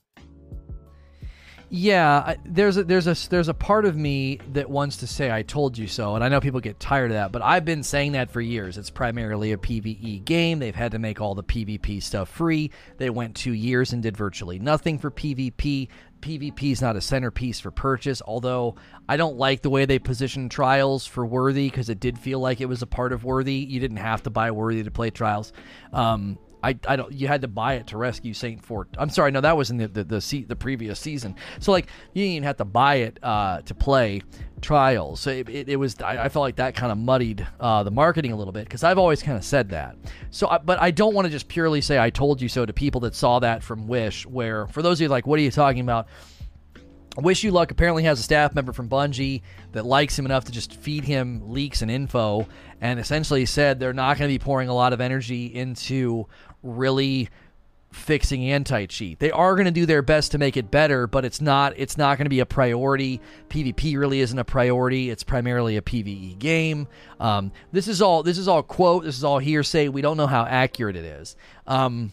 [1.72, 5.42] yeah, there's a, there's a there's a part of me that wants to say I
[5.42, 8.12] told you so, and I know people get tired of that, but I've been saying
[8.12, 8.76] that for years.
[8.76, 10.58] It's primarily a PVE game.
[10.58, 12.72] They've had to make all the PvP stuff free.
[12.98, 15.86] They went two years and did virtually nothing for PvP.
[16.20, 18.74] PvP is not a centerpiece for purchase, although
[19.08, 22.60] I don't like the way they positioned Trials for Worthy because it did feel like
[22.60, 23.54] it was a part of Worthy.
[23.54, 25.52] You didn't have to buy Worthy to play Trials.
[25.92, 28.88] Um, I, I don't you had to buy it to rescue Saint Fort.
[28.98, 31.36] I'm sorry, no, that was in the the the, se- the previous season.
[31.58, 34.22] So like you didn't even have to buy it uh, to play
[34.60, 35.20] trials.
[35.20, 37.90] So it, it, it was I, I, felt like that kind of muddied uh, the
[37.90, 39.96] marketing a little bit because I've always kind of said that.
[40.30, 42.72] So I, but I don't want to just purely say I told you so to
[42.72, 44.26] people that saw that from Wish.
[44.26, 46.08] Where for those of you like, what are you talking about?
[47.16, 49.42] Wish You Luck apparently has a staff member from Bungie
[49.72, 52.46] that likes him enough to just feed him leaks and info,
[52.80, 56.26] and essentially said they're not going to be pouring a lot of energy into
[56.62, 57.28] really
[57.92, 59.18] fixing anti cheat.
[59.18, 61.96] They are going to do their best to make it better, but it's not it's
[61.98, 63.20] not going to be a priority.
[63.48, 65.10] PvP really isn't a priority.
[65.10, 66.86] It's primarily a PvE game.
[67.18, 69.04] Um, this is all this is all quote.
[69.04, 69.88] This is all hearsay.
[69.88, 71.36] We don't know how accurate it is.
[71.66, 72.12] Um,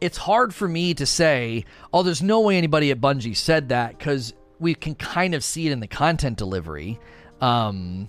[0.00, 1.64] it's hard for me to say.
[1.92, 5.66] Oh, there's no way anybody at Bungie said that because we can kind of see
[5.66, 6.98] it in the content delivery.
[7.40, 8.08] Um,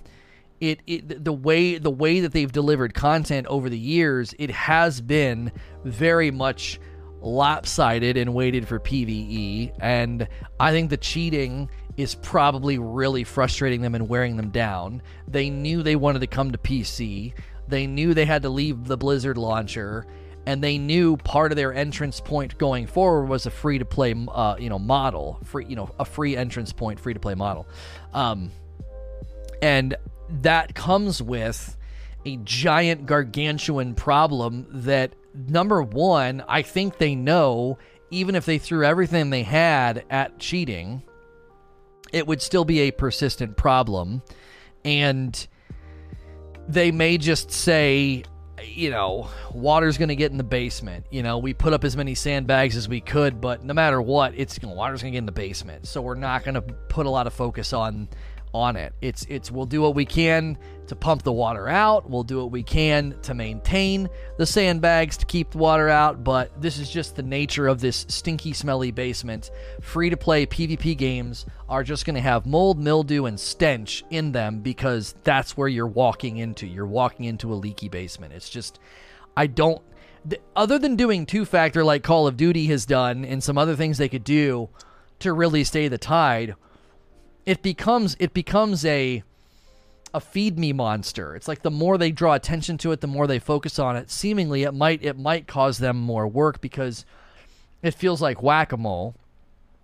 [0.60, 4.99] it, it the way the way that they've delivered content over the years, it has
[5.02, 5.52] been
[5.84, 6.80] very much
[7.22, 9.74] lopsided and weighted for PVE.
[9.80, 10.28] And
[10.60, 15.02] I think the cheating is probably really frustrating them and wearing them down.
[15.28, 17.34] They knew they wanted to come to PC.
[17.68, 20.07] They knew they had to leave the Blizzard launcher,
[20.49, 24.15] and they knew part of their entrance point going forward was a free to play,
[24.30, 27.67] uh, you know, model, free, you know, a free entrance point, free to play model,
[28.15, 28.49] um,
[29.61, 29.95] and
[30.41, 31.77] that comes with
[32.26, 37.77] a giant gargantuan problem that number one, I think they know
[38.09, 41.03] even if they threw everything they had at cheating,
[42.11, 44.23] it would still be a persistent problem.
[44.84, 45.47] And
[46.67, 48.23] they may just say,
[48.65, 51.06] you know, water's going to get in the basement.
[51.10, 54.34] You know, we put up as many sandbags as we could, but no matter what,
[54.36, 55.88] it's you know, water's going to get in the basement.
[55.88, 58.10] So we're not going to put a lot of focus on
[58.53, 58.94] on it.
[59.02, 60.57] It's it's we'll do what we can
[60.90, 62.10] to pump the water out.
[62.10, 66.61] We'll do what we can to maintain the sandbags to keep the water out, but
[66.61, 69.52] this is just the nature of this stinky smelly basement.
[69.82, 74.32] Free to play PvP games are just going to have mold, mildew and stench in
[74.32, 76.68] them because that's where you're walking into.
[76.68, 78.34] You're walking into a leaky basement.
[78.34, 78.80] It's just
[79.38, 79.82] I don't
[80.56, 83.98] other than doing two factor like Call of Duty has done and some other things
[83.98, 84.70] they could do
[85.20, 86.56] to really stay the tide
[87.45, 89.24] it becomes it becomes a
[90.14, 91.36] a feed me monster.
[91.36, 94.10] It's like the more they draw attention to it, the more they focus on it.
[94.10, 97.06] Seemingly, it might it might cause them more work because
[97.81, 99.15] it feels like whack a mole,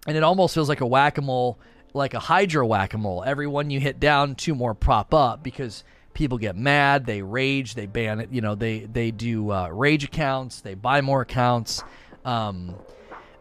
[0.08, 1.58] and it almost feels like a whack a mole,
[1.94, 3.24] like a Hydra whack a mole.
[3.26, 5.84] Every one you hit down, two more prop up because
[6.14, 8.32] people get mad, they rage, they ban it.
[8.32, 11.84] You know, they they do uh, rage accounts, they buy more accounts,
[12.24, 12.76] um,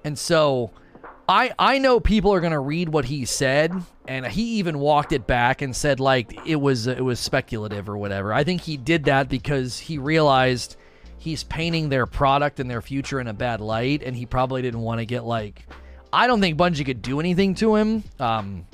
[0.04, 0.70] and so
[1.28, 3.72] I I know people are to read what he said
[4.06, 7.96] and he even walked it back and said like it was it was speculative or
[7.96, 8.32] whatever.
[8.32, 10.76] I think he did that because he realized
[11.18, 14.80] he's painting their product and their future in a bad light and he probably didn't
[14.80, 15.66] want to get like
[16.12, 18.04] I don't think Bungie could do anything to him.
[18.20, 18.66] Um,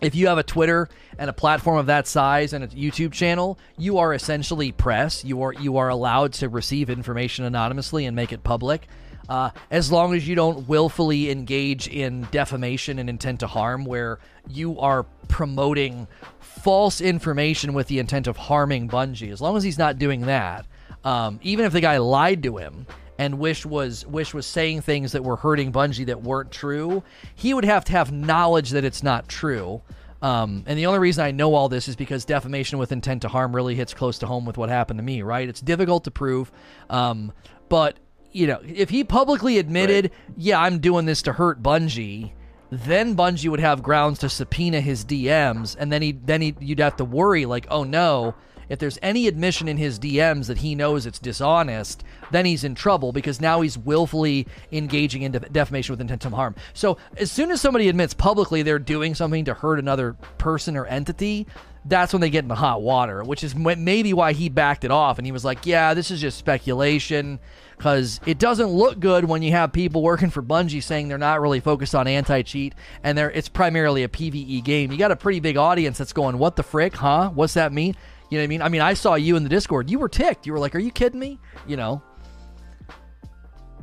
[0.00, 0.88] if you have a Twitter
[1.18, 5.24] and a platform of that size and a YouTube channel, you are essentially press.
[5.24, 8.88] You are you are allowed to receive information anonymously and make it public
[9.28, 14.18] uh, as long as you don't willfully engage in defamation and intent to harm, where
[14.48, 16.06] you are promoting
[16.38, 19.32] false information with the intent of harming Bungie.
[19.32, 20.66] As long as he's not doing that,
[21.04, 22.86] um, even if the guy lied to him
[23.18, 27.02] and Wish was Wish was saying things that were hurting Bungie that weren't true,
[27.34, 29.82] he would have to have knowledge that it's not true.
[30.22, 33.28] Um, and the only reason I know all this is because defamation with intent to
[33.28, 35.48] harm really hits close to home with what happened to me, right?
[35.48, 36.50] It's difficult to prove,
[36.88, 37.32] um,
[37.68, 37.98] but
[38.36, 40.34] you know, if he publicly admitted, right.
[40.36, 42.32] yeah, I'm doing this to hurt Bungie,
[42.70, 46.80] then Bungie would have grounds to subpoena his DMs, and then he then he you'd
[46.80, 48.34] have to worry like, oh no,
[48.68, 52.74] if there's any admission in his DMs that he knows it's dishonest, then he's in
[52.74, 56.56] trouble because now he's willfully engaging in defamation with intent to harm.
[56.74, 60.84] So as soon as somebody admits publicly they're doing something to hurt another person or
[60.84, 61.46] entity,
[61.88, 64.90] that's when they get in the hot water, which is maybe why he backed it
[64.90, 67.38] off and he was like, yeah, this is just speculation
[67.76, 71.40] because it doesn't look good when you have people working for Bungie saying they're not
[71.40, 74.90] really focused on anti-cheat and they're it's primarily a PVE game.
[74.90, 77.30] You got a pretty big audience that's going, "What the frick, huh?
[77.30, 77.94] What's that mean?"
[78.30, 78.62] You know what I mean?
[78.62, 79.88] I mean, I saw you in the Discord.
[79.88, 80.46] You were ticked.
[80.46, 82.02] You were like, "Are you kidding me?" You know.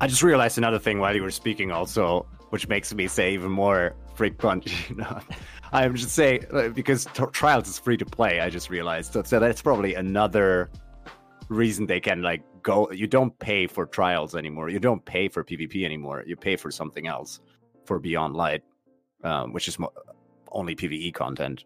[0.02, 3.52] I just realized another thing while you were speaking, also, which makes me say even
[3.52, 5.24] more freak Bungie.
[5.74, 6.46] I'm just saying
[6.76, 8.40] because t- Trials is free to play.
[8.40, 10.70] I just realized, so, so that's probably another
[11.50, 14.70] reason they can like go you don't pay for trials anymore.
[14.70, 16.24] You don't pay for pvp anymore.
[16.26, 17.42] You pay for something else
[17.86, 18.64] for beyond light
[19.24, 19.94] um, which is mo-
[20.52, 21.66] only pve content.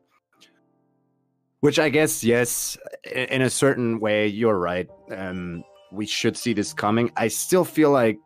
[1.59, 4.87] Which i guess yes in a certain way you're right.
[5.11, 7.11] Um, we should see this coming.
[7.17, 8.19] I still feel like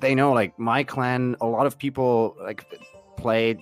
[0.00, 2.64] they know like my clan a lot of people like
[3.16, 3.58] played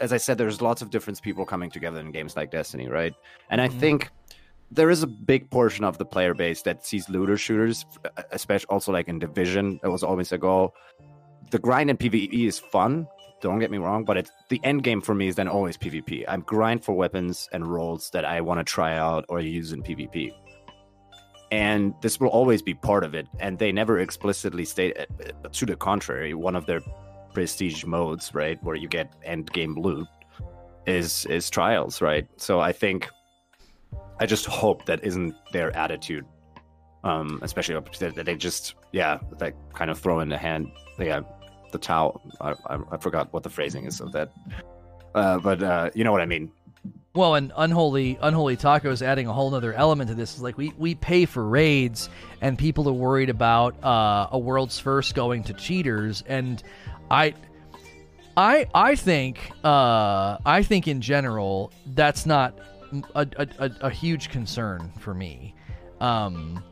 [0.00, 3.14] as i said there's lots of different people coming together in games like destiny right
[3.50, 3.76] and mm-hmm.
[3.76, 4.10] i think
[4.70, 7.86] there is a big portion of the player base that sees looter shooters,
[8.32, 9.78] especially also like in Division.
[9.82, 10.74] That was always a goal.
[11.50, 13.06] The grind in PVE is fun.
[13.40, 16.24] Don't get me wrong, but it's the end game for me is then always PvP.
[16.26, 19.82] I'm grind for weapons and roles that I want to try out or use in
[19.82, 20.32] PvP,
[21.52, 23.28] and this will always be part of it.
[23.38, 25.10] And they never explicitly state it.
[25.52, 26.80] To the contrary, one of their
[27.36, 30.08] prestige modes, right, where you get end game loot,
[30.86, 32.26] is is trials, right?
[32.38, 33.10] So I think
[34.18, 36.24] I just hope that isn't their attitude.
[37.04, 41.20] Um, especially that they just yeah, that kind of throw in the hand, yeah,
[41.72, 42.22] the towel.
[42.40, 44.32] I, I, I forgot what the phrasing is of that,
[45.14, 46.50] uh, but uh, you know what I mean.
[47.16, 50.72] Well, and unholy unholy tacos adding a whole other element to this is like we
[50.78, 52.08] we pay for raids,
[52.40, 56.62] and people are worried about uh, a world's first going to cheaters, and
[57.10, 57.34] I
[58.36, 62.58] I I think uh, I think in general that's not
[63.14, 65.54] a, a, a huge concern for me.
[66.00, 66.62] Um,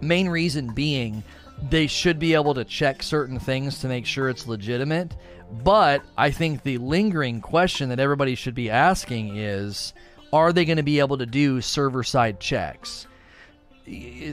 [0.00, 1.22] main reason being
[1.70, 5.16] they should be able to check certain things to make sure it's legitimate.
[5.62, 9.92] But I think the lingering question that everybody should be asking is
[10.32, 13.06] are they going to be able to do server side checks?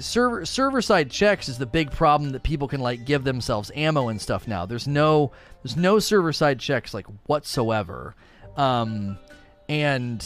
[0.01, 4.09] Server server side checks is the big problem that people can like give themselves ammo
[4.09, 4.65] and stuff now.
[4.65, 5.31] There's no
[5.63, 8.15] there's no server side checks like whatsoever.
[8.57, 9.17] Um,
[9.67, 10.23] and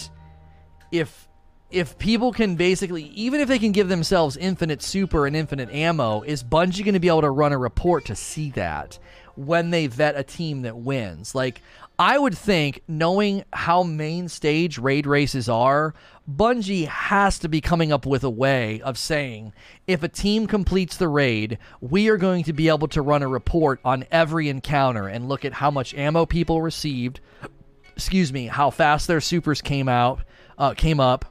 [0.92, 1.28] if
[1.72, 6.22] if people can basically even if they can give themselves infinite super and infinite ammo,
[6.22, 9.00] is Bungie going to be able to run a report to see that
[9.36, 11.34] when they vet a team that wins?
[11.34, 11.62] Like
[12.04, 15.94] I would think, knowing how main stage raid races are,
[16.30, 19.54] Bungie has to be coming up with a way of saying
[19.88, 23.28] if a team completes the raid, we are going to be able to run a
[23.30, 27.22] report on every encounter and look at how much ammo people received.
[27.96, 30.26] Excuse me, how fast their supers came out,
[30.58, 31.24] uh, came up,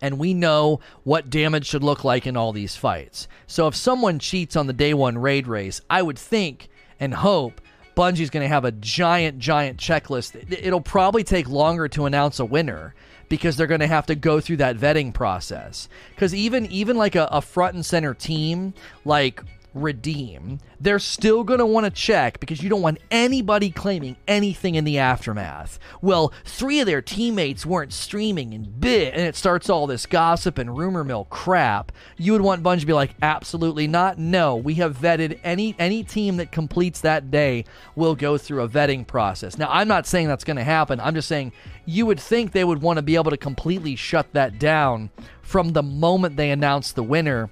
[0.00, 3.26] and we know what damage should look like in all these fights.
[3.48, 6.68] So if someone cheats on the day one raid race, I would think
[7.00, 7.60] and hope
[7.96, 10.52] Bungie's going to have a giant, giant checklist.
[10.52, 12.94] It'll probably take longer to announce a winner
[13.28, 15.88] because they're going to have to go through that vetting process.
[16.10, 18.74] Because even even like a, a front and center team
[19.04, 19.42] like
[19.76, 24.74] redeem, they're still going to want to check because you don't want anybody claiming anything
[24.74, 25.78] in the aftermath.
[26.00, 30.58] Well, three of their teammates weren't streaming and bit, and it starts all this gossip
[30.58, 31.92] and rumor mill crap.
[32.16, 34.18] You would want Bungie to be like, absolutely not.
[34.18, 38.68] No, we have vetted any any team that completes that day will go through a
[38.68, 39.58] vetting process.
[39.58, 41.00] Now, I'm not saying that's going to happen.
[41.00, 41.52] I'm just saying
[41.84, 45.10] you would think they would want to be able to completely shut that down
[45.42, 47.50] from the moment they announce the winner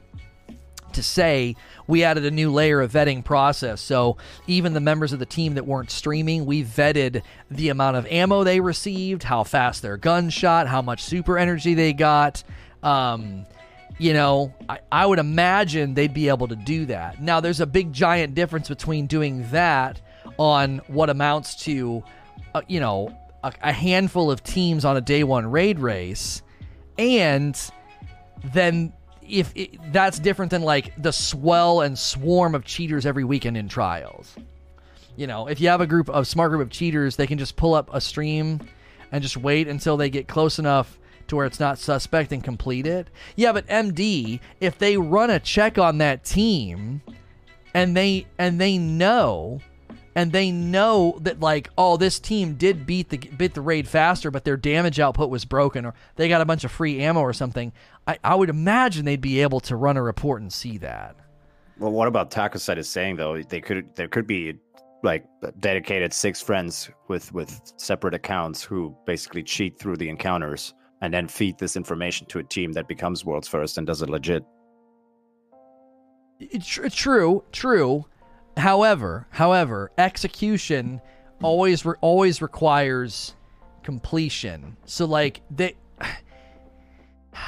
[0.93, 3.81] to say we added a new layer of vetting process.
[3.81, 4.17] So
[4.47, 8.45] even the members of the team that weren't streaming, we vetted the amount of ammo
[8.45, 12.43] they received, how fast their gun shot, how much super energy they got.
[12.83, 13.47] Um,
[13.99, 17.23] you know, I, I would imagine they'd be able to do that.
[17.23, 20.01] Now, there's a big giant difference between doing that
[20.37, 22.03] on what amounts to,
[22.55, 26.43] uh, you know, a, a handful of teams on a day one raid race
[26.99, 27.59] and
[28.53, 28.93] then
[29.29, 33.69] if it, that's different than like the swell and swarm of cheaters every weekend in
[33.69, 34.35] trials.
[35.17, 37.57] You know, if you have a group of smart group of cheaters, they can just
[37.57, 38.61] pull up a stream
[39.13, 40.99] and just wait until they get close enough
[41.29, 43.09] to where it's not suspect and complete it.
[43.37, 47.01] Yeah, but MD, if they run a check on that team
[47.73, 49.61] and they and they know
[50.15, 54.31] and they know that like oh this team did beat the beat the raid faster
[54.31, 57.33] but their damage output was broken or they got a bunch of free ammo or
[57.33, 57.73] something
[58.07, 61.17] i, I would imagine they'd be able to run a report and see that.
[61.79, 64.55] Well what about Tacoset is saying though they could there could be
[65.03, 65.27] like
[65.61, 71.29] dedicated six friends with with separate accounts who basically cheat through the encounters and then
[71.29, 74.45] feed this information to a team that becomes world's first and does it legit.
[76.41, 78.07] It's, it's true true.
[78.57, 81.01] However, however, execution
[81.43, 83.35] always re- always requires
[83.83, 84.77] completion.
[84.87, 85.77] So like they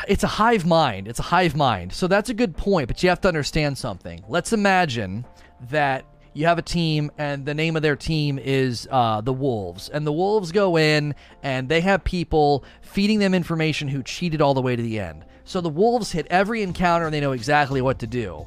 [0.09, 1.09] it's a hive mind.
[1.09, 1.93] It's a hive mind.
[1.93, 4.25] So that's a good point, but you have to understand something.
[4.29, 5.27] Let's imagine
[5.71, 6.05] that
[6.35, 10.07] you have a team and the name of their team is uh, the wolves and
[10.07, 14.61] the wolves go in and they have people feeding them information who cheated all the
[14.61, 18.01] way to the end so the wolves hit every encounter and they know exactly what
[18.01, 18.47] to do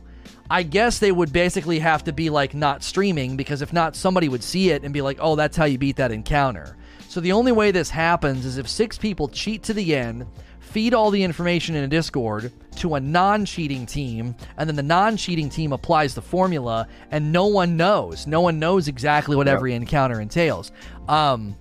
[0.52, 4.28] I guess they would basically have to be like not streaming because if not, somebody
[4.30, 6.76] would see it and be like, oh, that's how you beat that encounter.
[7.08, 10.26] So the only way this happens is if six people cheat to the end,
[10.70, 14.84] feed all the information in a Discord to a non cheating team, and then the
[14.84, 18.28] non cheating team applies the formula, and no one knows.
[18.28, 19.56] No one knows exactly what yep.
[19.56, 20.72] every encounter entails.
[21.08, 21.56] Um,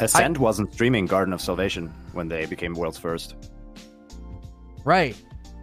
[0.00, 3.34] Ascent I, wasn't streaming Garden of Salvation when they became world's first.
[4.84, 5.16] Right.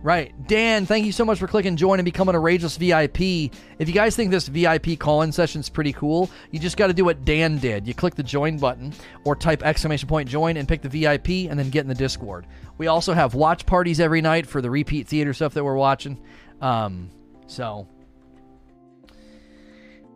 [0.06, 0.36] Right.
[0.46, 3.52] Dan, thank you so much for clicking join and becoming a Rageless VIP.
[3.80, 6.88] If you guys think this VIP call in session is pretty cool, you just got
[6.88, 7.88] to do what Dan did.
[7.88, 11.58] You click the join button or type exclamation point join and pick the VIP and
[11.58, 12.46] then get in the Discord.
[12.78, 16.22] We also have watch parties every night for the repeat theater stuff that we're watching.
[16.62, 17.10] Um,
[17.48, 17.88] so,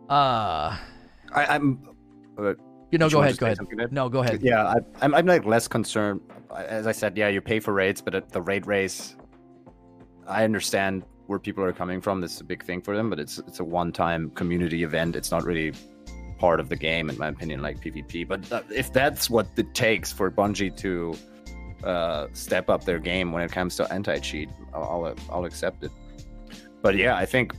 [0.08, 0.78] uh,
[1.32, 1.82] I, am
[2.38, 2.54] uh,
[2.92, 3.38] you know, go ahead.
[3.38, 3.58] Go ahead.
[3.90, 4.40] No, go ahead.
[4.40, 6.20] Yeah, I, I'm, I'm like less concerned.
[6.56, 9.16] As I said, yeah, you pay for raids, but the raid race
[10.30, 12.20] I understand where people are coming from.
[12.20, 15.16] This is a big thing for them, but it's it's a one-time community event.
[15.16, 15.72] It's not really
[16.38, 18.26] part of the game, in my opinion, like PvP.
[18.26, 21.14] But uh, if that's what it takes for Bungie to
[21.84, 25.90] uh, step up their game when it comes to anti-cheat, I'll I'll accept it.
[26.82, 27.54] but yeah, I think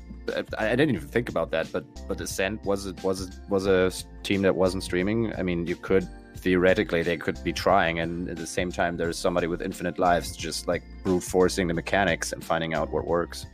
[0.58, 1.72] I, didn't even think about that.
[1.72, 3.92] But but Ascent was it was it was a
[4.24, 5.34] team that wasn't streaming.
[5.36, 6.08] I mean, you could
[6.42, 10.36] theoretically they could be trying, and at the same time, there's somebody with infinite lives
[10.36, 13.46] just like brute forcing the mechanics and finding out what works.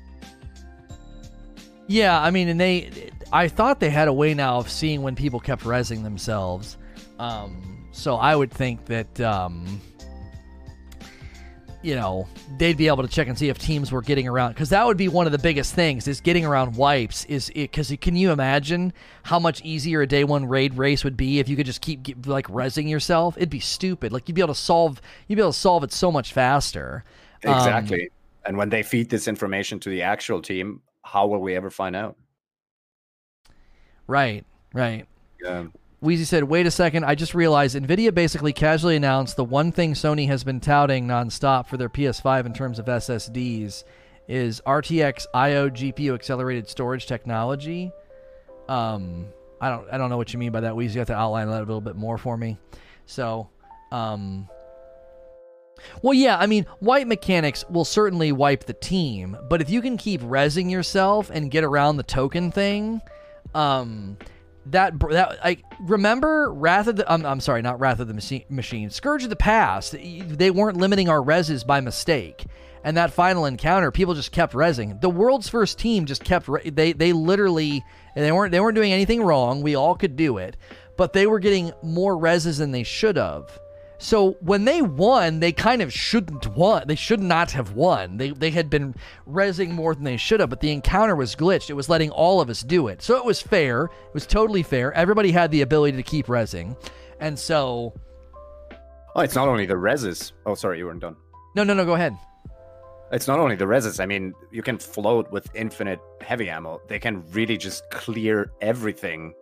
[1.87, 5.15] Yeah, I mean, and they, I thought they had a way now of seeing when
[5.15, 6.77] people kept resing themselves.
[7.19, 9.81] Um, so I would think that, um,
[11.81, 12.27] you know,
[12.57, 14.97] they'd be able to check and see if teams were getting around because that would
[14.97, 17.25] be one of the biggest things is getting around wipes.
[17.25, 18.93] Is because can you imagine
[19.23, 22.03] how much easier a day one raid race would be if you could just keep
[22.03, 23.37] get, like resing yourself?
[23.37, 24.11] It'd be stupid.
[24.11, 27.03] Like you'd be able to solve, you'd be able to solve it so much faster.
[27.45, 28.09] Um, Exactly.
[28.45, 31.95] and when they feed this information to the actual team, how will we ever find
[31.95, 32.17] out?
[34.07, 35.05] right, right.
[35.41, 35.67] Yeah.
[35.99, 39.93] Wheezy said, wait a second, I just realized NVIDIA basically casually announced the one thing
[39.93, 43.83] Sony has been touting nonstop for their PS5 in terms of SSDs
[44.27, 47.91] is RTX IO GPU accelerated storage technology.
[48.69, 49.27] Um,
[49.59, 50.75] I don't I don't know what you mean by that.
[50.75, 52.59] Wheezy, you have to outline that a little bit more for me.
[53.07, 53.49] So,
[53.91, 54.47] um,
[56.03, 59.97] well, yeah, I mean, white mechanics will certainly wipe the team, but if you can
[59.97, 63.01] keep resing yourself and get around the token thing,
[63.55, 64.17] um,
[64.71, 68.43] that that I remember Wrath of the I'm, I'm sorry, not Wrath of the Machine,
[68.49, 69.93] Machine, Scourge of the Past.
[69.93, 72.45] They weren't limiting our reses by mistake,
[72.83, 74.99] and that final encounter, people just kept resing.
[75.01, 77.83] The world's first team just kept re- they they literally
[78.15, 79.61] they weren't they weren't doing anything wrong.
[79.61, 80.57] We all could do it,
[80.97, 83.59] but they were getting more reses than they should have.
[83.99, 86.83] So when they won, they kind of shouldn't won.
[86.87, 88.17] They should not have won.
[88.17, 88.93] They they had been
[89.27, 91.69] resing more than they should have, but the encounter was glitched.
[91.69, 93.01] It was letting all of us do it.
[93.01, 93.85] So it was fair.
[93.85, 94.93] It was totally fair.
[94.93, 96.75] Everybody had the ability to keep resing.
[97.19, 97.93] And so
[99.15, 100.33] Oh, it's not only the reses.
[100.45, 101.15] Oh, sorry, you weren't done.
[101.55, 102.15] no, no, no, go ahead.
[103.11, 103.99] It's not only the reses.
[103.99, 106.81] I mean, you can float with infinite heavy ammo.
[106.87, 109.33] They can really just clear everything,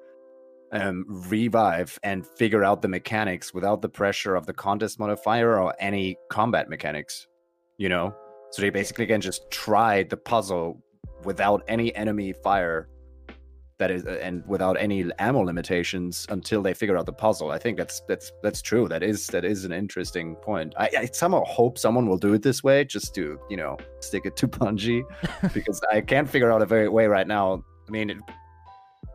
[0.72, 5.74] um, revive, and figure out the mechanics without the pressure of the contest modifier or
[5.80, 7.28] any combat mechanics.
[7.78, 8.16] You know,
[8.52, 10.82] so they basically can just try the puzzle
[11.26, 12.90] without any enemy fire.
[13.78, 17.52] That is, and without any ammo limitations until they figure out the puzzle.
[17.52, 18.88] I think that's that's that's true.
[18.88, 20.74] That is that is an interesting point.
[20.78, 24.26] I, I somehow hope someone will do it this way, just to you know stick
[24.26, 25.04] it to Bungie,
[25.54, 27.66] because I can't figure out a very way right now.
[27.86, 28.18] I mean, it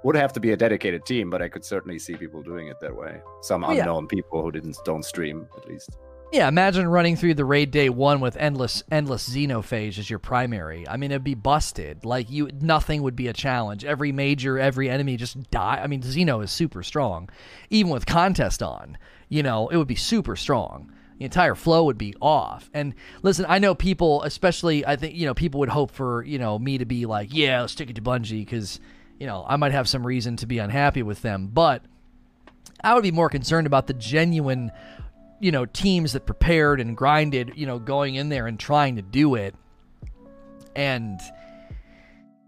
[0.02, 2.80] would have to be a dedicated team, but I could certainly see people doing it
[2.80, 3.20] that way.
[3.42, 3.80] Some Oh, yeah.
[3.80, 5.98] unknown people who didn't don't stream at least.
[6.32, 10.86] Yeah, imagine running through the raid day one with endless endless xenophage as your primary.
[10.86, 12.04] I mean, it'd be busted.
[12.04, 13.84] Like you, nothing would be a challenge.
[13.84, 15.80] Every major, every enemy just die.
[15.82, 17.28] I mean, Xeno is super strong,
[17.68, 18.96] even with contest on.
[19.28, 20.92] You know, it would be super strong.
[21.18, 22.70] The entire flow would be off.
[22.72, 26.38] And listen, I know people, especially I think you know people would hope for you
[26.38, 28.78] know me to be like, yeah, let's stick it to Bungie because
[29.20, 31.84] you know I might have some reason to be unhappy with them, but
[32.82, 34.72] I would be more concerned about the genuine,
[35.38, 39.02] you know, teams that prepared and grinded, you know, going in there and trying to
[39.02, 39.54] do it.
[40.74, 41.20] And,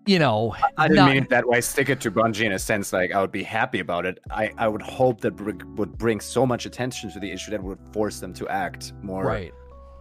[0.07, 1.61] you know, I didn't not- mean it that way.
[1.61, 2.93] Stick it to Bungie in a sense.
[2.93, 4.19] Like I would be happy about it.
[4.31, 7.79] I, I would hope that would bring so much attention to the issue that would
[7.93, 9.53] force them to act more right.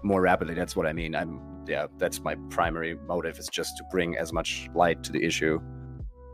[0.04, 0.54] more rapidly.
[0.54, 1.16] That's what I mean.
[1.16, 1.88] I'm yeah.
[1.98, 5.60] That's my primary motive is just to bring as much light to the issue.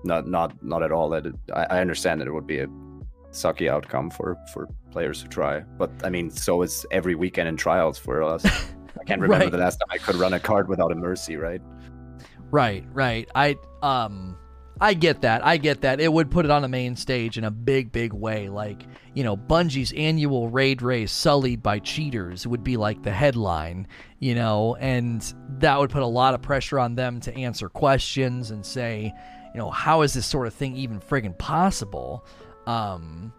[0.03, 2.67] Not not not at all that it, I, I understand that it would be a
[3.31, 5.59] sucky outcome for for players who try.
[5.77, 8.45] But I mean, so is every weekend in trials for us.
[8.45, 9.51] I can't remember Right.
[9.51, 11.61] the last time I could run a card without a mercy, right?
[12.51, 13.29] Right, right.
[13.35, 14.37] I um
[14.79, 15.43] I get that.
[15.43, 15.99] I get that.
[15.99, 18.47] It would put it on the main stage in a big, big way.
[18.47, 18.83] Like,
[19.15, 23.87] you know, Bungie's annual raid race sullied by cheaters would be like the headline,
[24.19, 28.51] you know, and that would put a lot of pressure on them to answer questions
[28.51, 29.11] and say,
[29.53, 32.25] you know, how is this sort of thing even friggin' possible?
[32.65, 33.33] Um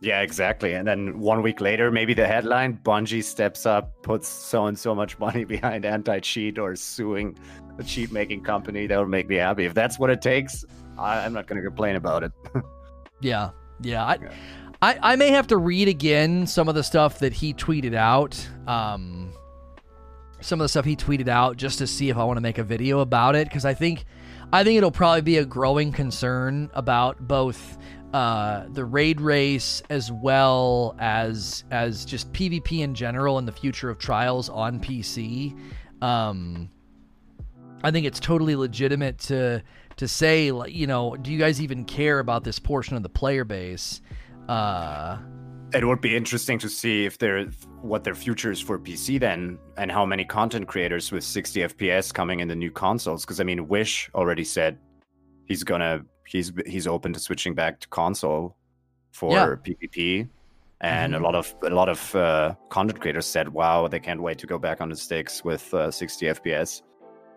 [0.00, 0.74] Yeah, exactly.
[0.74, 4.94] And then one week later, maybe the headline Bungie steps up, puts so and so
[4.94, 7.36] much money behind anti cheat or suing
[7.78, 8.86] a cheat making company.
[8.86, 9.64] That would make me happy.
[9.64, 10.64] If that's what it takes,
[10.98, 12.32] I, I'm not going to complain about it.
[13.20, 13.50] Yeah,
[13.80, 14.04] yeah.
[14.04, 14.32] I, Yeah.
[14.82, 18.46] I, I may have to read again some of the stuff that he tweeted out.
[18.66, 19.32] Um,
[20.42, 22.58] some of the stuff he tweeted out just to see if I want to make
[22.58, 24.04] a video about it because I think,
[24.54, 27.76] I think it'll probably be a growing concern about both
[28.12, 33.90] uh, the raid race as well as as just PvP in general and the future
[33.90, 35.58] of trials on PC.
[36.00, 36.70] Um,
[37.82, 39.60] I think it's totally legitimate to
[39.96, 43.44] to say, you know, do you guys even care about this portion of the player
[43.44, 44.02] base?
[44.48, 45.18] Uh,
[45.74, 47.46] it would be interesting to see if they're
[47.82, 52.12] what their future is for PC then, and how many content creators with 60 FPS
[52.14, 53.24] coming in the new consoles.
[53.24, 54.78] Because I mean, Wish already said
[55.46, 58.56] he's gonna he's he's open to switching back to console
[59.12, 59.54] for Yeah.
[59.64, 60.28] PvP,
[60.80, 61.20] and Mhm.
[61.20, 64.46] a lot of a lot of uh, content creators said, "Wow, they can't wait to
[64.46, 66.82] go back on the sticks with uh, 60 FPS."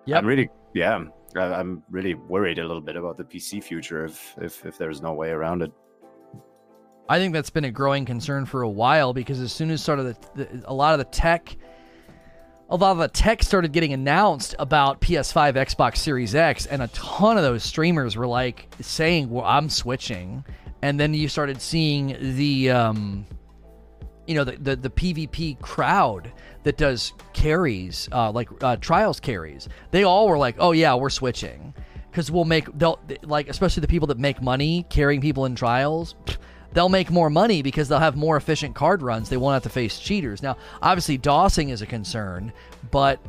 [0.06, 1.04] Yeah, I'm really yeah,
[1.36, 5.02] I, I'm really worried a little bit about the PC future if if if there's
[5.02, 5.72] no way around it.
[7.10, 10.00] I think that's been a growing concern for a while because as soon as sort
[10.00, 11.56] of the, the, a lot of the tech,
[12.70, 16.88] a lot of the tech started getting announced about PS5, Xbox Series X, and a
[16.90, 20.44] ton of those streamers were like saying, "Well, I'm switching,"
[20.82, 23.26] and then you started seeing the, um,
[24.26, 26.32] you know, the the, the PvP crowd
[26.64, 29.70] that does carries, uh, like uh, trials carries.
[29.92, 31.74] They all were like, "Oh yeah, we're switching."
[32.12, 36.16] Because we'll make they'll like especially the people that make money carrying people in trials
[36.74, 39.30] they'll make more money because they'll have more efficient card runs.
[39.30, 40.42] They won't have to face cheaters.
[40.42, 42.52] Now, obviously, dosing is a concern,
[42.92, 43.20] but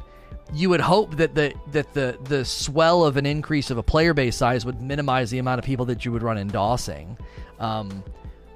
[0.52, 4.14] you would hope that the that the the swell of an increase of a player
[4.14, 7.16] base size would minimize the amount of people that you would run in dosing.
[7.58, 8.02] Um,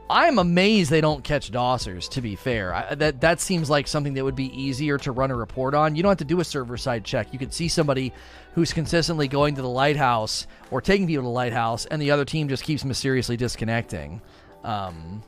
[0.09, 2.09] I'm amazed they don't catch dossers.
[2.11, 5.31] To be fair, I, that that seems like something that would be easier to run
[5.31, 5.97] a report on.
[5.97, 7.33] You don't have to do a server side check.
[7.33, 8.13] You could see somebody
[8.55, 12.25] who's consistently going to the lighthouse or taking people to the lighthouse, and the other
[12.25, 14.21] team just keeps mysteriously disconnecting.
[14.65, 15.23] Um,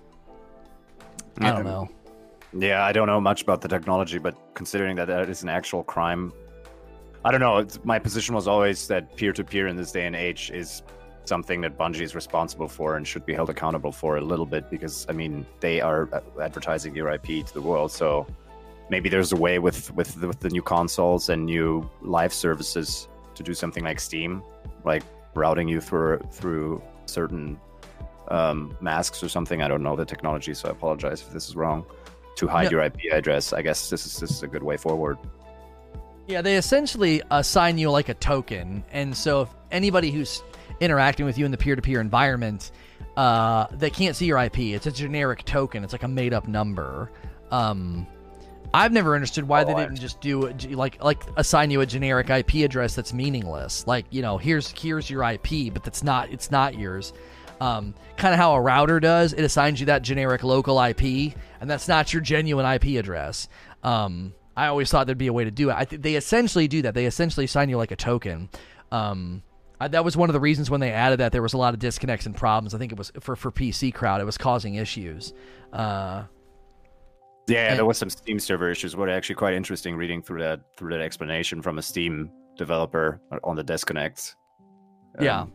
[1.40, 1.88] I don't know.
[2.56, 5.82] Yeah, I don't know much about the technology, but considering that that is an actual
[5.82, 6.32] crime,
[7.24, 7.58] I don't know.
[7.58, 10.82] It's, my position was always that peer to peer in this day and age is
[11.24, 14.70] something that Bungie is responsible for and should be held accountable for a little bit
[14.70, 17.90] because, I mean, they are uh, advertising your IP to the world.
[17.90, 18.26] So
[18.90, 23.08] maybe there's a way with, with, the, with the new consoles and new live services
[23.34, 24.42] to do something like Steam,
[24.84, 25.02] like
[25.34, 27.58] routing you through through certain
[28.28, 29.62] um, masks or something.
[29.62, 31.84] I don't know the technology, so I apologize if this is wrong.
[32.36, 32.70] To hide No.
[32.72, 35.18] your IP address, I guess this is this is a good way forward.
[36.26, 40.42] Yeah, they essentially assign you like a token, and so if anybody who's
[40.80, 42.72] interacting with you in the peer-to-peer environment,
[43.16, 44.58] uh, they can't see your IP.
[44.58, 45.84] It's a generic token.
[45.84, 47.12] It's like a made-up number.
[47.52, 48.06] Um,
[48.72, 51.86] I've never understood why they Oh, I didn't just do like like assign you a
[51.86, 53.86] generic IP address that's meaningless.
[53.86, 57.12] Like you know, here's here's your IP, but that's not it's not yours.
[57.60, 59.32] Um, kind of how a router does.
[59.32, 63.48] It assigns you that generic local IP, and that's not your genuine IP address.
[63.82, 65.76] Um, I always thought there'd be a way to do it.
[65.76, 66.94] I th- they essentially do that.
[66.94, 68.48] They essentially assign you like a token.
[68.92, 69.42] Um,
[69.80, 71.74] I, that was one of the reasons when they added that there was a lot
[71.74, 72.74] of disconnects and problems.
[72.74, 74.20] I think it was for for PC crowd.
[74.20, 75.32] It was causing issues.
[75.72, 76.24] Uh,
[77.48, 78.94] Yeah, And- there was some Steam server issues.
[78.96, 83.56] Were actually quite interesting reading through that through that explanation from a Steam developer on
[83.56, 84.36] the disconnects.
[85.20, 85.46] Yeah.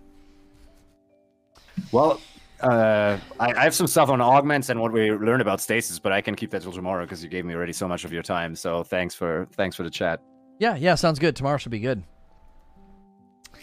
[1.92, 2.20] Well,
[2.62, 6.12] uh, I, I have some stuff on augments and what we learned about stasis, but
[6.12, 8.24] I can keep that till tomorrow because you gave me already so much of your
[8.24, 8.56] time.
[8.56, 10.22] So thanks for thanks for the chat.
[10.60, 11.36] yeah, yeah, sounds good.
[11.36, 12.04] Tomorrow should be good.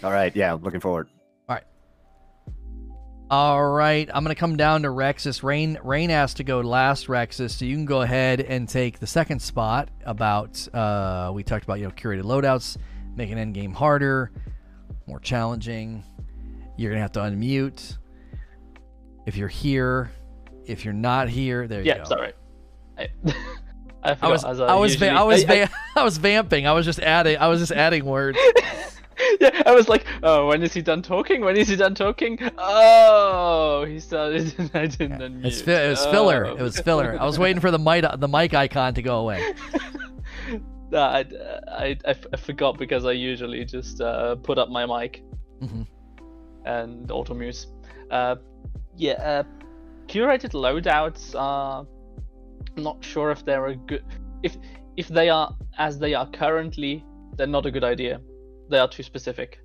[0.03, 1.09] All right, yeah, looking forward.
[1.49, 1.65] All right,
[3.31, 4.09] all right.
[4.13, 5.43] I'm gonna come down to Rexus.
[5.43, 9.07] Rain Rain asked to go last, Rexus, so you can go ahead and take the
[9.07, 9.91] second spot.
[10.07, 12.79] About uh, we talked about you know curated loadouts,
[13.15, 14.33] making endgame harder,
[15.07, 16.03] more challenging.
[16.79, 17.99] You're gonna have to unmute
[19.27, 20.11] if you're here.
[20.67, 22.01] If you're not here, there you Yeah, go.
[22.01, 22.33] Yeah, sorry.
[22.99, 23.09] I,
[24.03, 26.67] I, I was as I was va- I was I- I- va- I was vamping.
[26.67, 28.39] I was just adding I was just adding words.
[29.41, 31.41] yeah, I was like, oh, when is he done talking?
[31.43, 32.39] When is he done talking?
[32.59, 35.47] Oh, he started and I didn't unmute.
[35.47, 36.47] It's fi- it was filler.
[36.47, 36.57] Oh.
[36.57, 37.17] It was filler.
[37.21, 39.55] I was waiting for the mic the mic icon to go away.
[40.91, 41.25] No, I,
[41.69, 45.23] I, I, f- I forgot because I usually just uh, put up my mic
[45.61, 45.85] Mhm.
[46.65, 47.67] and auto mute.
[48.11, 48.37] Uh,
[48.97, 49.43] yeah, uh,
[50.07, 51.87] curated loadouts are
[52.77, 54.05] not sure if they're a good.
[54.43, 54.57] If
[54.97, 57.05] if they are as they are currently,
[57.37, 58.21] they're not a good idea.
[58.71, 59.59] They are too specific.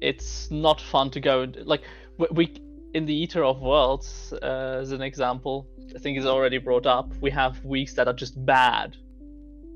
[0.00, 1.82] It's not fun to go like
[2.30, 2.54] we,
[2.94, 5.68] in the Eater of Worlds uh, as an example.
[5.94, 7.14] I think is already brought up.
[7.20, 8.96] We have weeks that are just bad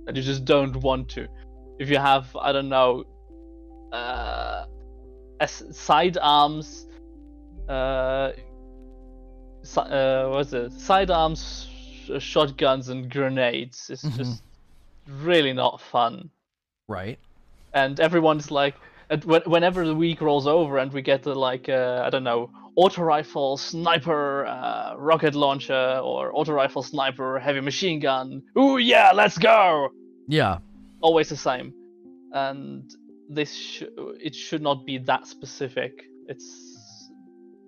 [0.06, 1.26] that you just don't want to.
[1.78, 3.04] If you have, I don't know,
[3.92, 4.66] uh,
[5.40, 6.86] as sidearms,
[7.68, 8.42] uh, si-
[9.76, 10.72] uh, what's it?
[10.72, 11.68] Sidearms,
[12.18, 13.90] shotguns, and grenades.
[13.90, 14.16] It's Mhm.
[14.16, 14.42] just
[15.06, 16.30] really not fun.
[16.88, 17.18] Right.
[17.74, 18.74] And everyone's like,
[19.24, 23.02] whenever the week rolls over and we get the like, uh, I don't know, auto
[23.02, 28.42] rifle, sniper, uh, rocket launcher, or auto rifle, sniper, heavy machine gun.
[28.58, 29.88] Ooh yeah, let's go!
[30.28, 30.58] Yeah.
[31.02, 31.74] always the same
[32.32, 32.88] and
[33.28, 33.82] this sh-
[34.20, 35.92] it should not be that specific
[36.28, 36.46] it's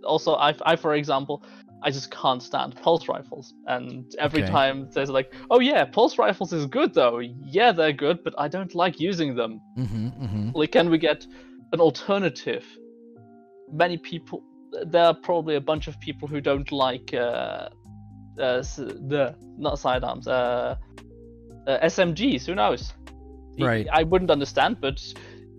[0.04, 1.42] also I, I for example
[1.86, 3.52] I just can't stand pulse rifles.
[3.66, 4.50] And every Okay.
[4.50, 7.18] time there's like, oh yeah, pulse rifles is good though.
[7.18, 9.60] Yeah, they're good, but I don't like using them.
[9.78, 10.50] Mm-hmm, mm-hmm.
[10.54, 11.26] Like, can we get
[11.72, 12.64] an alternative?
[13.70, 14.42] Many people,
[14.86, 17.68] there are probably a bunch of people who don't like uh,
[18.38, 18.62] uh,
[19.12, 20.76] the not sidearms, uh,
[21.66, 22.46] uh, SMGs.
[22.46, 22.94] Who knows?
[23.60, 23.86] Right.
[23.92, 25.00] I wouldn't understand, but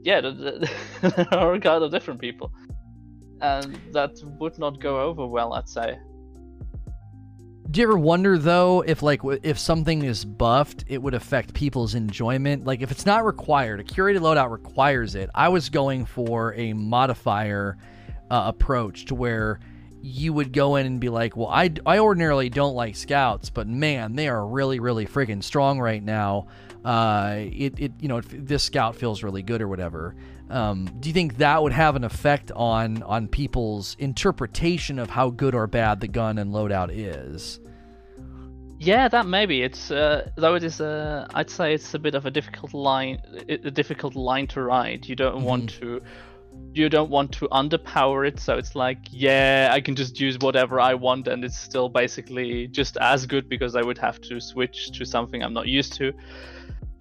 [0.04, 0.72] yeah, th- th-
[1.16, 2.52] there are a kind of different people,
[3.42, 5.54] and that would not go over well.
[5.54, 6.00] I'd say.
[7.76, 11.94] Do you ever wonder though if like if something is buffed, it would affect people's
[11.94, 12.64] enjoyment?
[12.64, 15.30] Like if it's not required, a curated loadout requires it.
[15.36, 17.78] I was going for a modifier
[18.32, 19.60] uh, approach to where
[20.02, 23.68] you would go in and be like, "Well, I I ordinarily don't like scouts, but
[23.68, 26.48] man, they are really really friggin' strong right now.
[26.86, 30.16] Uh, it it you know this scout feels really good or whatever."
[30.50, 35.30] Um, do you think that would have an effect on on people's interpretation of how
[35.30, 37.60] good or bad the gun and loadout is?
[38.86, 42.28] Yeah, that maybe it's uh, though it is uh, I'd say it's a bit of
[42.28, 45.08] a difficult line, a difficult line to ride.
[45.08, 46.04] You don't want to,
[46.72, 50.80] you don't want to underpower it, so it's like, yeah, I can just use whatever
[50.80, 54.92] I want, and it's still basically just as good because I would have to switch
[54.92, 56.14] to something I'm not used to,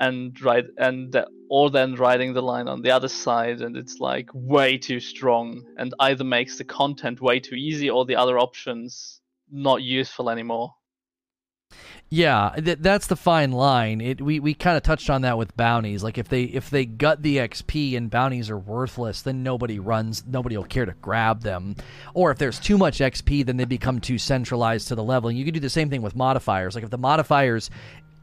[0.01, 1.15] and ride and
[1.51, 5.63] or then riding the line on the other side, and it's like way too strong,
[5.77, 9.21] and either makes the content way too easy, or the other options
[9.51, 10.73] not useful anymore.
[12.15, 14.01] Yeah, th- that's the fine line.
[14.01, 16.05] It we, we kind of touched on that with bounties.
[16.05, 20.25] Like if they if they gut the XP and bounties are worthless, then nobody runs.
[20.25, 21.75] Nobody will care to grab them.
[22.15, 25.29] Or if there's too much XP, then they become too centralized to the level.
[25.29, 26.77] And you could do the same thing with modifiers.
[26.77, 27.69] Like if the modifiers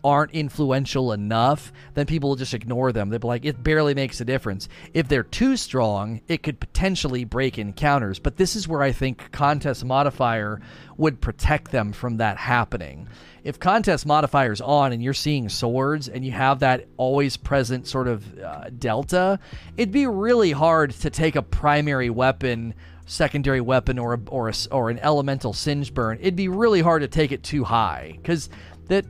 [0.05, 3.09] aren't influential enough, then people will just ignore them.
[3.09, 4.69] They'll be like, it barely makes a difference.
[4.93, 8.19] If they're too strong, it could potentially break encounters.
[8.19, 10.61] But this is where I think contest modifier
[10.97, 13.09] would protect them from that happening.
[13.43, 18.07] If contest modifier's on and you're seeing swords and you have that always present sort
[18.07, 19.39] of uh, delta,
[19.77, 22.75] it'd be really hard to take a primary weapon
[23.11, 27.01] secondary weapon or a, or a, or an elemental singe burn, it'd be really hard
[27.01, 28.49] to take it too high because
[28.87, 29.05] that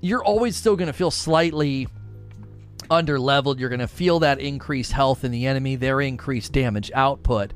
[0.00, 1.88] you're always still going to feel slightly
[2.90, 3.58] under leveled.
[3.58, 7.52] You're going to feel that increased health in the enemy, their increased damage output.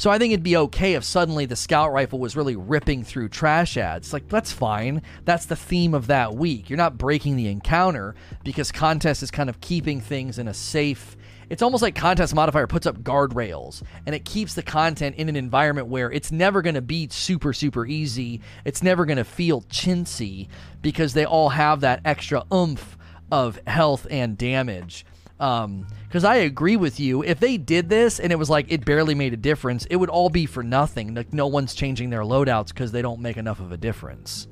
[0.00, 3.28] So I think it'd be okay if suddenly the scout rifle was really ripping through
[3.28, 4.14] trash ads.
[4.14, 5.02] Like that's fine.
[5.26, 6.70] That's the theme of that week.
[6.70, 11.18] You're not breaking the encounter because contest is kind of keeping things in a safe
[11.50, 15.34] it's almost like contest modifier puts up guardrails and it keeps the content in an
[15.34, 19.62] environment where it's never going to be super super easy it's never going to feel
[19.62, 20.46] chintzy
[20.80, 22.96] because they all have that extra oomph
[23.32, 25.04] of health and damage
[25.40, 27.22] because I agree with you.
[27.22, 30.10] If they did this and it was like it barely made a difference, it would
[30.10, 31.14] all be for nothing.
[31.14, 34.46] Like no one's changing their loadouts because they don't make enough of a difference.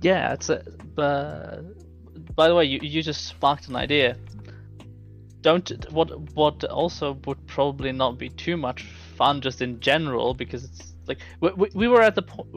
[0.00, 0.64] Yeah, it's a.
[0.96, 1.62] Uh,
[2.34, 4.16] by the way, you, you just sparked an idea.
[5.40, 8.82] Don't what what also would probably not be too much
[9.16, 12.48] fun just in general because it's like we, we were at the point.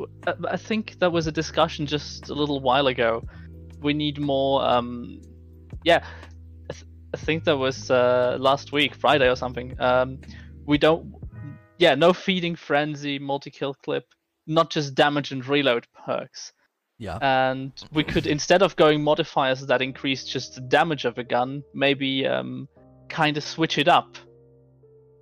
[0.50, 3.24] I think that was a discussion just a little while ago.
[3.82, 4.64] We need more.
[4.64, 5.22] Um,
[5.84, 6.06] yeah,
[6.70, 9.80] I, th- I think that was uh, last week, Friday or something.
[9.80, 10.20] Um,
[10.66, 11.14] we don't.
[11.78, 14.06] Yeah, no feeding frenzy, multi kill clip,
[14.48, 16.54] not just damage and reload perks
[17.00, 17.18] Yeah.
[17.22, 21.64] and we could instead of going modifiers that increase just the damage of a gun
[21.74, 22.68] maybe um,
[23.10, 24.18] kind of switch it up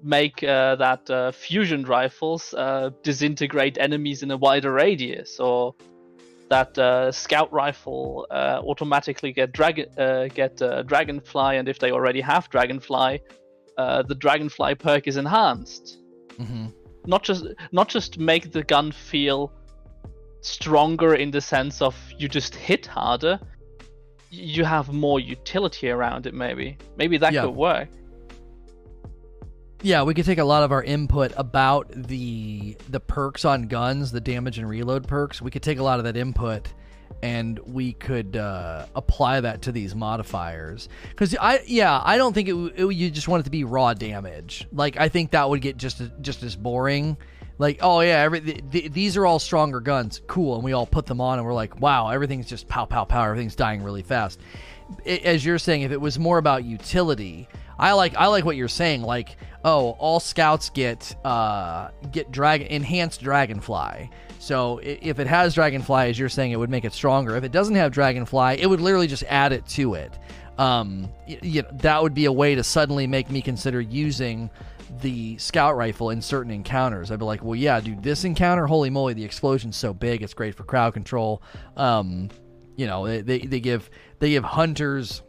[0.02, 5.74] make uh, that uh, fusion rifles uh, disintegrate enemies in a wider radius or
[6.50, 11.92] that uh, scout rifle uh, automatically get dragon uh, get uh, dragonfly and if they
[11.92, 13.22] already have dragonfly
[13.78, 16.00] uh, the dragonfly perk is enhanced.
[16.38, 16.68] Hmm
[17.06, 19.52] not just not just make the gun feel
[20.42, 23.40] stronger in the sense of you just hit harder
[24.32, 26.78] you have more utility around it maybe.
[26.98, 27.42] Maybe that Yeah.
[27.46, 27.90] could work
[29.82, 34.12] Yeah, we could take a lot of our input about the the perks on guns,
[34.12, 35.42] the damage and reload perks.
[35.42, 36.68] We could take a lot of that input
[37.24, 40.88] and we could uh, apply that to these modifiers.
[41.10, 42.94] Because I, yeah, I don't think it, it.
[42.94, 44.68] You just want it to be raw damage.
[44.74, 47.18] Like I think that would get just just as boring.
[47.58, 50.86] Like, oh yeah, every th- th- these are all stronger guns, cool, and we all
[50.86, 54.02] put them on, and we're like, wow, everything's just pow pow pow, everything's dying really
[54.04, 54.40] fast.
[55.06, 58.56] I- As you're saying, if it was more about utility, I like I like what
[58.56, 59.02] you're saying.
[59.02, 64.10] Like, oh, all scouts get uh, get drag enhanced dragonfly.
[64.40, 67.36] So if it has dragonfly, as you're saying, it would make it stronger.
[67.36, 70.18] If it doesn't have dragonfly, it would literally just add it to it.
[70.58, 74.50] Um, you know, that would be a way to suddenly make me consider using
[75.02, 77.12] the scout rifle in certain encounters.
[77.12, 80.34] I'd be like, well, yeah, dude, this encounter, holy moly, the explosion's so big, it's
[80.34, 81.42] great for crowd control.
[81.78, 82.30] Um,
[82.76, 85.22] you know, they, they, they give they give hunters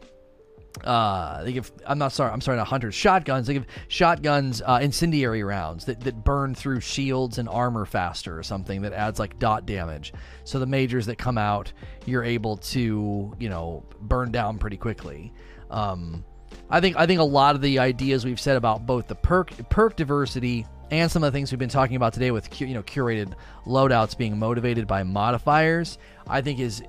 [0.83, 3.47] uh, they give I'm not sorry I'm sorry not hunters shotguns.
[3.47, 8.43] They give shotguns uh, incendiary rounds that, that burn through shields and armor faster or
[8.43, 10.13] something that adds like dot damage.
[10.43, 11.71] So the majors that come out
[12.05, 15.33] you're able to you know burn down pretty quickly.
[15.69, 16.25] Um,
[16.69, 19.51] I think I think a lot of the ideas we've said about both the perk
[19.69, 22.83] perk diversity and some of the things we've been talking about today with you know
[22.83, 23.33] curated
[23.65, 26.81] loadouts being motivated by modifiers, I think is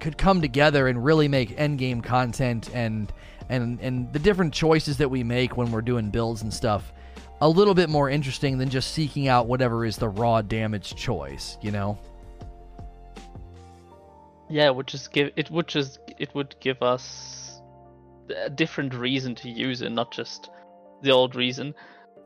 [0.00, 3.12] could come together and really make endgame content and
[3.48, 6.92] and and the different choices that we make when we're doing builds and stuff
[7.40, 11.58] a little bit more interesting than just seeking out whatever is the raw damage choice,
[11.60, 11.98] you know.
[14.48, 17.60] Yeah, would just give it would just it would give us
[18.34, 20.50] a different reason to use it, not just
[21.02, 21.74] the old reason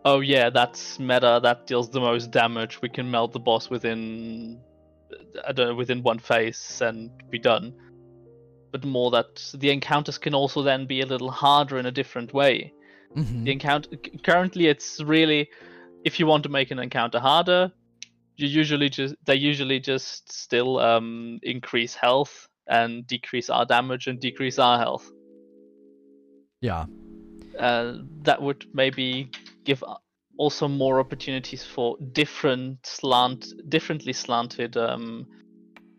[0.05, 1.41] oh yeah, that's meta.
[1.43, 2.81] That deals the most damage.
[2.83, 4.61] We can melt the boss within,
[5.47, 7.75] I don't know, within one phase and be done.
[8.73, 12.33] But more that the encounters can also then be a little harder in a different
[12.33, 12.73] way.
[13.17, 13.45] Mm-hmm.
[13.45, 13.89] The encounter
[14.23, 15.49] currently it's really,
[16.05, 17.73] if you want to make an encounter harder,
[18.37, 24.21] you usually just they usually just still um, increase health and decrease our damage and
[24.21, 25.11] decrease our health.
[26.61, 26.87] Yeah.
[27.59, 29.31] Uh, that would maybe
[29.65, 29.83] give
[30.41, 35.27] also more opportunities for different slant, differently slanted um,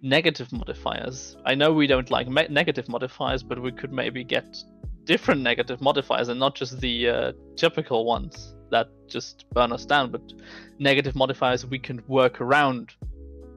[0.01, 1.37] negative modifiers.
[1.45, 4.57] I know we don't like me- negative modifiers, but we could maybe get
[5.03, 10.09] different negative modifiers and not just the uh, typical ones that just burn us down,
[10.09, 10.23] but
[10.79, 12.95] negative modifiers we can work around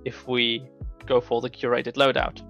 [0.05, 0.69] if we
[1.07, 2.43] go for the curated loadout.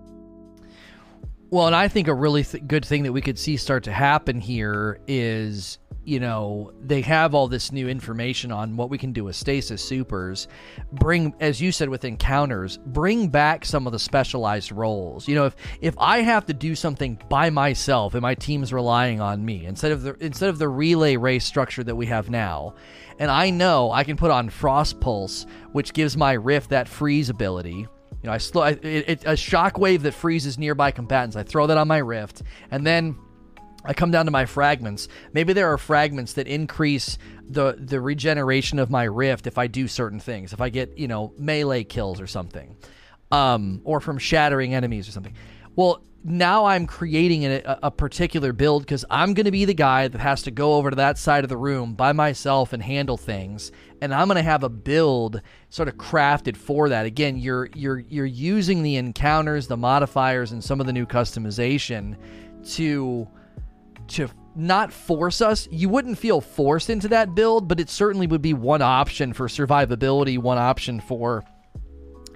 [1.50, 3.92] Well, and I think a really th- good thing that we could see start to
[3.92, 9.12] happen here is you know they have all this new information on what we can
[9.12, 10.48] do with stasis supers
[10.92, 15.46] bring as you said with encounters bring back some of the specialized roles you know
[15.46, 19.64] if if i have to do something by myself and my team's relying on me
[19.66, 22.74] instead of the instead of the relay race structure that we have now
[23.18, 27.30] and i know i can put on frost pulse which gives my rift that freeze
[27.30, 27.86] ability
[28.22, 31.36] you know, I slow it, it, a shockwave that freezes nearby combatants.
[31.36, 33.18] I throw that on my rift, and then
[33.84, 35.08] I come down to my fragments.
[35.32, 39.86] Maybe there are fragments that increase the the regeneration of my rift if I do
[39.88, 40.52] certain things.
[40.52, 42.76] If I get you know melee kills or something,
[43.30, 45.34] um, or from shattering enemies or something.
[45.76, 50.08] Well, now I'm creating a, a particular build because I'm going to be the guy
[50.08, 53.18] that has to go over to that side of the room by myself and handle
[53.18, 53.70] things,
[54.00, 57.04] and I'm going to have a build sort of crafted for that.
[57.04, 62.16] Again, you're you're you're using the encounters, the modifiers, and some of the new customization
[62.70, 63.28] to
[64.08, 65.68] to not force us.
[65.70, 69.48] You wouldn't feel forced into that build, but it certainly would be one option for
[69.48, 71.44] survivability, one option for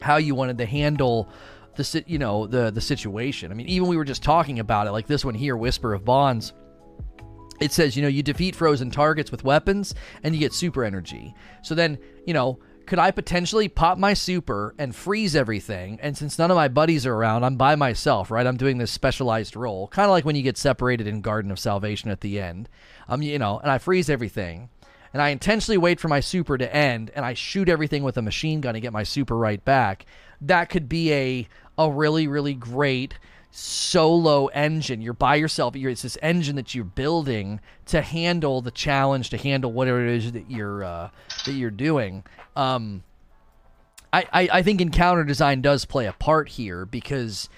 [0.00, 1.28] how you wanted to handle
[1.76, 3.52] the you know the the situation.
[3.52, 6.04] I mean, even we were just talking about it, like this one here, Whisper of
[6.04, 6.52] Bonds.
[7.60, 11.34] It says, you know, you defeat frozen targets with weapons and you get super energy.
[11.62, 15.98] So then, you know, could I potentially pop my super and freeze everything?
[16.00, 18.46] And since none of my buddies are around, I'm by myself, right?
[18.46, 21.58] I'm doing this specialized role, kind of like when you get separated in Garden of
[21.58, 22.68] Salvation at the end.
[23.06, 24.70] Um, you know, and I freeze everything,
[25.12, 28.22] and I intentionally wait for my super to end, and I shoot everything with a
[28.22, 30.06] machine gun to get my super right back.
[30.40, 33.14] That could be a a really really great
[33.58, 35.00] solo engine.
[35.00, 35.76] You're by yourself.
[35.76, 40.16] You're, it's this engine that you're building to handle the challenge, to handle whatever it
[40.16, 41.10] is that you're uh,
[41.44, 42.24] that you're doing.
[42.56, 43.02] Um,
[44.12, 47.48] I, I, I think encounter design does play a part here because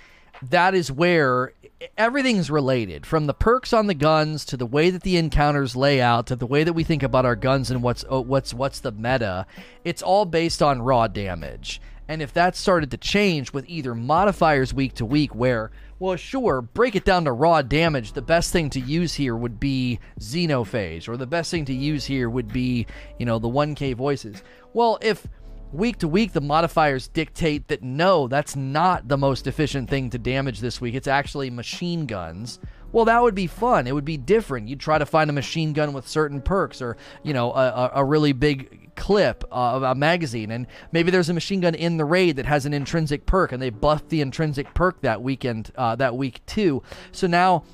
[0.43, 1.53] that is where
[1.97, 6.01] everything's related from the perks on the guns to the way that the encounters lay
[6.01, 8.81] out to the way that we think about our guns and what's oh, what's what's
[8.81, 9.47] the meta
[9.85, 14.75] it's all based on raw damage and if that started to change with either modifiers
[14.75, 15.71] week to week, where,
[16.01, 19.61] well, sure, break it down to raw damage, the best thing to use here would
[19.61, 22.87] be Xenophage, or the best thing to use here would be,
[23.19, 24.43] you know, the 1K voices.
[24.73, 25.29] Well, if
[25.73, 30.19] week to week the modifiers dictate that no, that's not the most efficient thing to
[30.19, 32.59] damage this week, it's actually machine guns
[32.93, 33.87] well, that would be fun.
[33.87, 34.69] It would be different.
[34.69, 38.05] You'd try to find a machine gun with certain perks, or you know, a, a
[38.05, 42.37] really big clip of a magazine, and maybe there's a machine gun in the raid
[42.37, 46.17] that has an intrinsic perk, and they buffed the intrinsic perk that weekend, uh, that
[46.17, 46.83] week too.
[47.13, 47.65] So now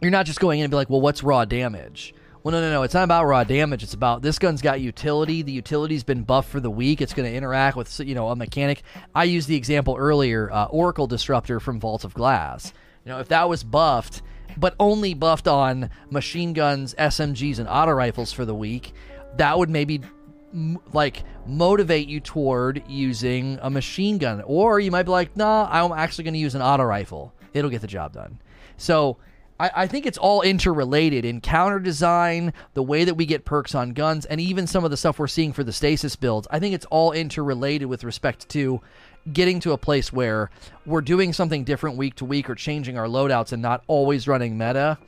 [0.00, 2.14] you're not just going in and be like, well, what's raw damage?
[2.42, 2.82] Well, no, no, no.
[2.82, 3.82] It's not about raw damage.
[3.82, 5.42] It's about this gun's got utility.
[5.42, 7.00] The utility's been buffed for the week.
[7.00, 8.82] It's going to interact with, you know, a mechanic.
[9.14, 12.72] I used the example earlier, uh, Oracle Disruptor from Vault of Glass.
[13.04, 14.22] You know, if that was buffed,
[14.56, 18.92] but only buffed on machine guns, SMGs, and auto rifles for the week,
[19.36, 20.00] that would maybe
[20.92, 25.92] like motivate you toward using a machine gun, or you might be like, nah, I'm
[25.92, 27.32] actually going to use an auto rifle.
[27.52, 28.38] It'll get the job done.
[28.76, 29.18] So
[29.60, 33.92] I, I think it's all interrelated encounter design, the way that we get perks on
[33.92, 36.46] guns, and even some of the stuff we're seeing for the stasis builds.
[36.50, 38.80] I think it's all interrelated with respect to
[39.32, 40.50] getting to a place where
[40.86, 44.56] we're doing something different week to week or changing our loadouts and not always running
[44.56, 44.98] meta.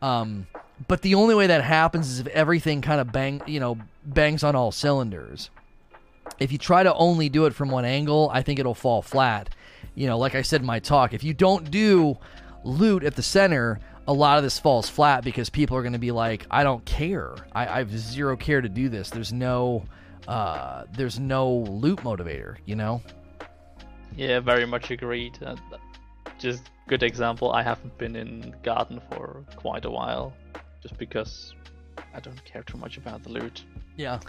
[0.00, 0.46] Um,
[0.88, 4.42] but the only way that happens is if everything kind of bang, you know, bangs
[4.42, 5.50] on all cylinders.
[6.38, 9.50] If you try to only do it from one angle, I think it'll fall flat.
[9.94, 12.18] You know, like I said in my talk, if you don't do
[12.64, 13.78] loot at the center,
[14.08, 16.84] a lot of this falls flat because people are going to be like, I don't
[16.84, 17.34] care.
[17.52, 19.10] I, I have zero care to do this.
[19.10, 19.84] There's no,
[20.26, 22.56] uh, there's no loot motivator.
[22.66, 23.02] You know.
[24.16, 25.38] Yeah, very much agreed.
[25.42, 25.56] Uh,
[26.38, 27.52] just good example.
[27.52, 30.32] I haven't been in Garden for quite a while,
[30.84, 31.54] just because
[32.14, 33.64] I don't care too much about the loot.
[33.96, 34.20] Yeah.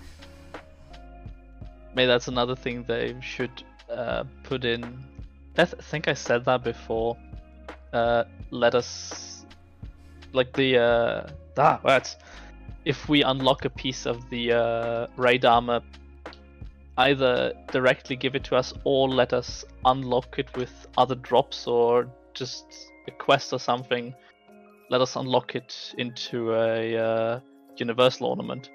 [1.93, 4.83] Maybe that's another thing they should uh, put in.
[5.57, 7.17] I th- think I said that before.
[7.91, 9.45] Uh, let us
[10.31, 11.27] like the uh,
[11.57, 12.15] ah, what?
[12.85, 15.81] If we unlock a piece of the uh, raid armor,
[16.97, 22.07] either directly give it to us or let us unlock it with other drops or
[22.33, 22.65] just
[23.07, 24.13] a quest or something.
[24.89, 27.39] Let us unlock it into a uh,
[27.77, 28.69] universal ornament.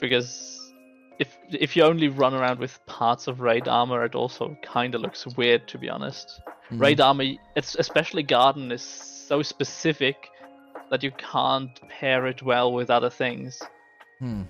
[0.00, 0.72] Because
[1.18, 5.00] if if you only run around with parts of raid armor, it also kind of
[5.00, 6.40] looks weird, to be honest.
[6.46, 6.78] Mm-hmm.
[6.78, 7.24] Raid armor,
[7.54, 10.28] it's especially garden, is so specific
[10.90, 13.60] that you can't pair it well with other things.
[14.18, 14.42] Hmm.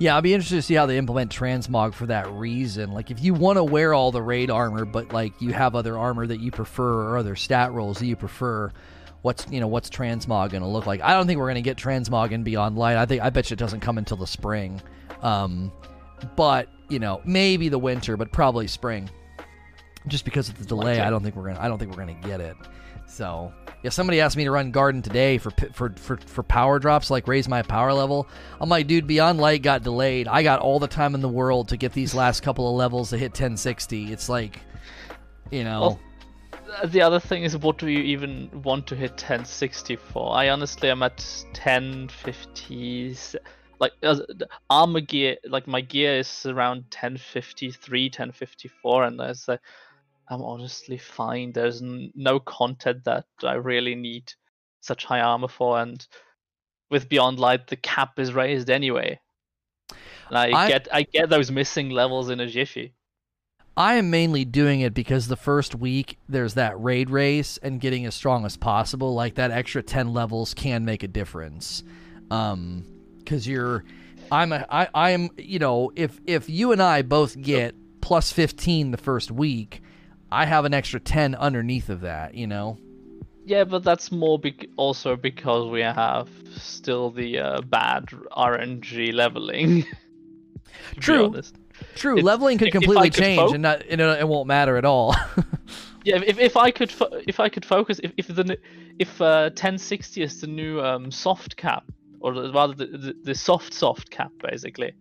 [0.00, 2.92] Yeah, I'll be interested to see how they implement transmog for that reason.
[2.92, 5.98] Like, if you want to wear all the raid armor, but like you have other
[5.98, 8.72] armor that you prefer or other stat rolls that you prefer,
[9.22, 11.00] what's you know what's transmog going to look like?
[11.00, 12.96] I don't think we're going to get transmog in Beyond Light.
[12.96, 14.80] I think I bet you it doesn't come until the spring.
[15.22, 15.72] Um,
[16.36, 19.10] but you know, maybe the winter, but probably spring.
[20.06, 21.60] Just because of the delay, I don't think we're gonna.
[21.60, 22.56] I don't think we're gonna get it.
[23.06, 27.10] So yeah, somebody asked me to run garden today for for for for power drops,
[27.10, 28.26] like raise my power level.
[28.60, 30.26] I'm like, dude, Beyond Light got delayed.
[30.26, 33.10] I got all the time in the world to get these last couple of levels
[33.10, 34.12] to hit 1060.
[34.12, 34.60] It's like,
[35.50, 35.80] you know.
[35.80, 36.00] Well,
[36.86, 40.34] the other thing is, what do you even want to hit 1060 for?
[40.34, 43.16] I honestly am at 1050.
[43.80, 44.16] Like uh,
[44.68, 49.60] armor gear, like my gear is around 1053, 1054, and there's a
[50.30, 51.52] I'm honestly fine.
[51.52, 54.32] There's n- no content that I really need
[54.80, 56.06] such high armor for, and
[56.90, 59.20] with Beyond Light, the cap is raised anyway.
[60.28, 62.94] And I, I get I get those missing levels in a jiffy.
[63.76, 68.06] I am mainly doing it because the first week there's that raid race and getting
[68.06, 69.14] as strong as possible.
[69.14, 71.84] Like that extra ten levels can make a difference.
[72.30, 72.84] Um,
[73.18, 73.84] because you're,
[74.32, 78.90] I'm a, I, I'm, you know, if if you and I both get plus fifteen
[78.90, 79.80] the first week,
[80.30, 82.78] I have an extra 10 underneath of that, you know?
[83.46, 88.06] Yeah, but that's more be- also because we have still the uh, bad
[88.36, 89.86] RNG leveling.
[91.00, 91.34] True.
[91.94, 92.18] True.
[92.18, 95.14] It's, leveling could completely change fo- and, not, and it won't matter at all.
[96.04, 98.58] yeah, if, if I could fo- if I could focus if if the
[98.98, 101.84] if uh, 1060 is the new um, soft cap
[102.20, 104.92] or rather the, the, the soft soft cap basically,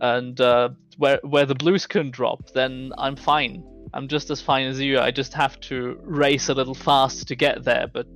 [0.00, 3.64] and uh, where where the blues can drop, then I'm fine.
[3.92, 4.98] I'm just as fine as you.
[4.98, 8.06] I just have to race a little fast to get there, but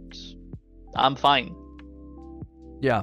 [0.94, 1.54] I'm fine.
[2.80, 3.02] Yeah.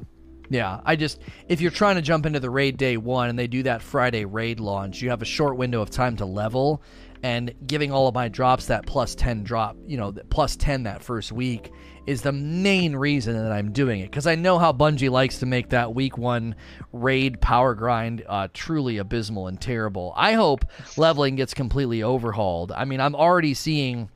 [0.52, 3.46] Yeah, I just if you're trying to jump into the raid day 1 and they
[3.46, 6.82] do that Friday raid launch, you have a short window of time to level
[7.22, 11.04] and giving all of my drops that plus 10 drop, you know, plus 10 that
[11.04, 11.72] first week
[12.06, 15.46] is the main reason that I'm doing it because I know how Bungie likes to
[15.46, 16.56] make that week one
[16.94, 20.14] raid power grind uh, truly abysmal and terrible.
[20.16, 20.66] I hope
[20.98, 22.72] leveling gets completely overhauled.
[22.72, 24.10] I mean, I'm already seeing,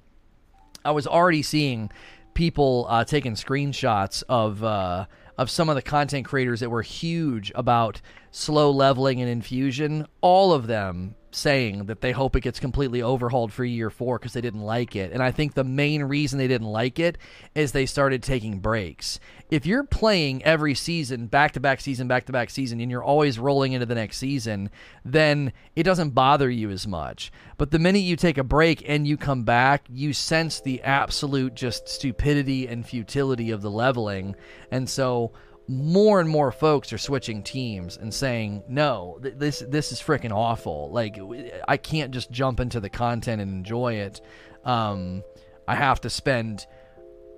[0.84, 1.92] I was already seeing
[2.34, 5.06] people uh, taking screenshots of uh,
[5.38, 8.02] of some of the content creators that were huge about
[8.32, 10.08] slow leveling and infusion.
[10.22, 14.34] All of them saying that they hope it gets completely overhauled for year four because
[14.34, 15.12] they didn't like it.
[15.12, 17.18] And I think the main reason they didn't like it
[17.56, 19.20] is they started taking breaks.
[19.50, 23.04] If you're playing every season, back to back season, back to back season, and you're
[23.04, 24.70] always rolling into the next season,
[25.06, 27.32] then it doesn't bother you as much.
[27.58, 31.54] But the minute you take a break and you come back, you sense the absolute
[31.54, 34.36] just stupidity and futility of the leveling.
[34.72, 35.32] And so
[35.74, 40.32] more and more folks are switching teams and saying, "No, th- this this is freaking
[40.32, 40.90] awful.
[40.92, 41.20] Like
[41.68, 44.22] I can't just jump into the content and enjoy it.
[44.66, 45.24] Um,
[45.68, 46.66] I have to spend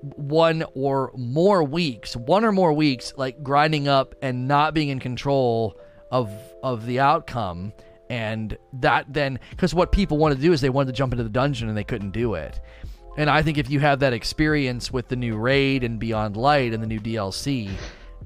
[0.01, 4.99] one or more weeks, one or more weeks, like grinding up and not being in
[4.99, 5.79] control
[6.11, 6.31] of
[6.63, 7.73] of the outcome.
[8.07, 11.23] And that then, because what people wanted to do is they wanted to jump into
[11.23, 12.59] the dungeon and they couldn't do it.
[13.17, 16.73] And I think if you have that experience with the new raid and Beyond Light
[16.73, 17.71] and the new DLC,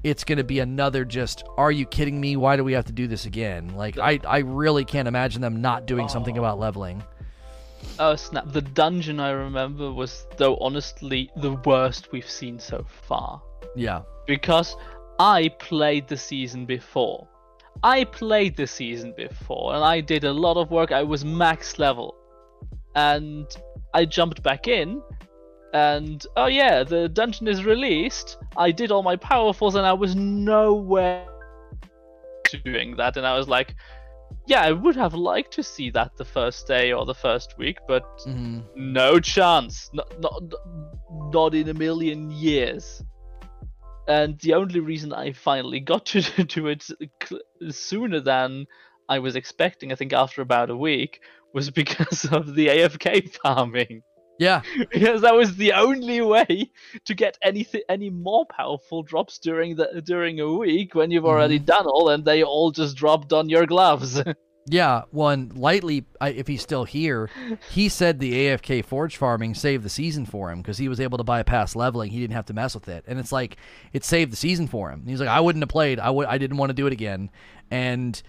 [0.02, 2.92] it's going to be another just are you kidding me why do we have to
[2.92, 7.02] do this again like i i really can't imagine them not doing something about leveling
[7.98, 8.52] Oh snap!
[8.52, 13.42] The dungeon I remember was, though honestly, the worst we've seen so far.
[13.74, 14.76] yeah Because
[15.18, 17.28] I played the season before.
[17.82, 20.92] I played the season before, and I did a lot of work.
[20.92, 22.14] I was max level,
[22.94, 23.46] and
[23.94, 25.02] I jumped back in,
[25.72, 28.38] and oh yeah, the dungeon is released.
[28.56, 31.26] I did all my powerfuls, and I was nowhere
[32.64, 33.74] doing that, and I was like,
[34.46, 37.78] yeah, I would have liked to see that the first day or the first week,
[37.86, 39.90] but hmm no chance.
[39.92, 40.42] Not, not,
[41.32, 43.02] not in a million years.
[44.08, 46.84] And the only reason I finally got to do it
[47.70, 48.66] sooner than
[49.08, 51.20] I was expecting, I think after about a week,
[51.52, 54.02] was because of the AFK farming.
[54.40, 54.62] Yeah.
[54.90, 56.70] Because that was the only way
[57.04, 61.58] to get anything any more powerful drops during the during a week when you've already
[61.58, 61.66] mm-hmm.
[61.66, 64.20] done all and they all just dropped on your gloves.
[64.66, 67.30] yeah one lightly I, if he's still here
[67.70, 71.16] he said the afk forge farming saved the season for him because he was able
[71.18, 72.10] to bypass leveling.
[72.10, 73.04] He didn't have to mess with it.
[73.06, 73.56] And it's like
[73.92, 75.04] it saved the season for him.
[75.06, 76.00] He's like i wouldn't have played.
[76.00, 77.30] I would i didn't want to do it again.
[77.70, 78.20] And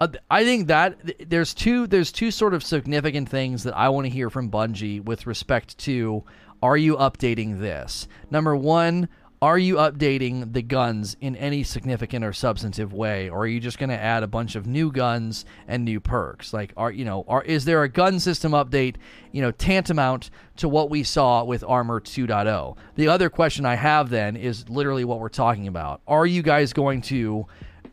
[0.00, 3.88] uh, I think that th- there's two there's two sort of significant things that I
[3.88, 6.24] want to hear from Bungie with respect to
[6.62, 8.08] are you updating this?
[8.30, 9.08] Number 1,
[9.42, 13.78] are you updating the guns in any significant or substantive way or are you just
[13.78, 16.52] going to add a bunch of new guns and new perks?
[16.52, 18.96] Like are you know, are is there a gun system update,
[19.32, 22.76] you know, tantamount to what we saw with Armor 2.0?
[22.96, 26.00] The other question I have then is literally what we're talking about.
[26.06, 27.46] Are you guys going to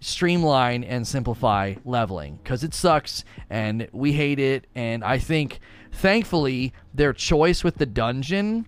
[0.04, 4.68] streamline and simplify leveling because it sucks and we hate it.
[4.76, 5.60] And I think,
[5.92, 8.68] thankfully, their choice with the dungeon,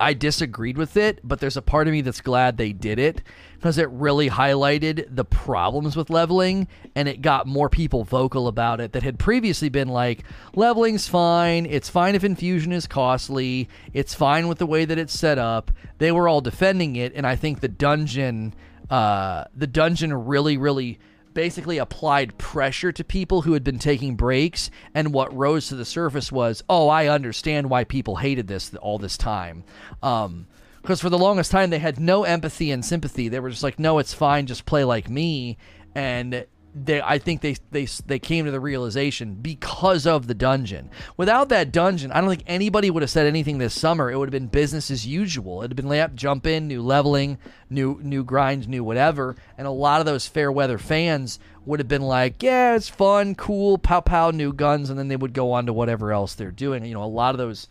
[0.00, 3.22] I disagreed with it, but there's a part of me that's glad they did it
[3.54, 8.80] because it really highlighted the problems with leveling and it got more people vocal about
[8.80, 10.24] it that had previously been like,
[10.54, 15.18] leveling's fine, it's fine if infusion is costly, it's fine with the way that it's
[15.18, 15.70] set up.
[15.98, 18.54] They were all defending it, and I think the dungeon
[18.90, 20.98] uh, the dungeon really, really
[21.32, 24.70] basically applied pressure to people who had been taking breaks.
[24.94, 28.98] And what rose to the surface was, oh, I understand why people hated this all
[28.98, 29.64] this time.
[30.02, 30.46] Um,
[30.80, 33.28] because for the longest time they had no empathy and sympathy.
[33.28, 35.56] They were just like, no, it's fine, just play like me.
[35.94, 40.90] And they, I think they, they they came to the realization because of the dungeon.
[41.16, 44.10] Without that dungeon, I don't think anybody would have said anything this summer.
[44.10, 45.60] It would have been business as usual.
[45.60, 47.38] It'd have been layup, jump in, new leveling,
[47.70, 49.36] new new grinds, new whatever.
[49.56, 53.36] And a lot of those fair weather fans would have been like, yeah, it's fun,
[53.36, 56.50] cool, pow pow, new guns, and then they would go on to whatever else they're
[56.50, 56.84] doing.
[56.84, 57.68] You know, a lot of those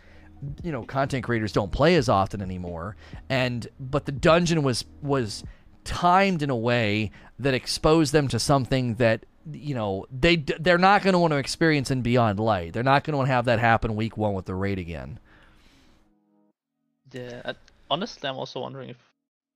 [0.61, 2.97] you know content creators don't play as often anymore
[3.29, 5.41] and but the dungeon was was
[5.83, 11.03] timed in a way that exposed them to something that you know they they're not
[11.03, 12.73] going to want to experience in Beyond Light.
[12.73, 15.19] They're not going to want to have that happen week 1 with the raid again.
[17.11, 17.53] Yeah,
[17.89, 18.97] honestly, I'm also wondering if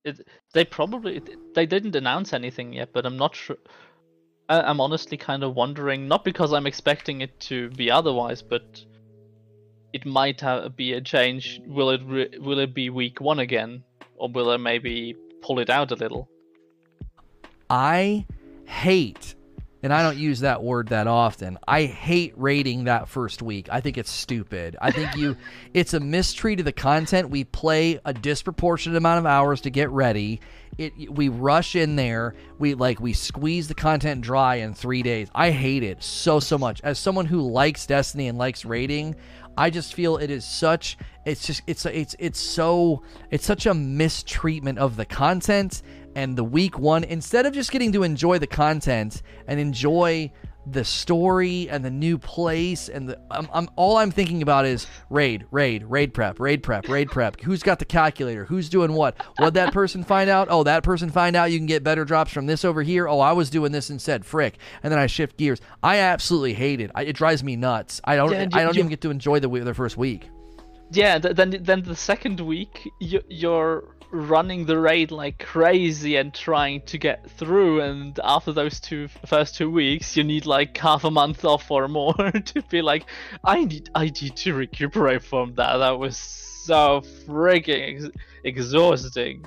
[0.04, 1.22] it, they probably
[1.54, 3.58] they didn't announce anything yet, but I'm not sure.
[4.50, 8.84] I, I'm honestly kind of wondering, not because I'm expecting it to be otherwise, but
[9.94, 11.62] it might have, be a change.
[11.66, 13.84] Will it re- will it be week one again,
[14.16, 15.16] or will it maybe
[15.48, 16.30] pull it out a little?
[17.70, 18.26] I
[18.66, 19.36] hate
[19.84, 21.58] and I don't use that word that often.
[21.68, 23.70] I hate raiding that first week.
[23.72, 24.76] I think it's stupid.
[24.82, 25.38] I think you
[25.74, 27.30] it's a mistreat of the content.
[27.30, 30.42] We play a disproportionate amount of hours to get ready.
[30.78, 32.36] It we rush in there.
[32.60, 35.30] We like we squeeze the content dry in 3 days.
[35.34, 36.82] I hate it so so much.
[36.84, 39.16] As someone who likes Destiny and likes raiding,
[39.58, 43.74] I just feel it is such it's just it's it's it's so it's such a
[43.74, 45.82] mistreatment of the content
[46.16, 50.32] and the week one instead of just getting to enjoy the content and enjoy
[50.72, 54.88] the story and the new place and the I'm, I'm all I'm thinking about is
[55.10, 57.42] raid raid raid prep raid prep raid prep.
[57.42, 58.46] Who's got the calculator?
[58.46, 59.16] Who's doing what?
[59.38, 60.48] What that person find out?
[60.50, 63.08] Oh that person find out you can get better drops from this over here.
[63.08, 64.26] Oh I was doing this instead.
[64.26, 64.58] Frick.
[64.82, 65.60] And then I shift gears.
[65.84, 66.90] I absolutely hate it.
[66.96, 68.00] I, it drives me nuts.
[68.06, 70.30] I don't Yeah, I don't even get to enjoy the, the first week
[70.92, 76.34] Yeah, th- then then the second week you, you're running the raid like crazy and
[76.34, 81.04] trying to get through, and after those two first two weeks, you need like half
[81.04, 82.14] a month off or more
[82.46, 83.06] to be like,
[83.44, 85.78] I need I need to recuperate from that.
[85.78, 89.46] That was so freaking ex- exhausting.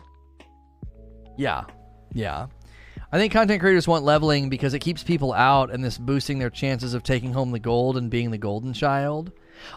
[1.38, 1.64] Yeah,
[2.12, 2.48] yeah.
[3.12, 6.50] I think content creators want leveling because it keeps people out and this boosting their
[6.50, 9.32] chances of taking home the gold and being the golden child.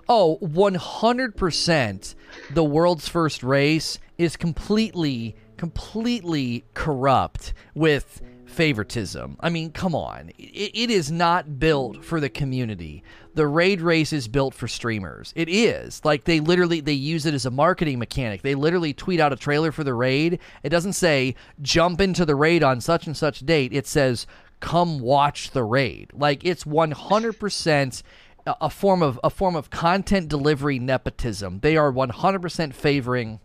[0.08, 2.16] Oh, 100%
[2.52, 8.22] the world's first race is completely, completely corrupt with
[8.54, 9.36] favoritism.
[9.40, 10.32] I mean, come on.
[10.38, 13.04] It, it is not built for the community.
[13.34, 15.34] The raid race is built for streamers.
[15.36, 16.04] It is.
[16.06, 18.44] Like they literally they use it as a marketing mechanic.
[18.44, 20.40] They literally tweet out a trailer for the raid.
[20.62, 23.74] It doesn't say jump into the raid on such and such date.
[23.74, 24.28] It says
[24.60, 26.12] come watch the raid.
[26.14, 28.04] Like it's 100%
[28.46, 31.60] a form of a form of content delivery nepotism.
[31.62, 33.40] They are 100% favoring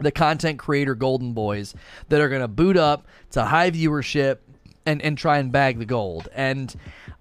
[0.00, 1.74] the content creator golden boys
[2.08, 4.38] that are going to boot up to high viewership
[4.86, 6.28] and, and try and bag the gold.
[6.34, 6.74] And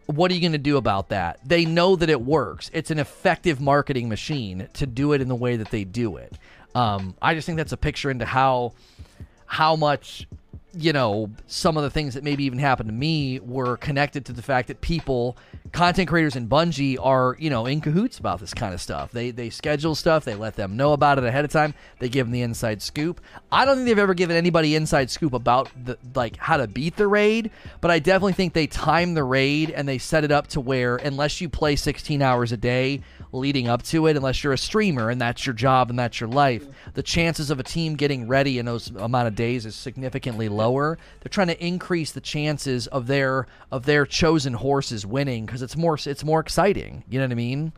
[0.07, 1.39] what are you going to do about that?
[1.45, 2.71] They know that it works.
[2.73, 6.37] It's an effective marketing machine to do it in the way that they do it.
[6.75, 8.73] Um, I just think that's a picture into how
[9.45, 10.25] how much
[10.75, 14.33] you know, some of the things that maybe even happened to me were connected to
[14.33, 15.37] the fact that people,
[15.73, 19.11] content creators in Bungie, are you know in cahoots about this kind of stuff.
[19.11, 22.27] They they schedule stuff, they let them know about it ahead of time, they give
[22.27, 23.19] them the inside scoop.
[23.51, 26.95] I don't think they've ever given anybody inside scoop about the like how to beat
[26.95, 27.51] the raid,
[27.81, 30.97] but I definitely think they time the raid and they set it up to where
[30.97, 33.01] unless you play 16 hours a day,
[33.31, 36.29] leading up to it unless you're a streamer and that's your job and that's your
[36.29, 36.65] life.
[36.93, 40.99] The chances of a team getting ready in those amount of days is significantly lower.
[41.21, 45.75] They're trying to increase the chances of their of their chosen horses winning because it's
[45.75, 47.03] more it's more exciting.
[47.09, 47.73] You know what I mean?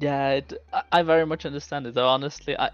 [0.00, 0.52] Yeah, it,
[0.90, 1.94] I very much understand it.
[1.94, 2.70] Though honestly, I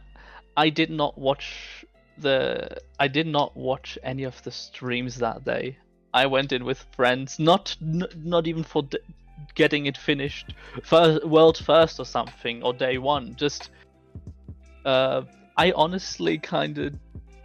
[0.56, 1.84] I did not watch
[2.16, 5.76] the I did not watch any of the streams that day.
[6.14, 8.98] I went in with friends, not n- not even for d-
[9.54, 13.36] getting it finished first, world first or something or day one.
[13.36, 13.70] Just
[14.84, 15.22] uh,
[15.56, 16.94] I honestly kind of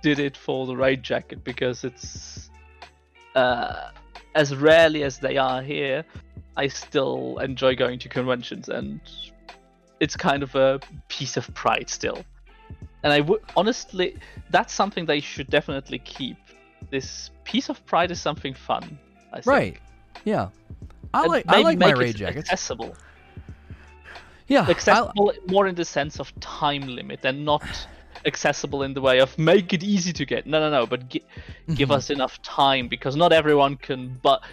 [0.01, 2.49] did it for the raid jacket because it's
[3.35, 3.89] uh,
[4.35, 6.03] as rarely as they are here.
[6.55, 8.99] I still enjoy going to conventions and
[9.99, 12.23] it's kind of a piece of pride still.
[13.03, 14.17] And I would honestly,
[14.49, 16.37] that's something they should definitely keep.
[16.89, 18.97] This piece of pride is something fun.
[19.31, 19.47] I think.
[19.47, 19.77] Right.
[20.25, 20.49] Yeah.
[21.13, 22.49] I like I like my raid jackets.
[22.49, 22.95] Accessible.
[24.47, 25.51] Yeah, accessible I...
[25.51, 27.63] more in the sense of time limit and not
[28.25, 30.45] accessible in the way of make it easy to get.
[30.45, 30.85] No, no, no.
[30.85, 31.23] But gi-
[31.75, 31.91] give mm-hmm.
[31.91, 34.19] us enough time because not everyone can.
[34.21, 34.43] But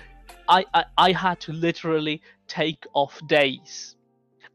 [0.49, 3.97] I, I, I had to literally take off days.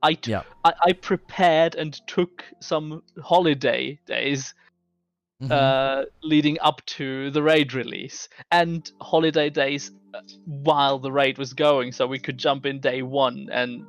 [0.03, 0.43] I, t- yeah.
[0.63, 4.53] I, I prepared and took some holiday days
[5.41, 5.51] mm-hmm.
[5.51, 11.53] uh, leading up to the raid release and holiday days uh, while the raid was
[11.53, 13.85] going, so we could jump in day one and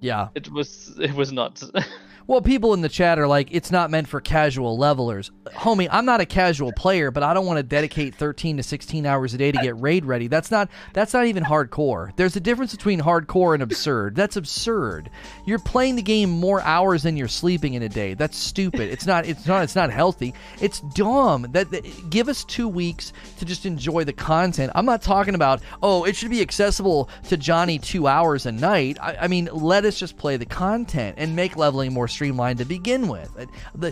[0.00, 1.70] yeah, it was it was nuts.
[2.30, 5.32] Well, people in the chat are like, it's not meant for casual levelers.
[5.48, 9.04] Homie, I'm not a casual player, but I don't want to dedicate 13 to 16
[9.04, 10.28] hours a day to get raid ready.
[10.28, 12.14] That's not that's not even hardcore.
[12.14, 14.14] There's a difference between hardcore and absurd.
[14.14, 15.10] That's absurd.
[15.44, 18.14] You're playing the game more hours than you're sleeping in a day.
[18.14, 18.92] That's stupid.
[18.92, 20.32] It's not it's not it's not healthy.
[20.60, 21.48] It's dumb.
[21.50, 24.70] That, that give us 2 weeks to just enjoy the content.
[24.76, 28.98] I'm not talking about, "Oh, it should be accessible to Johnny 2 hours a night."
[29.02, 32.66] I, I mean, let us just play the content and make leveling more streamlined to
[32.66, 33.34] begin with.
[33.82, 33.90] Uh,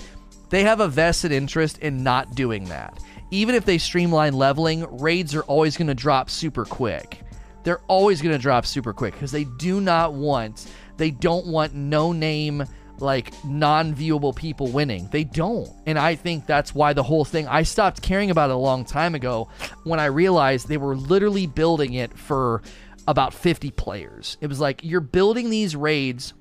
[0.50, 2.98] they have a vested interest in not doing that.
[3.30, 7.22] Even if they streamline leveling, raids are always going to drop super quick.
[7.64, 11.72] They're always going to drop super quick because they do not want, they don't want
[11.72, 12.66] no name,
[12.98, 15.08] like non viewable people winning.
[15.10, 15.70] They don't.
[15.86, 18.84] And I think that's why the whole thing, I stopped caring about it a long
[18.84, 19.48] time ago
[19.84, 22.60] when I realized they were literally building it for
[23.06, 24.36] about 50 players.
[24.42, 26.34] It was like, you're building these raids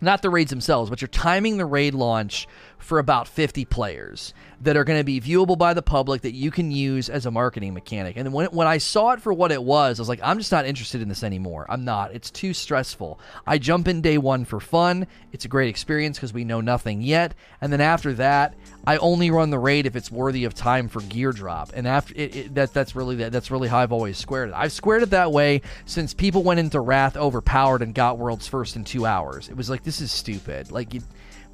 [0.00, 2.46] not the raids themselves, but you're timing the raid launch
[2.78, 6.50] for about 50 players that are going to be viewable by the public that you
[6.50, 8.16] can use as a marketing mechanic.
[8.16, 10.50] And when, when I saw it for what it was, I was like, I'm just
[10.50, 11.66] not interested in this anymore.
[11.68, 12.14] I'm not.
[12.14, 13.20] It's too stressful.
[13.46, 15.06] I jump in day one for fun.
[15.32, 17.34] It's a great experience because we know nothing yet.
[17.60, 18.54] And then after that,
[18.88, 22.14] I only run the raid if it's worthy of time for gear drop, and after
[22.16, 24.54] it, it, that that's really that, that's really how I've always squared it.
[24.56, 28.76] I've squared it that way since people went into Wrath overpowered and got worlds first
[28.76, 29.50] in two hours.
[29.50, 30.70] It was like this is stupid.
[30.70, 31.02] Like it,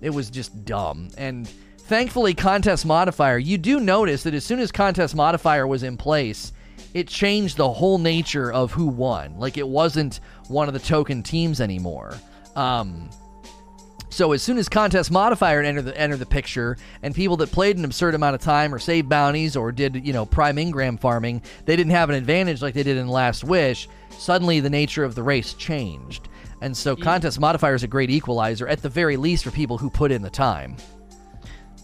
[0.00, 1.08] it was just dumb.
[1.16, 1.48] And
[1.78, 3.38] thankfully, contest modifier.
[3.38, 6.52] You do notice that as soon as contest modifier was in place,
[6.94, 9.38] it changed the whole nature of who won.
[9.38, 12.14] Like it wasn't one of the token teams anymore.
[12.54, 13.10] Um,
[14.14, 17.76] so as soon as contest modifier entered the enter the picture, and people that played
[17.76, 21.42] an absurd amount of time or saved bounties or did you know prime engram farming,
[21.64, 23.88] they didn't have an advantage like they did in Last Wish.
[24.10, 26.28] Suddenly, the nature of the race changed,
[26.64, 29.90] And so contest modifier is a great equalizer, at the very least, for people who
[29.90, 30.76] put in the time.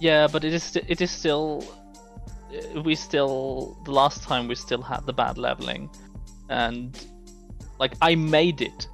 [0.00, 1.62] Yeah, but it is st- it is still
[2.74, 5.90] uh, we still the last time we still had the bad leveling,
[6.48, 6.98] and
[7.78, 8.88] like I made it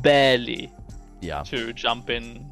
[0.00, 0.70] barely
[1.20, 1.42] Yeah.
[1.52, 2.46] to jump in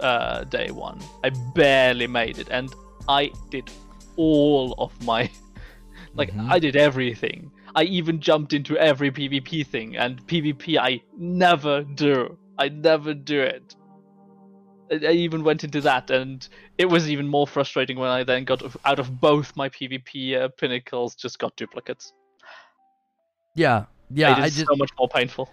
[0.00, 1.00] uh, day one.
[1.24, 2.68] I barely made it, and
[3.08, 3.70] I did
[4.16, 5.30] all of my
[6.14, 6.50] like Mhm.
[6.50, 7.50] I did everything.
[7.74, 12.38] I even jumped into every PvP thing, and PvP I never do.
[12.58, 13.74] I never do it.
[14.90, 16.46] I I even went into that, and
[16.78, 20.48] it was even more frustrating when I then got out of both my PvP uh,
[20.48, 22.12] pinnacles, just got duplicates.
[23.54, 23.84] Yeah.
[24.12, 24.32] Yeah.
[24.32, 25.50] it is I just so much more painful.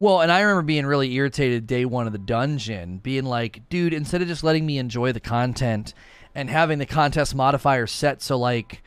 [0.00, 3.94] Well, and I remember being really irritated day one of the dungeon, being like, dude,
[3.94, 5.94] instead of just letting me enjoy the content
[6.34, 8.82] and having the contest modifier set so like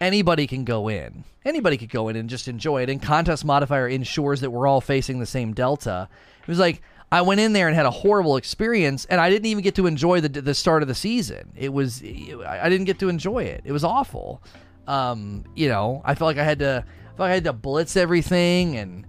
[0.00, 3.88] anybody can go in, anybody could go in and just enjoy it, and contest modifier
[3.88, 6.08] ensures that we're all facing the same delta.
[6.40, 6.82] It was like
[7.12, 9.86] I went in there and had a horrible experience, and I didn't even get to
[9.86, 11.52] enjoy the the start of the season.
[11.56, 13.62] It was I didn't get to enjoy it.
[13.64, 14.42] It was awful.
[14.86, 17.52] Um, you know, I felt like I had to, I felt like I had to
[17.52, 19.06] blitz everything and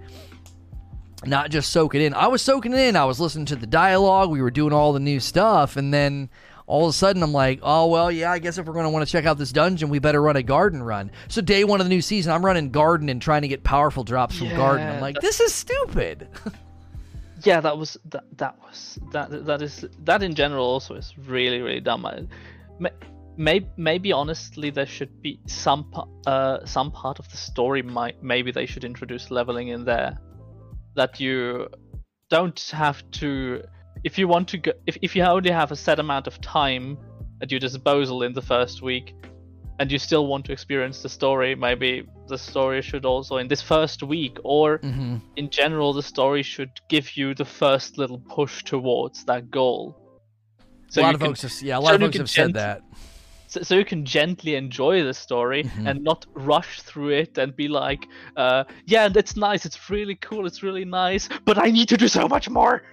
[1.26, 2.13] not just soak it in.
[2.13, 2.95] I was soaking it in.
[2.95, 4.30] I was listening to the dialogue.
[4.30, 6.30] We were doing all the new stuff, and then
[6.72, 8.31] all of a sudden, I'm like, oh well, yeah.
[8.31, 10.38] I guess if we're going to want to check out this dungeon, we better run
[10.38, 11.11] a garden run.
[11.27, 14.06] So day one of the new season, I'm running garden and trying to get powerful
[14.06, 14.88] drops from garden.
[14.88, 16.30] I'm like, this is stupid.
[17.43, 21.60] yeah that was that that was that that is that in general also is really
[21.60, 22.27] really dumb I,
[22.80, 22.91] may,
[23.35, 25.91] may, maybe honestly there should be some
[26.27, 30.19] uh some part of the story might maybe they should introduce leveling in there
[30.95, 31.68] that you
[32.30, 33.64] don't have to
[34.03, 36.98] if you want to go if, if you only have a set amount of time
[37.41, 39.14] at your disposal in the first week
[39.80, 43.61] and you still want to experience the story maybe the story should also in this
[43.61, 48.64] first week or hmm in general, the story should give you the first little push
[48.64, 49.95] towards that goal.
[50.98, 52.82] a lot of can, folks, have, yeah, a lot so of folks have said that.
[53.48, 55.88] so, so you can gently enjoy the story Mhm.
[55.90, 58.03] and not rush through it and be like,
[58.36, 59.65] uh, "Yeah, that's nice.
[59.65, 60.45] It's really cool.
[60.45, 62.84] It's really nice, but I need to do so much more."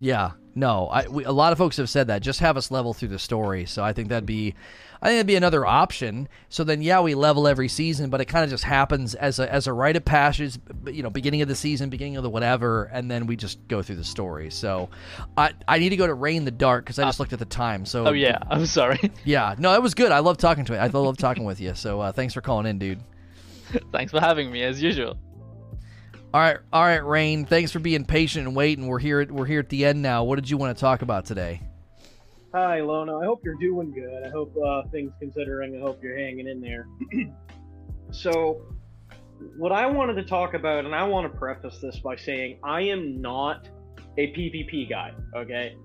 [0.00, 2.22] Yeah, no, I we, a lot of folks have said that.
[2.22, 3.66] Just have us level through the story.
[3.66, 4.54] So I think that'd be,
[5.02, 6.28] I think that'd be another option.
[6.48, 9.52] So then, yeah, we level every season, but it kind of just happens as a
[9.52, 10.58] as a rite of passage.
[10.86, 13.82] You know, beginning of the season, beginning of the whatever, and then we just go
[13.82, 14.50] through the story.
[14.50, 14.90] So
[15.36, 17.44] I I need to go to Rain the Dark because I just looked at the
[17.44, 17.84] time.
[17.84, 19.12] So Oh yeah, I'm sorry.
[19.24, 20.12] yeah, no, it was good.
[20.12, 20.78] I love talking to it.
[20.78, 21.74] I love talking with you.
[21.74, 23.00] So uh, thanks for calling in, dude.
[23.92, 25.16] Thanks for having me as usual.
[26.34, 27.44] All right, all right, Rain.
[27.44, 28.88] Thanks for being patient and waiting.
[28.88, 29.20] We're here.
[29.20, 30.24] At, we're here at the end now.
[30.24, 31.60] What did you want to talk about today?
[32.52, 33.18] Hi, Lona.
[33.18, 34.26] I hope you're doing good.
[34.26, 35.76] I hope uh, things considering.
[35.76, 36.88] I hope you're hanging in there.
[38.10, 38.62] so,
[39.56, 42.80] what I wanted to talk about, and I want to preface this by saying I
[42.80, 43.68] am not
[44.18, 45.12] a PvP guy.
[45.36, 45.76] Okay,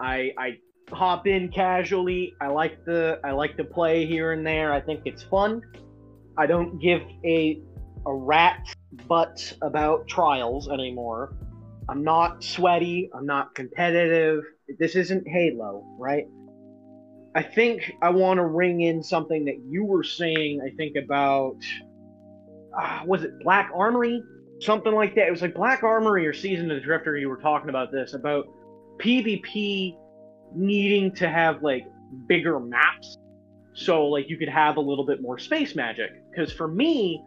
[0.00, 0.58] I I
[0.90, 2.32] hop in casually.
[2.40, 4.72] I like the I like to play here and there.
[4.72, 5.60] I think it's fun.
[6.38, 7.60] I don't give a
[8.06, 8.74] a rat's
[9.06, 11.34] butt about trials anymore.
[11.88, 13.10] I'm not sweaty.
[13.14, 14.44] I'm not competitive.
[14.78, 16.26] This isn't Halo, right?
[17.34, 20.60] I think I want to ring in something that you were saying.
[20.64, 21.56] I think about
[22.78, 24.22] uh, was it Black Armory,
[24.60, 25.28] something like that.
[25.28, 27.16] It was like Black Armory or Season of the Drifter.
[27.16, 28.46] You were talking about this about
[28.98, 29.96] PvP
[30.54, 31.86] needing to have like
[32.28, 33.16] bigger maps,
[33.74, 36.10] so like you could have a little bit more space magic.
[36.30, 37.22] Because for me,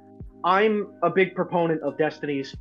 [0.46, 2.56] I'm a big proponent of Destiny's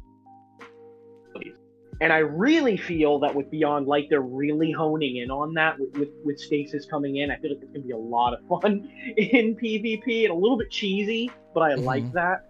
[2.03, 5.97] and I really feel that with Beyond Light, they're really honing in on that with,
[5.97, 7.31] with, with Stasis coming in.
[7.31, 10.35] I feel like it's going to be a lot of fun in PvP and a
[10.35, 12.13] little bit cheesy, but I like Mhm.
[12.15, 12.41] that.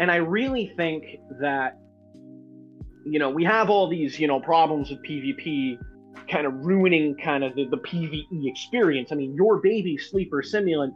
[0.00, 1.04] And I really think
[1.40, 1.78] that,
[3.06, 5.78] you know, we have all these, you know, problems with PvP
[6.28, 9.12] kind of ruining kind of the, the PvE experience.
[9.12, 10.90] I mean, your baby Sleeper Simulant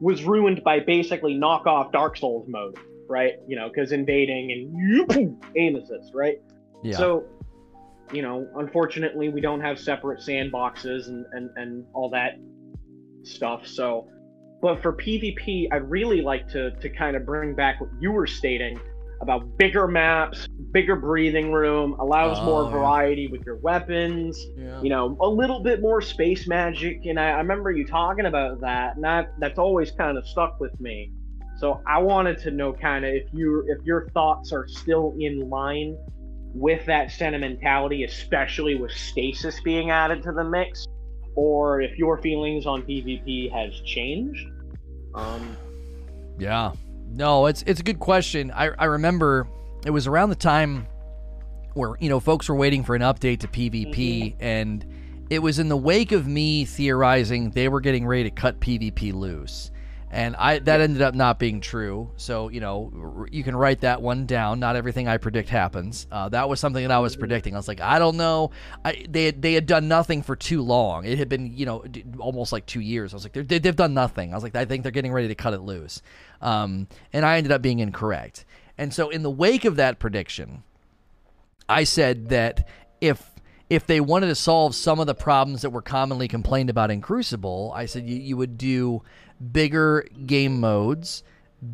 [0.00, 2.78] was ruined by basically knockoff Dark Souls mode,
[3.10, 3.34] right?
[3.46, 6.40] You know, because invading and aim assist, right?
[6.82, 6.96] Yeah.
[6.96, 7.24] So,
[8.12, 12.38] you know, unfortunately, we don't have separate sandboxes and, and, and all that
[13.24, 13.66] stuff.
[13.66, 14.08] So,
[14.62, 18.26] but for PvP, I'd really like to, to kind of bring back what you were
[18.26, 18.78] stating
[19.22, 22.70] about bigger maps, bigger breathing room, allows Oh, more yeah.
[22.70, 24.80] variety with your weapons, yeah.
[24.80, 27.04] you know, a little bit more space magic.
[27.04, 30.58] And I, I remember you talking about that, and that, that's always kind of stuck
[30.58, 31.12] with me.
[31.60, 35.50] So I wanted to know kind of if you if your thoughts are still in
[35.50, 35.94] line
[36.54, 40.86] with that sentimentality, especially with stasis being added to the mix,
[41.34, 44.48] or if your feelings on PvP has changed.
[45.14, 45.54] Um,
[46.38, 46.72] Yeah.
[47.10, 48.50] No, it's it's a good question.
[48.52, 49.46] I I remember
[49.84, 50.86] it was around the time
[51.74, 54.42] where you know folks were waiting for an update to PvP, mm-hmm.
[54.42, 54.86] and
[55.28, 59.12] it was in the wake of me theorizing they were getting ready to cut PvP
[59.12, 59.70] loose
[60.10, 62.10] and I that ended up not being true.
[62.16, 64.58] So you know you can write that one down.
[64.58, 66.06] Not everything I predict happens.
[66.10, 67.54] Uh, that was something that I was predicting.
[67.54, 68.50] I was like, I don't know.
[68.84, 71.04] I, they had, they had done nothing for too long.
[71.04, 71.84] It had been you know
[72.18, 73.14] almost like two years.
[73.14, 74.32] I was like, they, they've done nothing.
[74.32, 76.02] I was like, I think they're getting ready to cut it loose.
[76.40, 78.44] Um, and I ended up being incorrect.
[78.76, 80.64] And so in the wake of that prediction,
[81.68, 82.66] I said that
[83.00, 83.30] if
[83.68, 87.00] if they wanted to solve some of the problems that were commonly complained about in
[87.00, 89.02] Crucible, I said you, you would do
[89.52, 91.22] bigger game modes,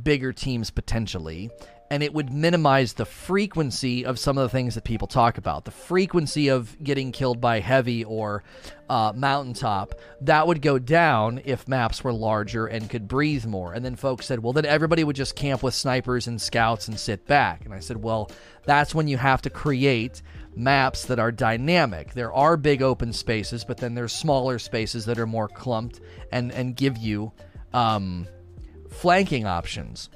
[0.02, 1.51] bigger teams potentially,
[1.90, 5.64] and it would minimize the frequency of some of the things that people talk about.
[5.64, 8.43] The frequency of getting killed by heavy or
[8.88, 13.72] uh, mountaintop, that would go down if maps were larger and could breathe more.
[13.72, 16.98] And then folks said, well, then everybody would just camp with snipers and scouts and
[16.98, 17.64] sit back.
[17.64, 18.30] And I said, well,
[18.64, 20.22] that's when you have to create
[20.56, 22.14] maps that are dynamic.
[22.14, 26.01] There are big open spaces, but then there's smaller spaces that are more clumped
[26.32, 27.30] and, and give you
[27.76, 28.26] um,
[28.90, 30.08] flanking options.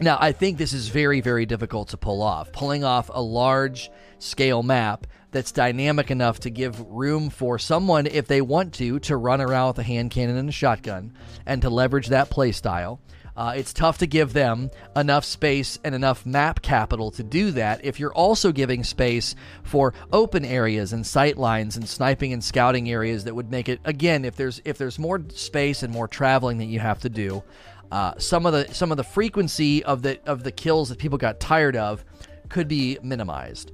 [0.00, 2.52] Now, I think this is very, very difficult to pull off.
[2.52, 8.26] Pulling off a large scale map that's dynamic enough to give room for someone, if
[8.26, 11.14] they want to, to run around with a hand cannon and a shotgun
[11.46, 12.98] and to leverage that playstyle.
[13.40, 17.82] Uh, it's tough to give them enough space and enough map capital to do that
[17.82, 22.90] if you're also giving space for open areas and sight lines and sniping and scouting
[22.90, 26.58] areas that would make it again if there's if there's more space and more traveling
[26.58, 27.42] that you have to do
[27.90, 31.16] uh, some of the some of the frequency of the of the kills that people
[31.16, 32.04] got tired of
[32.50, 33.72] could be minimized.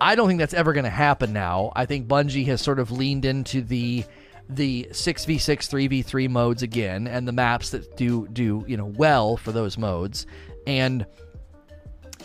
[0.00, 1.72] I don't think that's ever going to happen now.
[1.74, 4.04] I think Bungie has sort of leaned into the
[4.56, 9.52] the 6v6 3v3 modes again and the maps that do do you know well for
[9.52, 10.26] those modes.
[10.66, 11.06] And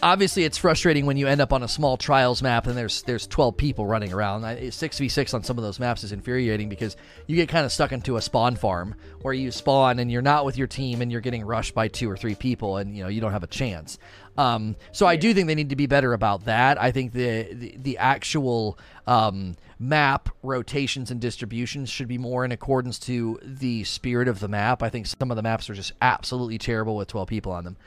[0.03, 3.27] obviously it's frustrating when you end up on a small trials map and there's there's
[3.27, 4.41] 12 people running around.
[4.41, 6.95] 6v6 on some of those maps is infuriating because
[7.27, 10.45] you get kind of stuck into a spawn farm where you spawn and you're not
[10.45, 13.10] with your team and you're getting rushed by two or three people and you know
[13.10, 13.97] you don't have a chance.
[14.38, 16.81] Um, so I do think they need to be better about that.
[16.81, 18.77] I think the the, the actual
[19.07, 24.47] um, map rotations and distributions should be more in accordance to the spirit of the
[24.47, 24.81] map.
[24.81, 27.77] I think some of the maps are just absolutely terrible with 12 people on them.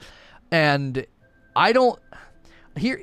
[0.51, 1.07] And
[1.57, 1.99] I don't
[2.77, 3.03] here.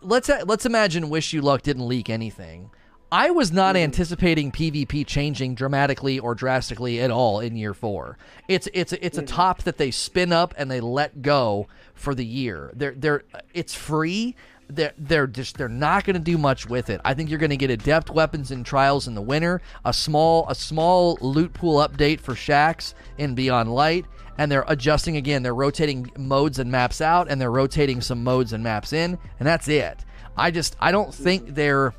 [0.00, 2.70] Let's let's imagine Wish You Luck didn't leak anything.
[3.12, 3.84] I was not mm-hmm.
[3.84, 8.16] anticipating PvP changing dramatically or drastically at all in year four.
[8.48, 9.34] It's it's it's a mm-hmm.
[9.34, 12.72] top that they spin up and they let go for the year.
[12.74, 14.34] They're they're it's free.
[14.74, 17.00] They're they're just they're not going to do much with it.
[17.04, 20.48] I think you're going to get adept weapons and trials in the winter, a small
[20.48, 24.06] a small loot pool update for Shaxx in Beyond Light,
[24.38, 25.42] and they're adjusting again.
[25.42, 29.46] They're rotating modes and maps out, and they're rotating some modes and maps in, and
[29.46, 30.04] that's it.
[30.36, 31.94] I just I don't think they're.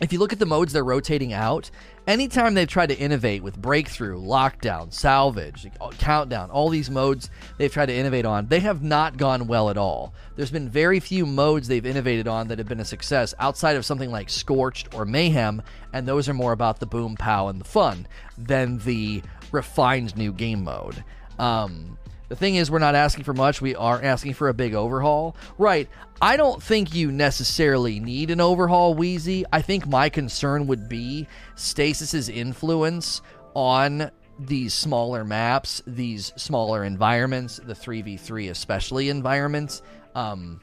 [0.00, 1.70] If you look at the modes they're rotating out,
[2.06, 5.66] anytime they've tried to innovate with breakthrough, lockdown, salvage,
[5.98, 9.78] countdown, all these modes they've tried to innovate on, they have not gone well at
[9.78, 10.14] all.
[10.36, 13.84] There's been very few modes they've innovated on that have been a success outside of
[13.84, 15.62] something like Scorched or Mayhem,
[15.92, 18.06] and those are more about the boom, pow, and the fun
[18.36, 19.22] than the
[19.52, 21.04] refined new game mode.
[21.38, 21.98] Um,
[22.28, 23.60] the thing is, we're not asking for much.
[23.60, 25.36] We are asking for a big overhaul.
[25.58, 25.88] Right.
[26.22, 29.44] I don't think you necessarily need an overhaul, Wheezy.
[29.52, 33.20] I think my concern would be Stasis's influence
[33.54, 39.82] on these smaller maps, these smaller environments, the 3v3 especially environments.
[40.14, 40.60] Um,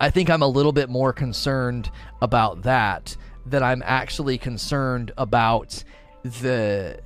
[0.00, 5.82] I think I'm a little bit more concerned about that than I'm actually concerned about
[6.22, 7.00] the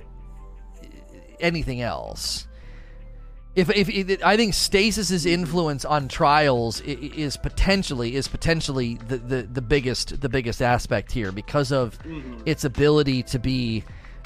[1.39, 2.46] anything else
[3.57, 9.41] if, if, if, I think Stasis's influence on trials is potentially is potentially the, the,
[9.41, 12.39] the biggest the biggest aspect here because of mm-hmm.
[12.45, 13.83] its ability to be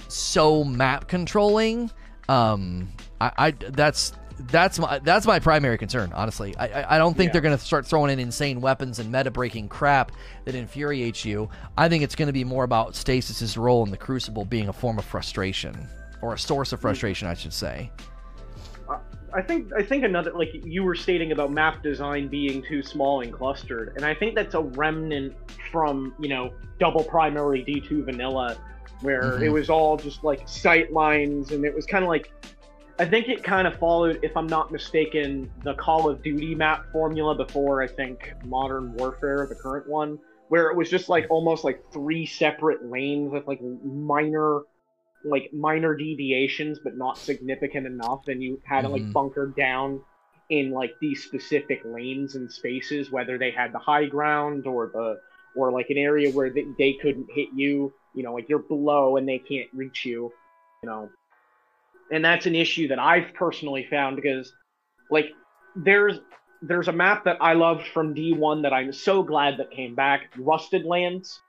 [0.09, 1.89] so map controlling.
[2.27, 2.89] Um,
[3.21, 6.11] I, I that's that's my that's my primary concern.
[6.13, 7.33] Honestly, I I, don't think yeah.
[7.33, 10.11] they're going to start throwing in insane weapons and meta breaking crap
[10.43, 11.49] that infuriates you.
[11.77, 14.73] I think it's going to be more about Stasis's role in the Crucible being a
[14.73, 15.87] form of frustration
[16.21, 16.83] or a source of mm.
[16.83, 17.91] frustration, I should say.
[19.33, 23.21] I think I think another like you were stating about map design being too small
[23.21, 25.33] and clustered, and I think that's a remnant
[25.71, 28.57] from you know double primary D2 vanilla,
[29.01, 29.43] where mm-hmm.
[29.43, 32.31] it was all just like sight lines, and it was kind of like
[32.99, 36.85] I think it kind of followed, if I'm not mistaken, the Call of Duty map
[36.91, 40.19] formula before I think Modern Warfare, the current one,
[40.49, 44.61] where it was just like almost like three separate lanes with like minor
[45.23, 48.87] like minor deviations but not significant enough and you had mm-hmm.
[48.87, 49.11] to like mm-hmm.
[49.11, 50.01] bunker down
[50.51, 55.17] in like these specific lanes and spaces, whether they had the high ground or the
[55.55, 57.91] or like an area where they, they couldn't hit you.
[58.13, 60.31] You know, like you're below and they can't reach you.
[60.83, 61.09] You know,
[62.11, 64.53] and that's an issue that I've personally found because
[65.09, 65.29] like
[65.75, 66.19] there's
[66.61, 70.33] there's a map that I loved from D1 that I'm so glad that came back.
[70.37, 71.39] Rusted Lands,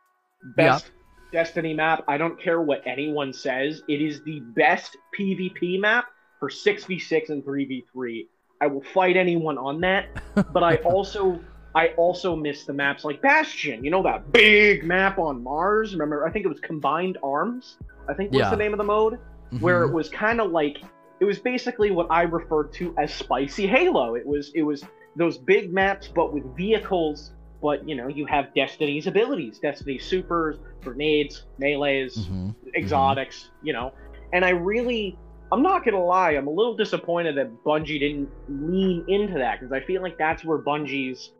[0.57, 0.91] best
[1.33, 2.05] Destiny map.
[2.09, 3.83] I don't care what anyone says.
[3.89, 6.07] It is the best PvP map
[6.39, 8.27] for 6v6 and 3v3.
[8.61, 10.07] I will fight anyone on that,
[10.53, 11.41] but I also
[11.75, 13.83] I also miss the maps like Bastion.
[13.83, 15.95] You know that big map on Mars?
[15.95, 17.79] Remember, I think it was Combined Arms.
[18.09, 18.51] I think was Yeah.
[18.51, 19.59] the name of the mode, Mm-hmm.
[19.65, 20.83] where it was kind of like
[21.21, 24.15] it was basically what I referred to as spicy Halo.
[24.17, 24.85] It was it was
[25.17, 27.33] those big maps, but with vehicles.
[27.63, 32.55] But you know, you have Destiny's abilities, Destiny's supers, grenades, melees, Mhm.
[32.75, 33.93] exotics, you know.
[34.33, 35.17] And I really,
[35.53, 39.73] I'm not gonna lie, I'm a little disappointed that Bungie didn't lean into that because
[39.73, 41.33] I feel like that's where Bungie's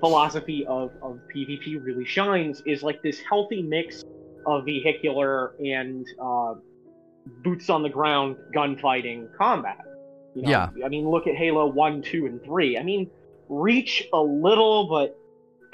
[0.00, 4.04] philosophy of, of PvP really shines is like this healthy mix
[4.46, 6.54] of vehicular and uh,
[7.42, 9.80] boots on the ground gunfighting combat.
[10.34, 10.50] You know?
[10.50, 10.68] Yeah.
[10.84, 12.78] I mean, look at Halo 1, 2, and 3.
[12.78, 13.10] I mean,
[13.48, 15.16] Reach a little, but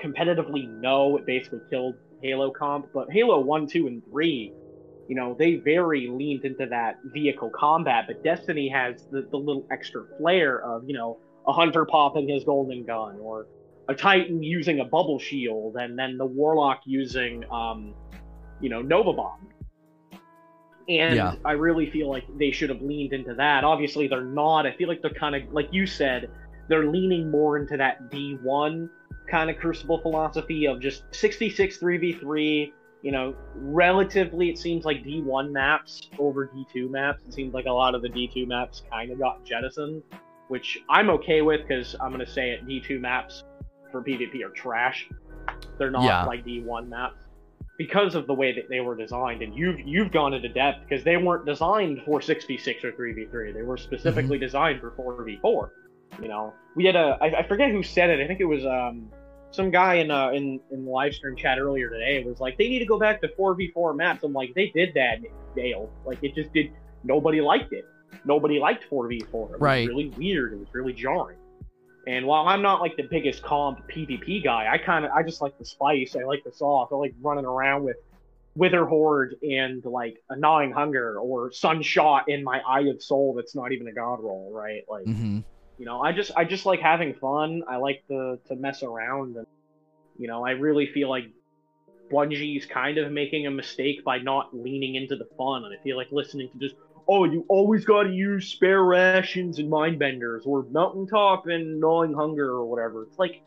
[0.02, 1.16] competitively, no.
[1.16, 2.88] It basically killed Halo comp.
[2.92, 4.52] But Halo 1, 2, and 3,
[5.08, 8.04] you know, they very leaned into that vehicle combat.
[8.06, 12.44] But Destiny has the, the little extra flair of, you know, a hunter popping his
[12.44, 13.46] golden gun or
[13.88, 17.94] a Titan using a bubble shield and then the Warlock using, um,
[18.60, 19.48] you know, Nova Bomb.
[20.88, 21.34] And Yeah.
[21.44, 23.64] I really feel like they should have leaned into that.
[23.64, 24.66] Obviously, they're not.
[24.66, 26.30] I feel like they're kind of, like you said,
[26.68, 28.88] they're leaning more into that D1
[29.28, 32.72] kind of Crucible philosophy of just 66 3v3.
[33.02, 37.24] You know, relatively, it seems like D1 maps over D2 maps.
[37.26, 40.02] It seems like a lot of the D2 maps kind of got jettisoned,
[40.48, 43.42] which I'm okay with because I'm going to say it D2 maps
[43.90, 45.08] for PvP are trash.
[45.78, 46.24] They're not Yeah.
[46.24, 47.24] like D1 maps
[47.78, 49.42] because of the way that they were designed.
[49.42, 53.54] And you've you've gone into depth because they weren't designed for 6v6 or 3v3.
[53.54, 54.44] They were specifically mm-hmm.
[54.44, 55.70] designed for 4v4.
[56.20, 58.20] You know, we had a I, I forget who said it.
[58.22, 59.10] I think it was um
[59.50, 62.68] some guy in uh in in the live stream chat earlier today was like they
[62.68, 64.22] need to go back to 4v4 maps.
[64.24, 65.90] I'm like they did that and it failed.
[66.04, 66.72] Like it just did.
[67.04, 67.84] Nobody liked it.
[68.24, 69.22] Nobody liked 4v4.
[69.22, 69.88] It was Right.
[69.88, 70.52] really weird.
[70.52, 71.38] It was really jarring.
[72.06, 75.40] And while I'm not like the biggest comp PvP guy, I kind of I just
[75.40, 76.16] like the spice.
[76.16, 76.88] I like the sauce.
[76.92, 77.96] I like running around with
[78.54, 83.34] Witherhoard and like a Gnawing Hunger or Sunshot in my Eye of Soul.
[83.34, 84.82] That's not even a god roll, right?
[84.88, 85.40] Like hmm
[85.82, 87.64] you know, I just I just like having fun.
[87.68, 89.44] I like to to mess around, and
[90.16, 91.24] you know, I really feel like
[92.08, 95.64] Bungie's kind of making a mistake by not leaning into the fun.
[95.64, 96.76] And I feel like listening to just
[97.08, 102.14] oh, you always got to use spare rations and mind benders or mountaintop and gnawing
[102.14, 103.02] hunger or whatever.
[103.02, 103.42] It's like,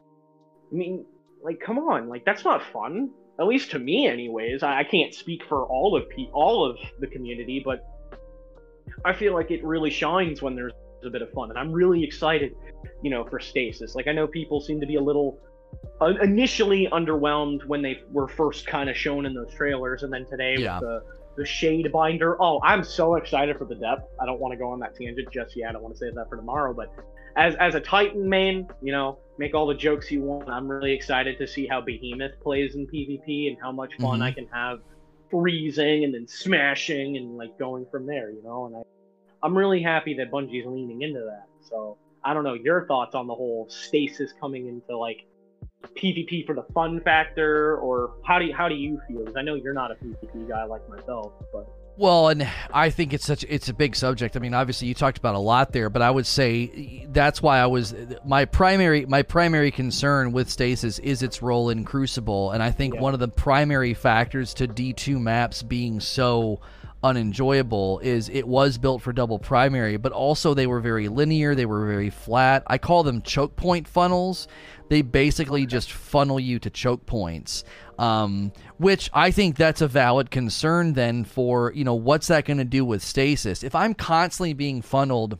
[0.69, 1.05] I mean,
[1.41, 3.11] like come on, like that's not fun.
[3.39, 4.61] At least to me, anyways.
[4.61, 7.81] I, I can't speak for all of pe- all of the community, but
[9.05, 10.73] I feel like it really shines when there's
[11.06, 12.56] a bit of fun, and I'm really excited,
[13.01, 13.95] you know, for Stasis.
[13.95, 15.40] Like I know people seem to be a little
[16.01, 20.25] uh, initially underwhelmed when they were first kind of shown in those trailers, and then
[20.25, 20.80] today Yeah.
[20.80, 21.01] with the
[21.38, 22.38] the Shadebinder.
[22.40, 24.09] Oh, I'm so excited for the depth.
[24.22, 25.69] I don't want to go on that tangent just yet.
[25.69, 26.74] I don't want to save that for tomorrow.
[26.74, 26.93] But
[27.35, 30.50] as as a Titan main, you know, make all the jokes you want.
[30.50, 34.24] I'm really excited to see how Behemoth plays in PvP and how much fun Mhm.
[34.24, 34.80] I can have
[35.30, 38.30] freezing and then smashing and like going from there.
[38.32, 38.82] You know, and I
[39.43, 41.47] I'm really happy that Bungie's leaning into that.
[41.69, 45.25] So I don't know your thoughts on the whole stasis coming into like
[45.97, 49.19] PvP for the fun factor, or how do you, how do you feel?
[49.19, 53.14] Because I know you're not a PvP guy like myself, but Well, and I think
[53.14, 54.35] it's such it's a big subject.
[54.35, 57.59] I mean, obviously you talked about a lot there, but I would say that's why
[57.59, 57.93] I was
[58.25, 62.95] my primary my primary concern with Stasis is its role in Crucible, and I think
[62.95, 63.01] Yeah.
[63.01, 66.59] one of the primary factors to D2 maps being so
[67.06, 71.67] unenjoyable is it was built for double primary, but also they were very linear, they
[71.67, 72.64] were very flat.
[72.66, 74.48] I call them choke point funnels.
[74.90, 77.64] They basically just funnel you to choke points.
[78.00, 82.58] Um, which I think that's a valid concern then for, you know, what's that going
[82.58, 83.64] to do with stasis?
[83.64, 85.40] If I'm constantly being funneled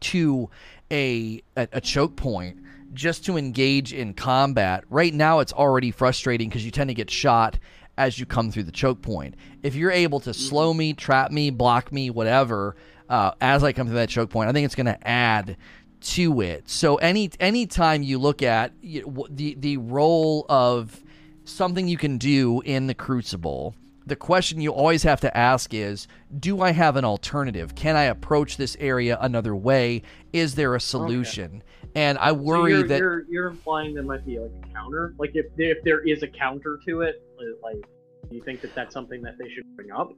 [0.00, 0.48] to
[0.90, 2.58] a, a, a choke point
[2.94, 7.10] just to engage in combat, right now it's already frustrating because you tend to get
[7.10, 7.58] shot
[7.96, 9.34] as you come through the choke point.
[9.62, 12.76] If you're able to slow me, trap me, block me, whatever,
[13.08, 15.56] uh, as I come through that choke point, I think it's going to add
[16.00, 16.68] to it.
[16.68, 21.02] So any anytime you look at the the role of
[21.44, 23.74] something you can do in the Crucible
[24.06, 26.06] the question you always have to ask is
[26.38, 27.74] do I have an alternative?
[27.74, 30.02] Can I approach this area another way?
[30.32, 31.56] Is there a solution?
[31.56, 31.90] Okay.
[31.94, 35.14] And I worry so you're, that you're, you're implying there might be like a counter.
[35.18, 37.22] Like if if there is a counter to it,
[37.62, 37.84] like
[38.30, 40.12] do you think that that's something that they should bring up?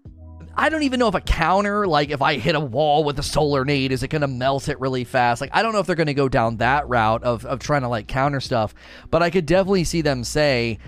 [0.56, 3.22] I don't even know if a counter, like if I hit a wall with a
[3.22, 5.40] solar nade, is it going to melt it really fast?
[5.40, 7.82] Like I don't know if they're going to go down that route of of trying
[7.82, 8.74] to like counter stuff,
[9.10, 10.78] but I could definitely see them say,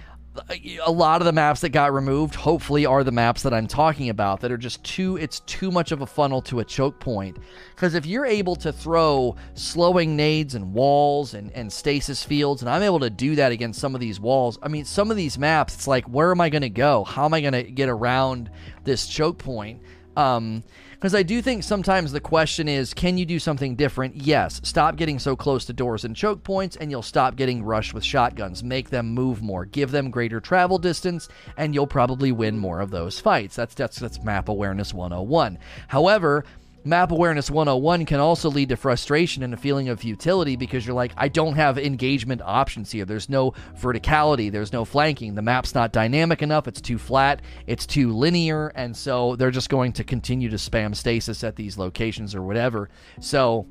[0.84, 4.08] a lot of the maps that got removed hopefully are the maps that I'm talking
[4.08, 7.38] about that are just too it's too much of a funnel to a choke point.
[7.74, 12.70] Because if you're able to throw slowing nades and walls and, and stasis fields and
[12.70, 15.38] I'm able to do that against some of these walls I mean some of these
[15.38, 17.04] maps it's like where am I going to go?
[17.04, 18.50] How am I going to get around
[18.84, 19.82] this choke point?
[20.16, 20.62] Um
[20.98, 24.16] because I do think sometimes the question is, can you do something different?
[24.16, 24.60] Yes.
[24.64, 28.02] Stop getting so close to doors and choke points, and you'll stop getting rushed with
[28.02, 28.64] shotguns.
[28.64, 29.64] Make them move more.
[29.64, 33.54] Give them greater travel distance, and you'll probably win more of those fights.
[33.54, 35.58] That's that's that's map awareness 101.
[35.86, 36.44] However,
[36.88, 40.96] Map Awareness 101 can also lead to frustration and a feeling of futility because you're
[40.96, 43.04] like, I don't have engagement options here.
[43.04, 45.34] There's no verticality, there's no flanking.
[45.34, 49.68] The map's not dynamic enough, it's too flat, it's too linear, and so they're just
[49.68, 52.88] going to continue to spam stasis at these locations or whatever.
[53.20, 53.66] So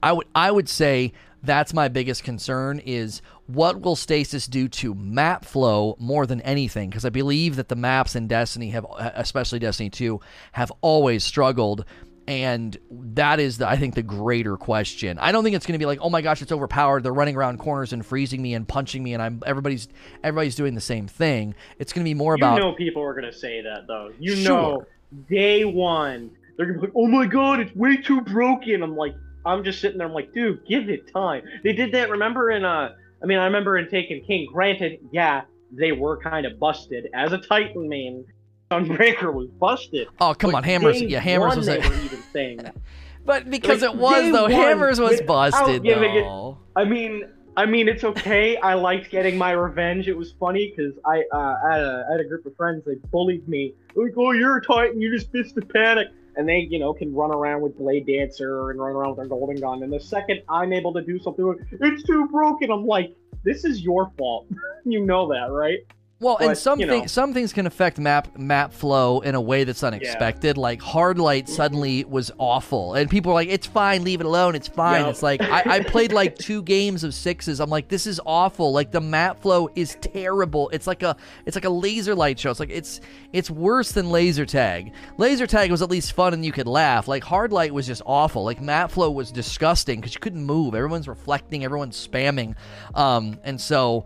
[0.00, 4.94] I would I would say that's my biggest concern is what will stasis do to
[4.94, 8.84] map flow more than anything because i believe that the maps in destiny have
[9.14, 10.20] especially destiny 2
[10.52, 11.86] have always struggled
[12.30, 15.18] and that is, the, I think, the greater question.
[15.18, 17.02] I don't think it's going to be like, oh my gosh, it's overpowered.
[17.02, 19.88] They're running around corners and freezing me and punching me, and I'm everybody's
[20.22, 21.56] everybody's doing the same thing.
[21.80, 22.54] It's going to be more about.
[22.54, 24.12] You know, people are going to say that though.
[24.20, 24.44] You sure.
[24.44, 24.86] know,
[25.28, 28.84] day one, they're going to be like, oh my god, it's way too broken.
[28.84, 30.06] I'm like, I'm just sitting there.
[30.06, 31.42] I'm like, dude, give it time.
[31.64, 32.10] They did that.
[32.10, 34.46] Remember in uh, I mean, I remember in Taken King.
[34.52, 35.42] Granted, yeah,
[35.72, 38.24] they were kind of busted as a Titan main
[38.70, 40.06] Sunbreaker was busted.
[40.20, 41.02] Oh come on, Hammers!
[41.02, 41.78] Yeah, Hammers was a...
[41.78, 42.60] even saying.
[43.24, 46.58] but because like, it was though, Hammers was busted though.
[46.76, 47.24] It, I mean,
[47.56, 48.56] I mean, it's okay.
[48.58, 50.08] I liked getting my revenge.
[50.08, 52.84] It was funny because I, uh, had a, I had a group of friends.
[52.86, 53.74] They bullied me.
[53.94, 55.00] Like, oh, you're a Titan.
[55.00, 56.08] You just missed the panic.
[56.36, 59.60] And they, you know, can run around with Bladedancer and run around with their golden
[59.60, 59.82] gun.
[59.82, 62.70] And the second I'm able to do something, it's too broken.
[62.70, 64.46] I'm like, this is your fault.
[64.84, 65.80] you know that, right?
[66.20, 66.92] Well, but, and some you know.
[66.92, 70.58] things some things can affect map map flow in a way that's unexpected.
[70.58, 70.62] Yeah.
[70.62, 74.54] Like hard light suddenly was awful, and people are like, "It's fine, leave it alone,
[74.54, 75.10] it's fine." Yep.
[75.10, 77.58] It's like I, I, played like two games of sixes.
[77.58, 80.68] I'm like, "This is awful." Like the map flow is terrible.
[80.74, 81.16] It's like a
[81.46, 82.50] it's like a laser light show.
[82.50, 83.00] It's like it's
[83.32, 84.92] it's worse than laser tag.
[85.16, 87.08] Laser tag was at least fun and you could laugh.
[87.08, 88.44] Like hard light was just awful.
[88.44, 90.74] Like map flow was disgusting because you couldn't move.
[90.74, 91.64] Everyone's reflecting.
[91.64, 92.56] Everyone's spamming,
[92.94, 94.04] um, and so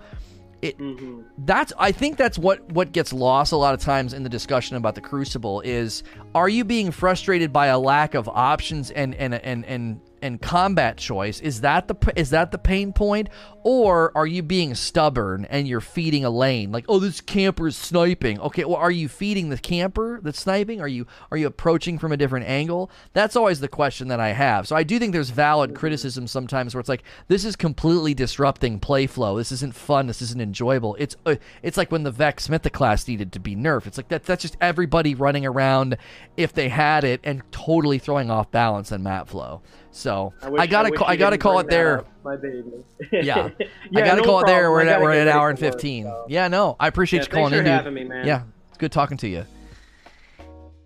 [0.65, 1.21] it mm-hmm.
[1.39, 4.77] that's I think that's what what gets lost a lot of times in the discussion
[4.77, 6.03] about the Crucible is
[6.35, 10.97] are you being frustrated by a lack of options and and and and and combat
[10.97, 13.29] choice is that the is that the pain point?
[13.63, 16.73] Or are you being stubborn and you're feeding a lane?
[16.73, 18.41] Like oh this camper is sniping.
[18.41, 20.81] Okay well are you feeding the camper that's sniping?
[20.81, 22.91] Are you are you approaching from a different angle?
[23.13, 24.67] That's always the question that i have.
[24.67, 28.81] So i do think there's valid criticism sometimes where it's like this is completely disrupting
[28.81, 29.37] play flow.
[29.37, 30.07] This isn't fun.
[30.07, 30.97] This isn't enjoyable.
[30.99, 33.89] It's uh, it's like when the vex class needed to be nerfed.
[33.89, 35.99] It's like that that's just everybody running around
[36.39, 39.61] if they had it and totally throwing off balance and map flow
[39.95, 42.01] so I, wish, I gotta I, call, I gotta call it there.
[42.01, 42.65] Up, my baby.
[43.13, 43.51] yeah.
[43.59, 44.43] yeah, I gotta no call problem.
[44.43, 44.71] it there.
[44.71, 46.07] We're at we're at an hour and fifteen.
[46.07, 46.27] Work, so.
[46.29, 47.67] Yeah, no, I appreciate yeah, you calling in.
[47.67, 48.27] Having me, man.
[48.27, 49.47] Yeah, it's good talking to you.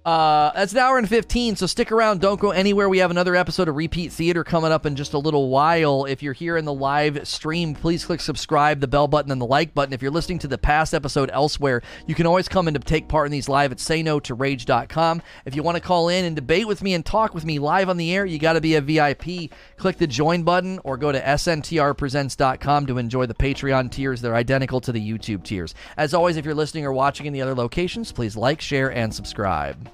[0.09, 2.23] Uh, that's an hour and 15, so stick around.
[2.23, 2.89] Don't go anywhere.
[2.89, 6.07] We have another episode of Repeat Theater coming up in just a little while.
[6.07, 9.45] If you're here in the live stream, please click subscribe, the bell button, and the
[9.45, 9.93] like button.
[9.93, 13.07] If you're listening to the past episode elsewhere, you can always come in to take
[13.07, 15.21] part in these live at sayno2rage.com.
[15.45, 17.91] If you want to call in and debate with me and talk with me live
[17.91, 19.53] on the air, you got to be a VIP.
[19.77, 24.23] Click the join button or go to sntrpresents.com to enjoy the Patreon tiers.
[24.23, 25.75] They're identical to the YouTube tiers.
[25.99, 29.15] As always, if you're listening or watching in the other locations, please like, share, and
[29.15, 29.91] subscribe.